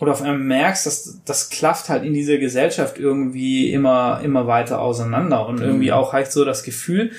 [0.00, 4.80] oder auf einmal merkst, dass das klafft halt in dieser Gesellschaft irgendwie immer immer weiter
[4.80, 7.12] auseinander und irgendwie auch halt so das Gefühl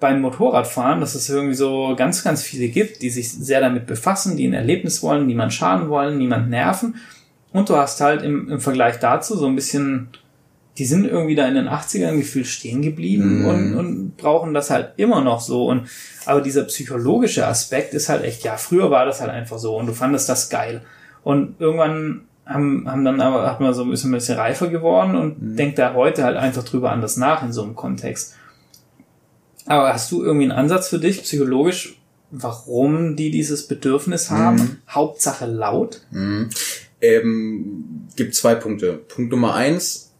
[0.00, 4.36] beim Motorradfahren, dass es irgendwie so ganz ganz viele gibt, die sich sehr damit befassen,
[4.36, 6.96] die ein Erlebnis wollen, niemand schaden wollen, niemand nerven
[7.52, 10.08] und du hast halt im, im Vergleich dazu so ein bisschen
[10.78, 13.46] die sind irgendwie da in den 80ern gefühlt stehen geblieben Mhm.
[13.46, 15.64] und, und brauchen das halt immer noch so.
[15.66, 15.88] Und
[16.26, 19.86] aber dieser psychologische Aspekt ist halt echt, ja, früher war das halt einfach so und
[19.86, 20.82] du fandest das geil.
[21.26, 25.16] Und irgendwann haben, haben dann aber, hat man so ein bisschen, ein bisschen reifer geworden
[25.16, 25.56] und Mhm.
[25.56, 28.36] denkt da heute halt einfach drüber anders nach in so einem Kontext.
[29.66, 31.98] Aber hast du irgendwie einen Ansatz für dich, psychologisch,
[32.30, 34.56] warum die dieses Bedürfnis haben?
[34.56, 34.76] Mhm.
[34.88, 36.02] Hauptsache laut?
[37.00, 38.92] Ähm, gibt zwei Punkte.
[38.92, 40.12] Punkt Nummer eins,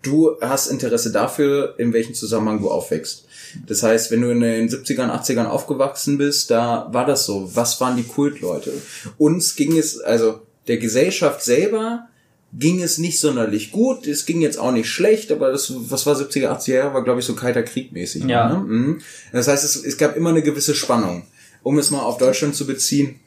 [0.00, 3.26] du hast Interesse dafür, in welchem Zusammenhang du aufwächst.
[3.66, 7.50] Das heißt, wenn du in den 70ern, 80ern aufgewachsen bist, da war das so.
[7.54, 8.72] Was waren die Kultleute?
[9.18, 12.08] Uns ging es, also der Gesellschaft selber
[12.52, 14.06] ging es nicht sonderlich gut.
[14.06, 17.20] Es ging jetzt auch nicht schlecht, aber das, was war 70er, 80er Jahre, war glaube
[17.20, 18.24] ich so kalter Krieg mäßig.
[18.24, 18.48] Ja.
[18.48, 18.58] Ne?
[18.60, 19.00] Mhm.
[19.32, 21.26] Das heißt, es, es gab immer eine gewisse Spannung.
[21.62, 23.20] Um es mal auf Deutschland zu beziehen,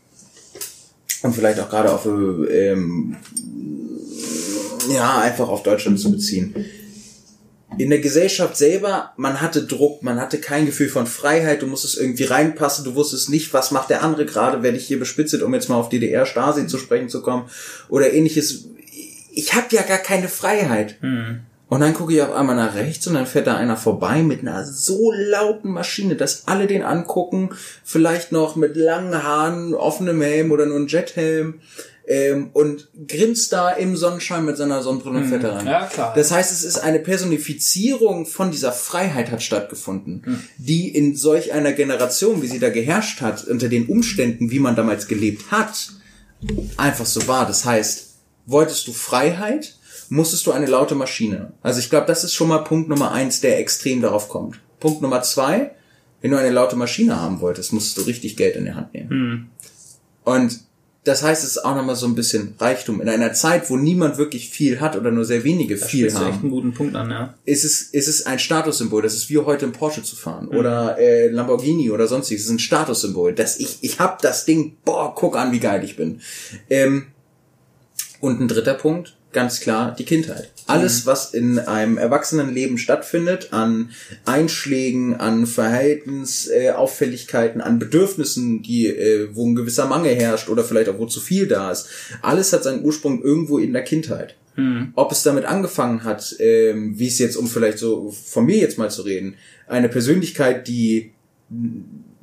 [1.23, 3.15] und vielleicht auch gerade auf ähm,
[4.91, 6.53] ja einfach auf Deutschland zu beziehen.
[7.77, 11.97] In der Gesellschaft selber, man hatte Druck, man hatte kein Gefühl von Freiheit, du musstest
[11.97, 15.53] irgendwie reinpassen, du wusstest nicht, was macht der andere gerade, werde ich hier bespitzelt, um
[15.53, 17.49] jetzt mal auf DDR, Stasi zu sprechen zu kommen
[17.89, 18.65] oder ähnliches.
[19.33, 20.97] Ich habe ja gar keine Freiheit.
[21.69, 24.41] Und dann gucke ich auf einmal nach rechts und dann fährt da einer vorbei mit
[24.41, 27.49] einer so lauten Maschine, dass alle den angucken,
[27.83, 31.61] vielleicht noch mit langen Haaren, offenem Helm oder nur ein Jethelm
[32.05, 35.67] ähm, und grinst da im Sonnenschein mit seiner Sonnenbrille und fährt da rein.
[35.67, 36.13] Ja, klar.
[36.15, 41.71] Das heißt, es ist eine Personifizierung von dieser Freiheit hat stattgefunden, die in solch einer
[41.71, 45.91] Generation, wie sie da geherrscht hat, unter den Umständen, wie man damals gelebt hat,
[46.77, 47.45] einfach so war.
[47.47, 48.15] Das heißt,
[48.45, 49.75] wolltest du Freiheit,
[50.09, 51.53] musstest du eine laute Maschine.
[51.61, 54.59] Also ich glaube, das ist schon mal Punkt Nummer eins, der extrem darauf kommt.
[54.79, 55.71] Punkt Nummer zwei,
[56.21, 59.49] wenn du eine laute Maschine haben wolltest, musstest du richtig Geld in die Hand nehmen.
[60.23, 60.59] Und
[61.03, 63.01] das heißt, es ist auch nochmal so ein bisschen Reichtum.
[63.01, 66.17] In einer Zeit, wo niemand wirklich viel hat oder nur sehr wenige Da viel sprichst
[66.17, 67.33] du echt haben, einen guten Punkt an, ja.
[67.43, 69.01] ist es, ist es ein Statussymbol.
[69.01, 72.43] Das ist wie heute im Porsche zu fahren oder äh, Lamborghini oder sonstiges.
[72.43, 73.33] Es ist ein Statussymbol.
[73.33, 76.21] Dass ich, ich hab das Ding, boah, guck an, wie geil ich bin.
[76.69, 77.07] Ähm,
[78.21, 80.52] und ein dritter Punkt, ganz klar, die Kindheit.
[80.67, 83.89] Alles, was in einem Erwachsenenleben stattfindet, an
[84.25, 90.89] Einschlägen, an Verhaltensauffälligkeiten, äh, an Bedürfnissen, die, äh, wo ein gewisser Mangel herrscht oder vielleicht
[90.89, 91.89] auch wo zu viel da ist,
[92.21, 94.35] alles hat seinen Ursprung irgendwo in der Kindheit.
[94.95, 98.77] Ob es damit angefangen hat, ähm, wie es jetzt, um vielleicht so von mir jetzt
[98.77, 99.35] mal zu reden,
[99.67, 101.11] eine Persönlichkeit, die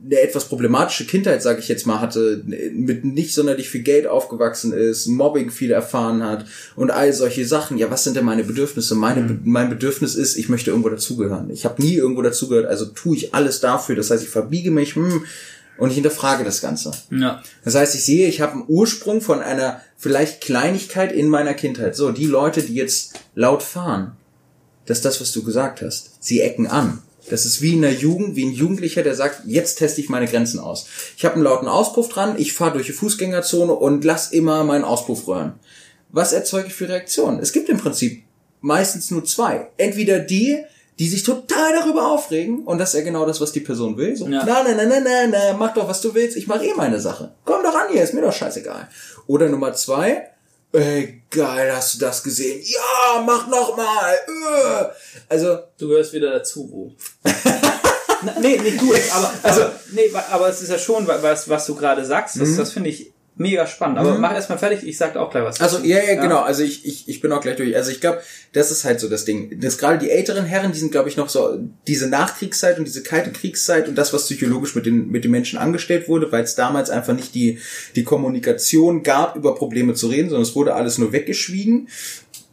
[0.03, 4.73] eine etwas problematische Kindheit, sage ich jetzt mal, hatte, mit nicht sonderlich viel Geld aufgewachsen
[4.73, 7.77] ist, Mobbing viel erfahren hat und all solche Sachen.
[7.77, 8.95] Ja, was sind denn meine Bedürfnisse?
[8.95, 11.51] Meine, Be- mein Bedürfnis ist, ich möchte irgendwo dazugehören.
[11.51, 13.95] Ich habe nie irgendwo dazugehört, also tue ich alles dafür.
[13.95, 15.25] Das heißt, ich verbiege mich hm,
[15.77, 16.93] und ich hinterfrage das Ganze.
[17.11, 17.43] Ja.
[17.65, 21.95] Das heißt, ich sehe, ich habe einen Ursprung von einer vielleicht Kleinigkeit in meiner Kindheit.
[21.95, 24.13] So, die Leute, die jetzt laut fahren,
[24.87, 26.13] das ist das, was du gesagt hast.
[26.21, 27.01] Sie ecken an.
[27.31, 30.27] Das ist wie in der Jugend, wie ein Jugendlicher, der sagt, jetzt teste ich meine
[30.27, 30.87] Grenzen aus.
[31.17, 34.85] Ich habe einen lauten Auspuff dran, ich fahre durch die Fußgängerzone und lass immer meinen
[34.85, 35.55] Auspuff röhren.
[36.11, 37.39] Was erzeuge ich für Reaktionen?
[37.39, 38.23] Es gibt im Prinzip
[38.61, 39.69] meistens nur zwei.
[39.77, 40.59] Entweder die,
[40.99, 44.17] die sich total darüber aufregen und das ist ja genau das, was die Person will.
[44.17, 44.45] So, Ja.
[44.45, 47.01] na, na, na, na, na, na, mach doch, was du willst, ich mache eh meine
[47.01, 47.33] Sache.
[47.45, 48.89] Komm doch an hier, ist mir doch scheißegal.
[49.27, 50.30] Oder Nummer zwei,
[50.73, 52.61] ey, geil, hast du das gesehen?
[52.65, 54.15] Ja, mach noch mal.
[54.15, 54.85] Äh.
[55.29, 56.93] Also, Du gehörst wieder dazu, Wo.
[58.23, 61.49] Na, nee, nicht du aber, also, nee, wa- aber es ist ja schon, wa- was,
[61.49, 63.11] was du gerade sagst, das, das finde ich
[63.41, 63.99] mega spannend.
[63.99, 64.21] Aber mhm.
[64.21, 65.61] mach erstmal fertig, ich sag auch gleich was.
[65.61, 66.41] Also, ja, ja, genau.
[66.41, 67.75] Also ich, ich, ich bin auch gleich durch.
[67.75, 68.21] Also ich glaube,
[68.53, 69.59] das ist halt so das Ding.
[69.61, 73.03] Das gerade die älteren Herren, die sind, glaube ich, noch so diese Nachkriegszeit und diese
[73.03, 76.55] kalte Kriegszeit und das, was psychologisch mit den, mit den Menschen angestellt wurde, weil es
[76.55, 77.59] damals einfach nicht die,
[77.97, 81.89] die Kommunikation gab, über Probleme zu reden, sondern es wurde alles nur weggeschwiegen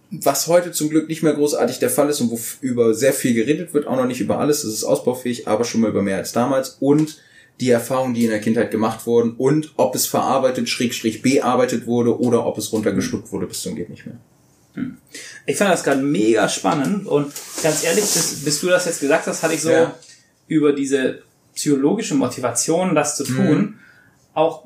[0.09, 3.34] was heute zum Glück nicht mehr großartig der Fall ist und wo über sehr viel
[3.34, 6.15] geredet wird, auch noch nicht über alles, das ist ausbaufähig, aber schon mal über mehr
[6.15, 7.18] als damals und
[7.59, 12.19] die Erfahrungen, die in der Kindheit gemacht wurden und ob es verarbeitet, schrägstrich bearbeitet wurde
[12.19, 14.17] oder ob es runtergeschluckt wurde bis zum geht nicht mehr.
[14.73, 14.97] Hm.
[15.45, 19.25] Ich fand das gerade mega spannend und ganz ehrlich, bis, bis, du das jetzt gesagt
[19.25, 19.95] hast, hatte ich so ja.
[20.47, 21.23] über diese
[21.55, 23.79] psychologische Motivation, das zu tun, mhm.
[24.35, 24.65] auch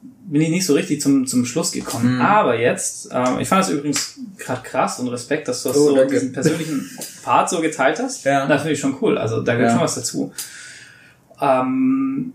[0.00, 2.16] bin ich nicht so richtig zum, zum Schluss gekommen.
[2.16, 2.20] Mhm.
[2.20, 5.88] Aber jetzt, ähm, ich fand das übrigens gerade krass und Respekt, dass du das oh,
[5.88, 6.14] so danke.
[6.14, 8.24] diesen persönlichen Part so geteilt hast.
[8.24, 8.46] Ja.
[8.46, 9.16] Das finde ich schon cool.
[9.16, 9.74] Also da gehört ja.
[9.76, 10.32] schon was dazu.
[11.40, 12.32] Ähm,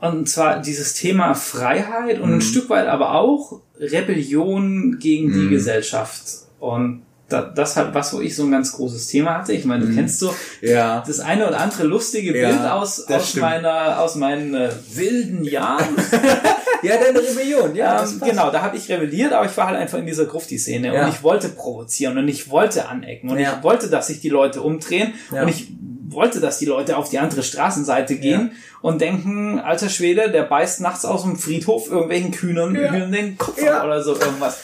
[0.00, 2.36] und zwar dieses Thema Freiheit und mhm.
[2.36, 5.50] ein Stück weit aber auch Rebellion gegen die mhm.
[5.50, 6.22] Gesellschaft.
[6.58, 9.52] Und da, das hat was, wo ich so ein ganz großes Thema hatte.
[9.52, 9.96] Ich meine, du mhm.
[9.96, 11.02] kennst so ja.
[11.04, 15.96] das eine oder andere lustige ja, Bild aus, aus meiner, aus meinen äh, wilden Jahren.
[16.82, 18.04] ja, deine Rebellion, ja.
[18.04, 21.04] Ähm, genau, da habe ich rebelliert, aber ich war halt einfach in dieser Grufti-Szene ja.
[21.04, 24.62] und ich wollte provozieren und ich wollte anecken und ich wollte, dass sich die Leute
[24.62, 25.68] umdrehen und ich
[26.12, 28.78] wollte, dass die Leute auf die andere Straßenseite gehen ja.
[28.82, 33.06] und denken, alter Schwede, der beißt nachts aus dem Friedhof irgendwelchen Kühnern ja.
[33.06, 33.84] den Kopf ja.
[33.84, 34.58] oder so irgendwas.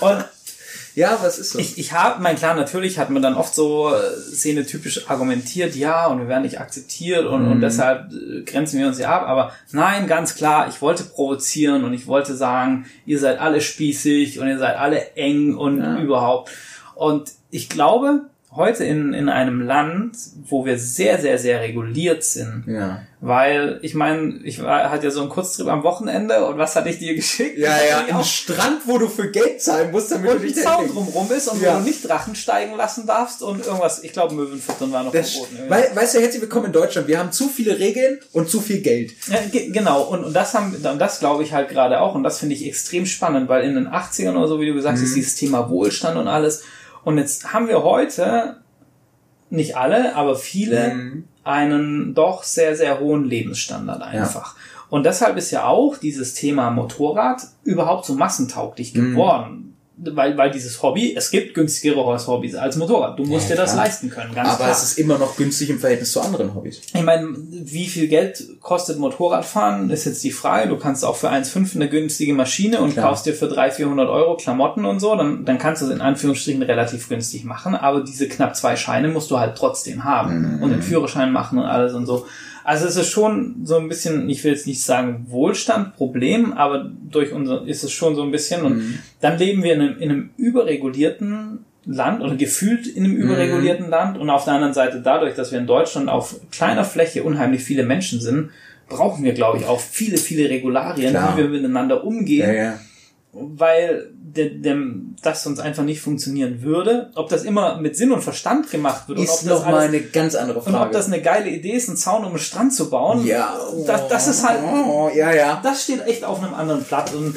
[0.00, 0.24] Und
[0.94, 1.58] ja, was ist so?
[1.58, 6.06] Ich, ich habe, mein klar, natürlich hat man dann oft so äh, szenetypisch argumentiert, ja,
[6.06, 7.52] und wir werden nicht akzeptiert und, mhm.
[7.52, 9.28] und deshalb äh, grenzen wir uns ja ab.
[9.28, 14.40] Aber nein, ganz klar, ich wollte provozieren und ich wollte sagen, ihr seid alle spießig
[14.40, 16.00] und ihr seid alle eng und ja.
[16.00, 16.50] überhaupt.
[16.94, 18.22] Und ich glaube,
[18.58, 20.16] heute in, in einem Land,
[20.48, 22.64] wo wir sehr, sehr, sehr reguliert sind.
[22.66, 23.02] Ja.
[23.20, 26.88] Weil, ich meine, ich war, hatte ja so einen Kurztrip am Wochenende und was hatte
[26.88, 27.58] ich dir geschickt?
[27.58, 31.30] Ja, ja, ein Strand, wo du für Geld zahlen musst, damit du nicht Zaun drumrum
[31.32, 31.74] ist und ja.
[31.74, 35.32] wo du nicht Drachen steigen lassen darfst und irgendwas, ich glaube Möwenfuttern war noch das,
[35.32, 35.58] verboten.
[35.68, 38.82] Weil, weißt du, herzlich willkommen in Deutschland, wir haben zu viele Regeln und zu viel
[38.82, 39.12] Geld.
[39.28, 42.38] Ja, genau, und, und das haben, und das glaube ich halt gerade auch und das
[42.38, 45.06] finde ich extrem spannend, weil in den 80ern oder so, wie du gesagt hast, mhm.
[45.06, 46.62] ist dieses Thema Wohlstand und alles
[47.04, 48.62] und jetzt haben wir heute,
[49.50, 51.24] nicht alle, aber viele, mhm.
[51.44, 54.56] einen doch sehr, sehr hohen Lebensstandard einfach.
[54.56, 54.62] Ja.
[54.90, 59.16] Und deshalb ist ja auch dieses Thema Motorrad überhaupt so massentauglich mhm.
[60.00, 63.18] Weil, weil dieses Hobby, es gibt günstigere Hobbys als Motorrad.
[63.18, 64.70] Du musst ja, dir das leisten können, ganz Aber klar.
[64.70, 66.80] es ist immer noch günstig im Verhältnis zu anderen Hobbys.
[66.94, 70.68] Ich meine, wie viel Geld kostet Motorradfahren, ist jetzt die Frage.
[70.68, 73.08] Du kannst auch für 1,5 eine günstige Maschine und klar.
[73.08, 76.00] kaufst dir für 300, 400 Euro Klamotten und so, dann, dann kannst du es in
[76.00, 77.74] Anführungsstrichen relativ günstig machen.
[77.74, 80.62] Aber diese knapp zwei Scheine musst du halt trotzdem haben mhm.
[80.62, 82.26] und den Führerschein machen und alles und so.
[82.68, 86.84] Also es ist schon so ein bisschen, ich will jetzt nicht sagen Wohlstand, Problem, aber
[87.10, 88.62] durch unser ist es schon so ein bisschen.
[88.62, 88.98] Und mhm.
[89.22, 93.22] dann leben wir in einem, in einem überregulierten Land oder gefühlt in einem mhm.
[93.22, 93.90] überregulierten mhm.
[93.90, 97.64] Land und auf der anderen Seite dadurch, dass wir in Deutschland auf kleiner Fläche unheimlich
[97.64, 98.50] viele Menschen sind,
[98.86, 101.38] brauchen wir, glaube ich, auch viele, viele Regularien, Klar.
[101.38, 102.50] wie wir miteinander umgehen.
[102.50, 102.80] Ja, ja.
[103.40, 107.10] Weil dem, dem, das sonst einfach nicht funktionieren würde.
[107.14, 109.18] Ob das immer mit Sinn und Verstand gemacht wird.
[109.18, 110.76] Ist und ob noch mal eine ganz andere Frage.
[110.76, 113.26] Und ob das eine geile Idee ist, einen Zaun um den Strand zu bauen.
[113.26, 113.56] Ja.
[113.86, 115.60] Das, das ist halt, oh, ja, ja.
[115.62, 117.14] das steht echt auf einem anderen Blatt.
[117.14, 117.36] Und,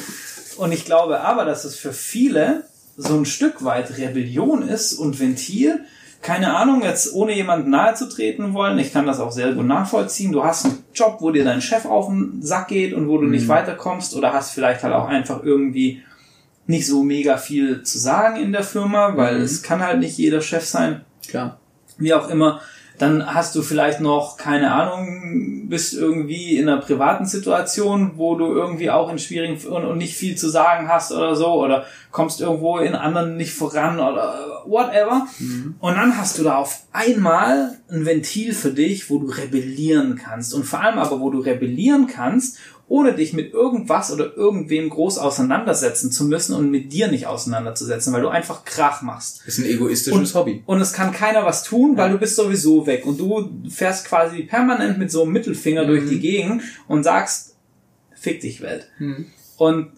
[0.58, 2.64] und ich glaube aber, dass es für viele
[2.96, 5.80] so ein Stück weit Rebellion ist und Ventil.
[6.22, 8.78] Keine Ahnung, jetzt ohne jemanden nahe zu treten wollen.
[8.78, 10.30] Ich kann das auch sehr gut nachvollziehen.
[10.30, 13.24] Du hast einen Job, wo dir dein Chef auf den Sack geht und wo du
[13.24, 13.32] mhm.
[13.32, 16.02] nicht weiterkommst oder hast vielleicht halt auch einfach irgendwie
[16.66, 19.44] nicht so mega viel zu sagen in der Firma, weil mhm.
[19.44, 21.00] es kann halt nicht jeder Chef sein.
[21.28, 21.58] Klar.
[21.98, 22.60] Wie auch immer.
[22.98, 28.46] Dann hast du vielleicht noch, keine Ahnung, bist irgendwie in einer privaten Situation, wo du
[28.46, 32.78] irgendwie auch in schwierigen und nicht viel zu sagen hast oder so, oder kommst irgendwo
[32.78, 35.26] in anderen nicht voran oder whatever.
[35.38, 35.74] Mhm.
[35.80, 40.54] Und dann hast du da auf einmal ein Ventil für dich, wo du rebellieren kannst.
[40.54, 42.58] Und vor allem aber, wo du rebellieren kannst
[42.92, 48.12] ohne dich mit irgendwas oder irgendwem groß auseinandersetzen zu müssen und mit dir nicht auseinanderzusetzen,
[48.12, 49.46] weil du einfach Krach machst.
[49.46, 50.62] ist ein egoistisches und, Hobby.
[50.66, 52.12] Und es kann keiner was tun, weil ja.
[52.12, 55.86] du bist sowieso weg und du fährst quasi permanent mit so einem Mittelfinger mhm.
[55.86, 57.56] durch die Gegend und sagst,
[58.14, 58.88] fick dich Welt.
[58.98, 59.24] Mhm.
[59.56, 59.92] Und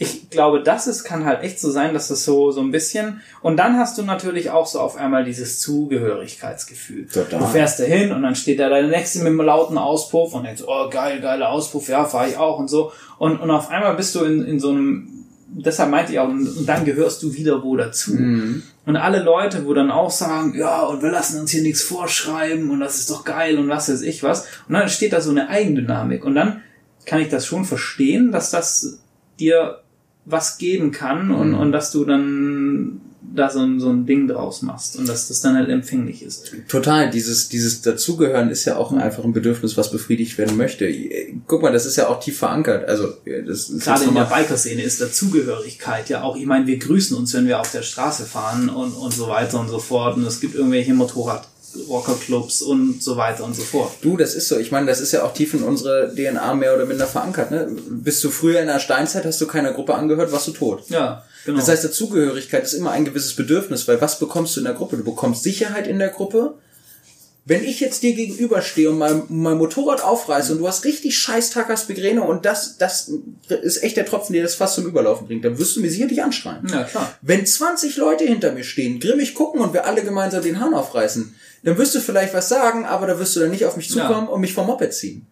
[0.00, 3.20] ich glaube, das ist, kann halt echt so sein, dass das so, so ein bisschen,
[3.42, 7.08] und dann hast du natürlich auch so auf einmal dieses Zugehörigkeitsgefühl.
[7.08, 7.40] Total.
[7.40, 10.44] Du fährst da hin und dann steht da der Nächste mit einem lauten Auspuff und
[10.44, 12.92] denkst, oh geil, geiler Auspuff, ja, fahr ich auch und so.
[13.18, 15.08] Und, und auf einmal bist du in, in so einem,
[15.48, 18.12] deshalb meinte ich auch, und, dann gehörst du wieder wo dazu.
[18.12, 18.62] Mhm.
[18.86, 22.70] Und alle Leute, wo dann auch sagen, ja, und wir lassen uns hier nichts vorschreiben
[22.70, 24.46] und das ist doch geil und was weiß ich was.
[24.68, 26.62] Und dann steht da so eine Eigendynamik und dann
[27.04, 29.00] kann ich das schon verstehen, dass das
[29.40, 29.80] dir
[30.28, 33.00] was geben kann und, und dass du dann
[33.34, 36.52] da so ein, so ein Ding draus machst und dass das dann halt empfänglich ist.
[36.68, 40.90] Total, dieses, dieses Dazugehören ist ja auch einfach ein Bedürfnis, was befriedigt werden möchte.
[41.46, 42.88] Guck mal, das ist ja auch tief verankert.
[42.88, 43.08] Also
[43.46, 47.34] das ist Gerade in der Biker-Szene ist Dazugehörigkeit ja auch, ich meine, wir grüßen uns,
[47.34, 50.16] wenn wir auf der Straße fahren und, und so weiter und so fort.
[50.16, 51.46] Und es gibt irgendwelche Motorrad
[51.88, 53.92] Rockerclubs und so weiter und so fort.
[54.00, 54.58] Du, das ist so.
[54.58, 57.50] Ich meine, das ist ja auch tief in unsere DNA mehr oder minder verankert.
[57.50, 57.68] Ne?
[57.90, 60.84] Bist du früher in der Steinzeit, hast du keiner Gruppe angehört, warst du tot.
[60.88, 61.58] Ja, genau.
[61.58, 64.96] Das heißt, Dazugehörigkeit ist immer ein gewisses Bedürfnis, weil was bekommst du in der Gruppe?
[64.96, 66.54] Du bekommst Sicherheit in der Gruppe.
[67.48, 71.54] Wenn ich jetzt dir gegenüberstehe und mein, mein Motorrad aufreiße und du hast richtig scheiß
[71.88, 73.10] Migräne und das, das
[73.48, 76.22] ist echt der Tropfen, der das fast zum Überlaufen bringt, dann wirst du mir sicherlich
[76.22, 76.66] anschreien.
[76.70, 77.16] Ja, klar.
[77.22, 81.34] Wenn 20 Leute hinter mir stehen, grimmig gucken und wir alle gemeinsam den Hahn aufreißen,
[81.62, 84.26] dann wirst du vielleicht was sagen, aber da wirst du dann nicht auf mich zukommen
[84.26, 84.32] ja.
[84.32, 85.26] und mich vom Moped ziehen.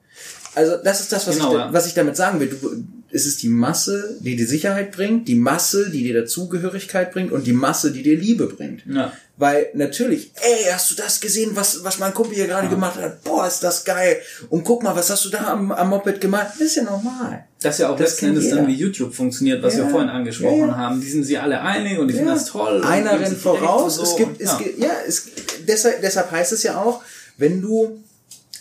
[0.55, 1.73] Also das ist das, was, genau, ich, ja.
[1.75, 2.49] was ich damit sagen will.
[2.49, 7.33] Du, es ist die Masse, die dir Sicherheit bringt, die Masse, die dir Dazugehörigkeit bringt
[7.33, 8.83] und die Masse, die dir Liebe bringt.
[8.87, 9.13] Ja.
[9.39, 12.73] Weil natürlich, ey, hast du das gesehen, was, was mein Kumpel hier gerade ja.
[12.73, 13.23] gemacht hat?
[13.23, 14.19] Boah, ist das geil.
[14.49, 16.53] Und guck mal, was hast du da am, am Moped gemacht?
[16.59, 17.45] Das ist ja normal.
[17.61, 19.85] Das ist ja auch das letzten Endes dann wie YouTube funktioniert, was ja.
[19.85, 20.77] wir vorhin angesprochen ja.
[20.77, 21.01] haben.
[21.01, 22.83] Die sind sie alle einig und die finden das toll.
[22.83, 23.97] Einer rennt voraus.
[23.97, 25.29] So es gibt, es gibt, ja, es,
[25.69, 27.03] deshalb, deshalb heißt es ja auch,
[27.37, 28.03] wenn du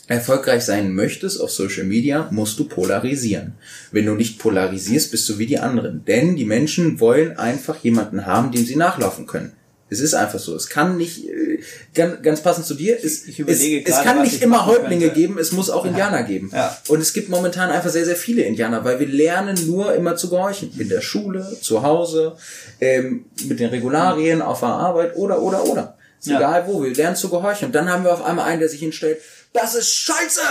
[0.08, 3.54] erfolgreich sein möchtest auf Social Media, musst du polarisieren.
[3.92, 6.06] Wenn du nicht polarisierst, bist du wie die anderen.
[6.06, 9.54] Denn die Menschen wollen einfach jemanden haben, dem sie nachlaufen können.
[9.88, 10.56] Es ist einfach so.
[10.56, 11.60] Es kann nicht, äh,
[11.94, 15.52] ganz, ganz passend zu dir, es, es, gerade, es kann nicht immer Häuptlinge geben, es
[15.52, 16.50] muss auch Indianer geben.
[16.52, 16.76] Ja.
[16.88, 20.30] Und es gibt momentan einfach sehr, sehr viele Indianer, weil wir lernen nur immer zu
[20.30, 20.72] gehorchen.
[20.80, 22.36] In der Schule, zu Hause,
[22.82, 25.98] ähm, mit den Regularien, auf der Arbeit oder, oder, oder.
[26.20, 26.38] Ist ja.
[26.38, 27.68] egal wo, wir lernen zu gehorchen.
[27.68, 29.20] Und dann haben wir auf einmal einen, der sich hinstellt,
[29.56, 30.42] das ist scheiße!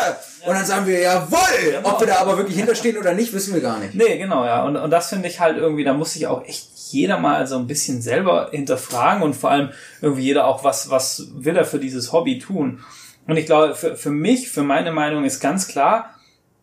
[0.46, 1.72] Und dann sagen wir, jawohl!
[1.72, 1.90] Genau.
[1.90, 3.94] Ob wir da aber wirklich hinterstehen oder nicht, wissen wir gar nicht.
[3.94, 4.64] Nee, genau, ja.
[4.64, 7.56] Und, und das finde ich halt irgendwie, da muss sich auch echt jeder mal so
[7.56, 9.70] ein bisschen selber hinterfragen und vor allem
[10.00, 12.82] irgendwie jeder auch, was, was will er für dieses Hobby tun?
[13.26, 16.14] Und ich glaube, für, für mich, für meine Meinung ist ganz klar,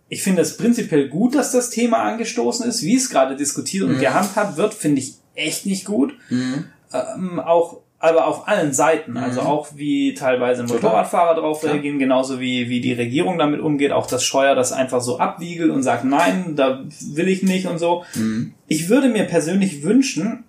[0.09, 2.83] ich finde es prinzipiell gut, dass das Thema angestoßen ist.
[2.83, 4.01] Wie es gerade diskutiert und mhm.
[4.01, 6.13] gehandhabt wird, finde ich echt nicht gut.
[6.29, 6.65] Mhm.
[6.91, 9.47] Ähm, auch aber auf allen Seiten, also mhm.
[9.47, 14.25] auch wie teilweise Motorradfahrer drauf reagieren, genauso wie, wie die Regierung damit umgeht, auch das
[14.25, 16.83] Scheuer das einfach so abwiegelt und sagt, nein, da
[17.13, 18.03] will ich nicht und so.
[18.15, 18.53] Mhm.
[18.67, 20.45] Ich würde mir persönlich wünschen,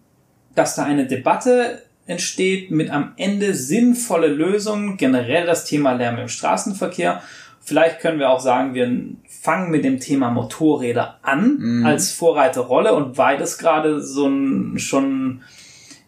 [0.55, 6.29] dass da eine Debatte entsteht mit am Ende sinnvolle Lösungen, generell das Thema Lärm im
[6.29, 7.23] Straßenverkehr.
[7.61, 8.91] Vielleicht können wir auch sagen, wir
[9.29, 11.87] fangen mit dem Thema Motorräder an mhm.
[11.87, 15.43] als Vorreiterrolle und weil es gerade so ein schon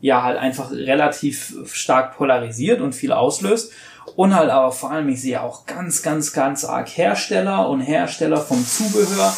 [0.00, 3.72] ja halt einfach relativ stark polarisiert und viel auslöst.
[4.16, 8.40] Und halt aber vor allem, ich sehe auch ganz, ganz, ganz arg Hersteller und Hersteller
[8.40, 9.34] vom Zubehör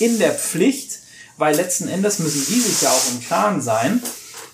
[0.00, 0.98] in der Pflicht,
[1.38, 4.02] weil letzten Endes müssen die sich ja auch im Klaren sein,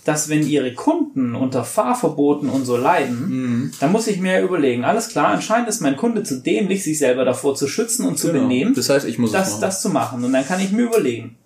[0.05, 3.73] dass wenn ihre Kunden unter Fahrverboten und so leiden, mhm.
[3.81, 7.25] dann muss ich mir überlegen, alles klar, anscheinend ist mein Kunde zu dämlich, sich selber
[7.25, 8.43] davor zu schützen und zu genau.
[8.43, 10.25] benehmen, das, heißt, ich muss das, das zu machen.
[10.25, 11.37] Und dann kann ich mir überlegen,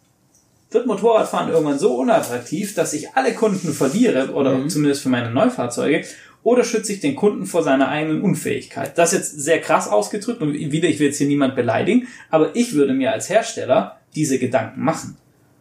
[0.75, 4.69] wird Motorradfahren irgendwann so unattraktiv, dass ich alle Kunden verliere, oder mhm.
[4.69, 6.05] zumindest für meine Neufahrzeuge,
[6.43, 8.99] oder schütze ich den Kunden vor seiner eigenen Unfähigkeit?
[8.99, 12.57] Das ist jetzt sehr krass ausgedrückt und wieder, ich will jetzt hier niemand beleidigen, aber
[12.57, 15.17] ich würde mir als Hersteller diese Gedanken machen.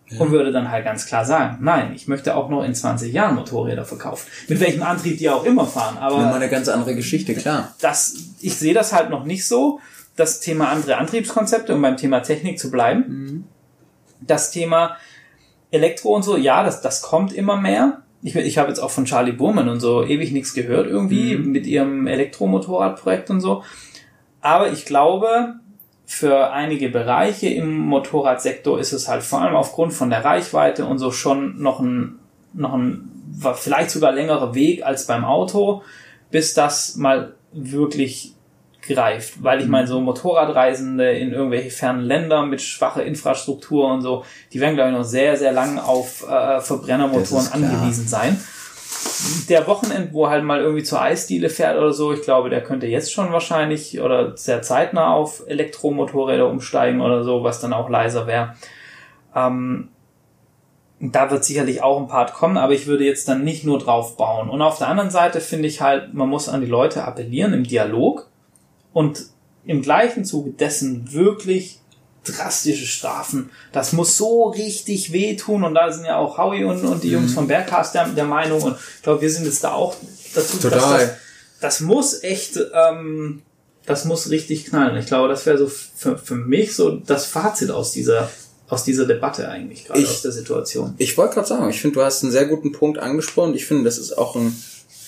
[0.09, 0.19] Ja.
[0.19, 3.35] Und würde dann halt ganz klar sagen, nein, ich möchte auch noch in 20 Jahren
[3.35, 4.27] Motorräder verkaufen.
[4.49, 5.97] Mit welchem Antrieb die auch immer fahren.
[5.99, 7.73] Aber ja, mal eine ganz andere Geschichte, klar.
[7.79, 9.79] Das, ich sehe das halt noch nicht so.
[10.17, 13.05] Das Thema andere Antriebskonzepte, um beim Thema Technik zu bleiben.
[13.07, 13.43] Mhm
[14.21, 14.97] das Thema
[15.71, 18.01] Elektro und so, ja, das, das kommt immer mehr.
[18.21, 21.51] Ich, ich habe jetzt auch von Charlie Burman und so ewig nichts gehört irgendwie mhm.
[21.51, 23.63] mit ihrem Elektromotorradprojekt und so.
[24.41, 25.55] Aber ich glaube,
[26.05, 30.99] für einige Bereiche im Motorradsektor ist es halt vor allem aufgrund von der Reichweite und
[30.99, 32.19] so schon noch ein,
[32.53, 33.09] noch ein,
[33.55, 35.83] vielleicht sogar längerer Weg als beim Auto,
[36.29, 38.35] bis das mal wirklich
[38.81, 39.43] greift.
[39.43, 44.59] Weil ich meine, so Motorradreisende in irgendwelche fernen Länder mit schwacher Infrastruktur und so, die
[44.59, 48.39] werden, glaube ich, noch sehr, sehr lang auf äh, Verbrennermotoren angewiesen sein.
[49.49, 52.87] Der Wochenend, wo halt mal irgendwie zur Eisdiele fährt oder so, ich glaube, der könnte
[52.87, 58.27] jetzt schon wahrscheinlich oder sehr zeitnah auf Elektromotorräder umsteigen oder so, was dann auch leiser
[58.27, 58.55] wäre.
[59.35, 59.89] Ähm,
[60.99, 64.17] da wird sicherlich auch ein Part kommen, aber ich würde jetzt dann nicht nur drauf
[64.17, 64.49] bauen.
[64.49, 67.63] Und auf der anderen Seite finde ich halt, man muss an die Leute appellieren im
[67.63, 68.30] Dialog
[68.93, 69.25] und
[69.65, 71.79] im gleichen Zuge dessen wirklich
[72.23, 73.49] drastische Strafen.
[73.71, 77.13] Das muss so richtig wehtun und da sind ja auch Howie und, und die mhm.
[77.13, 79.95] Jungs vom Bergcast der, der Meinung und ich glaube, wir sind jetzt da auch
[80.35, 80.79] dazu, Total.
[80.79, 81.09] dass das,
[81.59, 83.41] das muss echt, ähm,
[83.85, 84.97] das muss richtig knallen.
[84.97, 88.29] Ich glaube, das wäre so für, für mich so das Fazit aus dieser
[88.71, 90.95] aus dieser Debatte eigentlich, gerade aus der Situation.
[90.97, 93.53] Ich wollte gerade sagen, ich finde, du hast einen sehr guten Punkt angesprochen.
[93.53, 94.55] Ich finde, das ist auch ein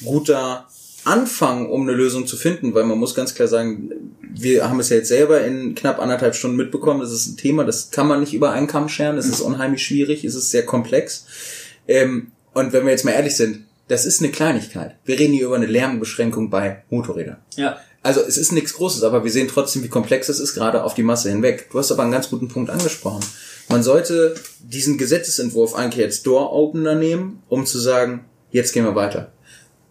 [0.04, 0.68] guter
[1.06, 4.90] Anfang, um eine Lösung zu finden, weil man muss ganz klar sagen, wir haben es
[4.90, 8.20] ja jetzt selber in knapp anderthalb Stunden mitbekommen, das ist ein Thema, das kann man
[8.20, 11.26] nicht über einen Kamm scheren, es ist unheimlich schwierig, es ist sehr komplex.
[11.88, 14.96] Ähm, und wenn wir jetzt mal ehrlich sind, das ist eine Kleinigkeit.
[15.04, 17.38] Wir reden hier über eine Lärmbeschränkung bei Motorrädern.
[17.56, 17.78] Ja.
[18.02, 20.94] Also es ist nichts Großes, aber wir sehen trotzdem, wie komplex es ist, gerade auf
[20.94, 21.70] die Masse hinweg.
[21.72, 23.24] Du hast aber einen ganz guten Punkt angesprochen.
[23.70, 29.33] Man sollte diesen Gesetzesentwurf eigentlich jetzt Door-Opener nehmen, um zu sagen, jetzt gehen wir weiter.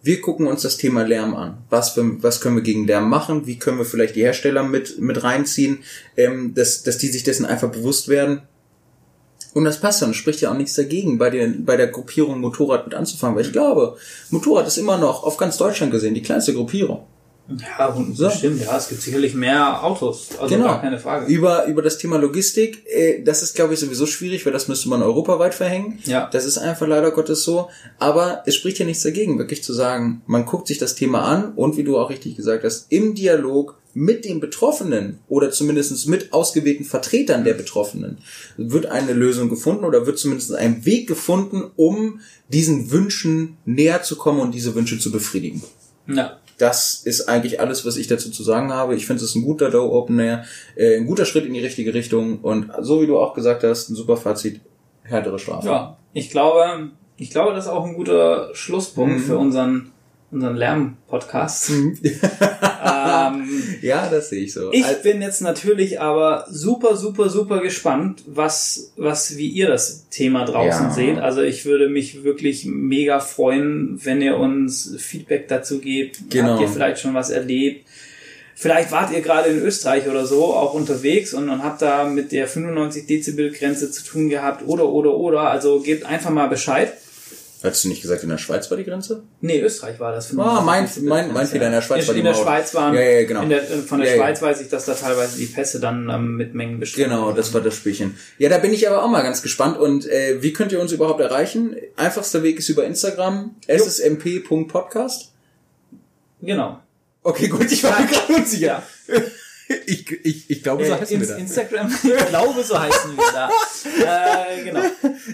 [0.05, 1.59] Wir gucken uns das Thema Lärm an.
[1.69, 3.47] Was, für, was können wir gegen Lärm machen?
[3.47, 5.79] Wie können wir vielleicht die Hersteller mit, mit reinziehen,
[6.17, 8.41] ähm, dass, dass die sich dessen einfach bewusst werden?
[9.53, 12.85] Und das passt und spricht ja auch nichts dagegen, bei der, bei der Gruppierung Motorrad
[12.85, 13.95] mit anzufangen, weil ich glaube,
[14.29, 17.05] Motorrad ist immer noch auf ganz Deutschland gesehen die kleinste Gruppierung.
[17.49, 18.29] Ja, so.
[18.29, 20.67] stimmt, ja, es gibt sicherlich mehr Autos, also genau.
[20.67, 21.25] gar keine Frage.
[21.31, 24.87] Über, über das Thema Logistik, äh, das ist, glaube ich, sowieso schwierig, weil das müsste
[24.87, 25.99] man europaweit verhängen.
[26.05, 26.29] Ja.
[26.31, 27.69] Das ist einfach leider Gottes so.
[27.99, 31.53] Aber es spricht ja nichts dagegen, wirklich zu sagen, man guckt sich das Thema an
[31.53, 36.33] und wie du auch richtig gesagt hast, im Dialog mit den Betroffenen oder zumindest mit
[36.33, 38.17] ausgewählten Vertretern der Betroffenen
[38.57, 44.15] wird eine Lösung gefunden oder wird zumindest ein Weg gefunden, um diesen Wünschen näher zu
[44.15, 45.61] kommen und diese Wünsche zu befriedigen.
[46.07, 48.95] Ja das ist eigentlich alles, was ich dazu zu sagen habe.
[48.95, 50.43] Ich finde es ist ein guter Door Opener,
[50.75, 53.89] äh, ein guter Schritt in die richtige Richtung und so wie du auch gesagt hast,
[53.89, 54.61] ein super Fazit,
[55.03, 55.67] härtere Strafe.
[55.67, 59.23] Ja, ich glaube, ich glaube, das ist auch ein guter Schlusspunkt mhm.
[59.23, 59.92] für unseren
[60.33, 61.69] unseren Lärm-Podcast.
[61.69, 61.97] Mhm.
[62.03, 64.71] ähm, ja, das sehe ich so.
[64.71, 70.09] Ich also, bin jetzt natürlich aber super, super, super gespannt, was, was, wie ihr das
[70.09, 70.91] Thema draußen ja.
[70.91, 71.17] seht.
[71.19, 76.29] Also ich würde mich wirklich mega freuen, wenn ihr uns Feedback dazu gebt.
[76.29, 76.49] Genau.
[76.49, 77.85] Habt ihr vielleicht schon was erlebt?
[78.55, 82.31] Vielleicht wart ihr gerade in Österreich oder so auch unterwegs und, und habt da mit
[82.31, 85.49] der 95 Dezibel Grenze zu tun gehabt oder, oder, oder.
[85.49, 86.93] Also gebt einfach mal Bescheid.
[87.63, 89.23] Hattest du nicht gesagt, in der Schweiz war die Grenze?
[89.39, 90.37] Nee, Österreich war das.
[90.37, 92.93] Ah, mein, mein, mein Fehler, in der Schweiz in, war die In der Schweiz waren,
[92.93, 93.45] ja, ja, genau.
[93.45, 94.47] Der, von der ja, Schweiz ja.
[94.47, 97.61] weiß ich, dass da teilweise die Pässe dann ähm, mit Mengen bestimmt Genau, das war
[97.61, 98.17] das Spielchen.
[98.37, 99.77] Ja, da bin ich aber auch mal ganz gespannt.
[99.77, 101.77] Und äh, wie könnt ihr uns überhaupt erreichen?
[101.95, 105.31] Einfachster Weg ist über Instagram, ssmp.podcast.
[106.41, 106.79] Genau.
[107.21, 108.83] Okay, gut, ich war mir gerade unsicher.
[109.07, 109.21] Ja.
[109.85, 111.35] Ich, ich, ich glaube, so äh, heißen wir da.
[111.35, 113.49] Instagram, ich glaube, so heißen wir da.
[113.99, 114.81] Äh, genau.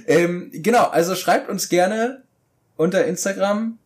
[0.07, 2.23] Ähm, genau, also schreibt uns gerne
[2.77, 3.77] unter Instagram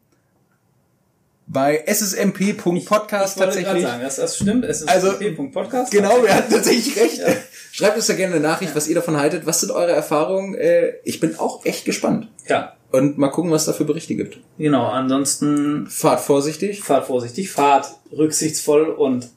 [1.47, 3.83] bei ssmp.podcast tatsächlich.
[3.83, 5.93] Sagen, dass das stimmt, ssmp.podcast.
[5.93, 7.17] Also, genau, wir hatten tatsächlich recht.
[7.17, 7.27] Ja.
[7.71, 8.75] Schreibt uns da gerne eine Nachricht, ja.
[8.75, 9.45] was ihr davon haltet.
[9.45, 10.55] Was sind eure Erfahrungen?
[10.55, 12.27] Äh, ich bin auch echt gespannt.
[12.47, 12.75] Ja.
[12.91, 14.37] Und mal gucken, was da für Berichte gibt.
[14.57, 15.87] Genau, ansonsten.
[15.87, 16.81] Fahrt vorsichtig.
[16.81, 19.29] Fahrt vorsichtig, fahrt rücksichtsvoll und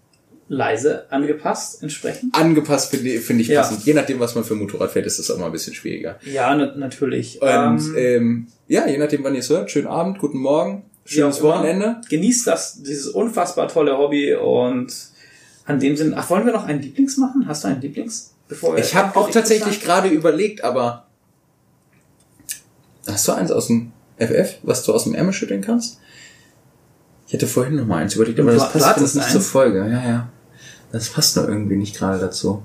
[0.48, 2.34] leise angepasst entsprechend.
[2.34, 3.84] Angepasst finde find ich passend.
[3.84, 6.18] Je nachdem, was man für Motorrad fährt, ist das auch mal ein bisschen schwieriger.
[6.24, 7.42] Ja, na natürlich.
[7.42, 11.42] Und ähm, ähm, ja, je nachdem, wann ihr es hört, schönen Abend, guten Morgen, schönes
[11.42, 12.00] Wochenende.
[12.08, 14.92] Genießt das, dieses unfassbar tolle Hobby und
[15.64, 17.46] an dem Sinn, ach, wollen wir noch einen Lieblings machen?
[17.48, 18.34] Hast du einen Lieblings?
[18.48, 21.06] Bevor ich habe auch tatsächlich gerade überlegt, aber
[23.08, 25.98] hast du eins aus dem FF, was du aus dem Ärmel schütteln kannst?
[27.26, 29.32] Ich hätte vorhin noch mal eins überlegt, aber das passt nicht eins?
[29.32, 29.80] zur Folge.
[29.80, 30.28] Ja, ja.
[30.92, 32.62] Das passt nur irgendwie nicht gerade dazu.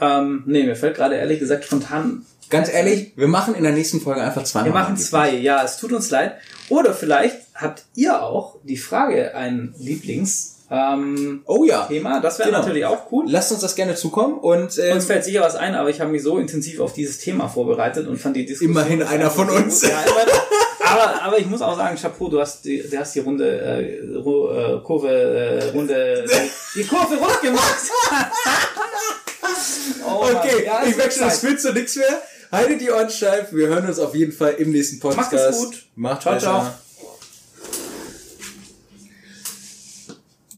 [0.00, 2.24] Ähm, nee, mir fällt gerade ehrlich gesagt spontan.
[2.50, 4.64] Ganz ehrlich, wir machen in der nächsten Folge einfach zwei.
[4.64, 6.36] Wir machen zwei, ja, es tut uns leid.
[6.70, 11.86] Oder vielleicht habt ihr auch die Frage ein Lieblings ähm, oh ja.
[11.86, 12.20] Thema.
[12.20, 12.60] Das wäre genau.
[12.60, 13.24] natürlich auch cool.
[13.28, 16.10] Lasst uns das gerne zukommen und ähm, uns fällt sicher was ein, aber ich habe
[16.10, 19.82] mich so intensiv auf dieses Thema vorbereitet und fand die Diskussion immerhin einer von uns.
[19.82, 20.04] Ja,
[20.90, 23.96] aber, aber ich muss auch sagen, Chapeau, du hast die, du hast die Runde äh,
[24.06, 26.24] äh, Kurve äh, Runde
[26.74, 27.78] die Kurve rund gemacht.
[30.06, 32.22] oh, okay, ja, ich wechsle das Bild zu nichts mehr.
[32.50, 33.52] Haltet die Ohren steif.
[33.52, 35.32] Wir hören uns auf jeden Fall im nächsten Podcast.
[35.32, 35.86] Macht es gut.
[35.96, 36.66] Macht ciao, ciao.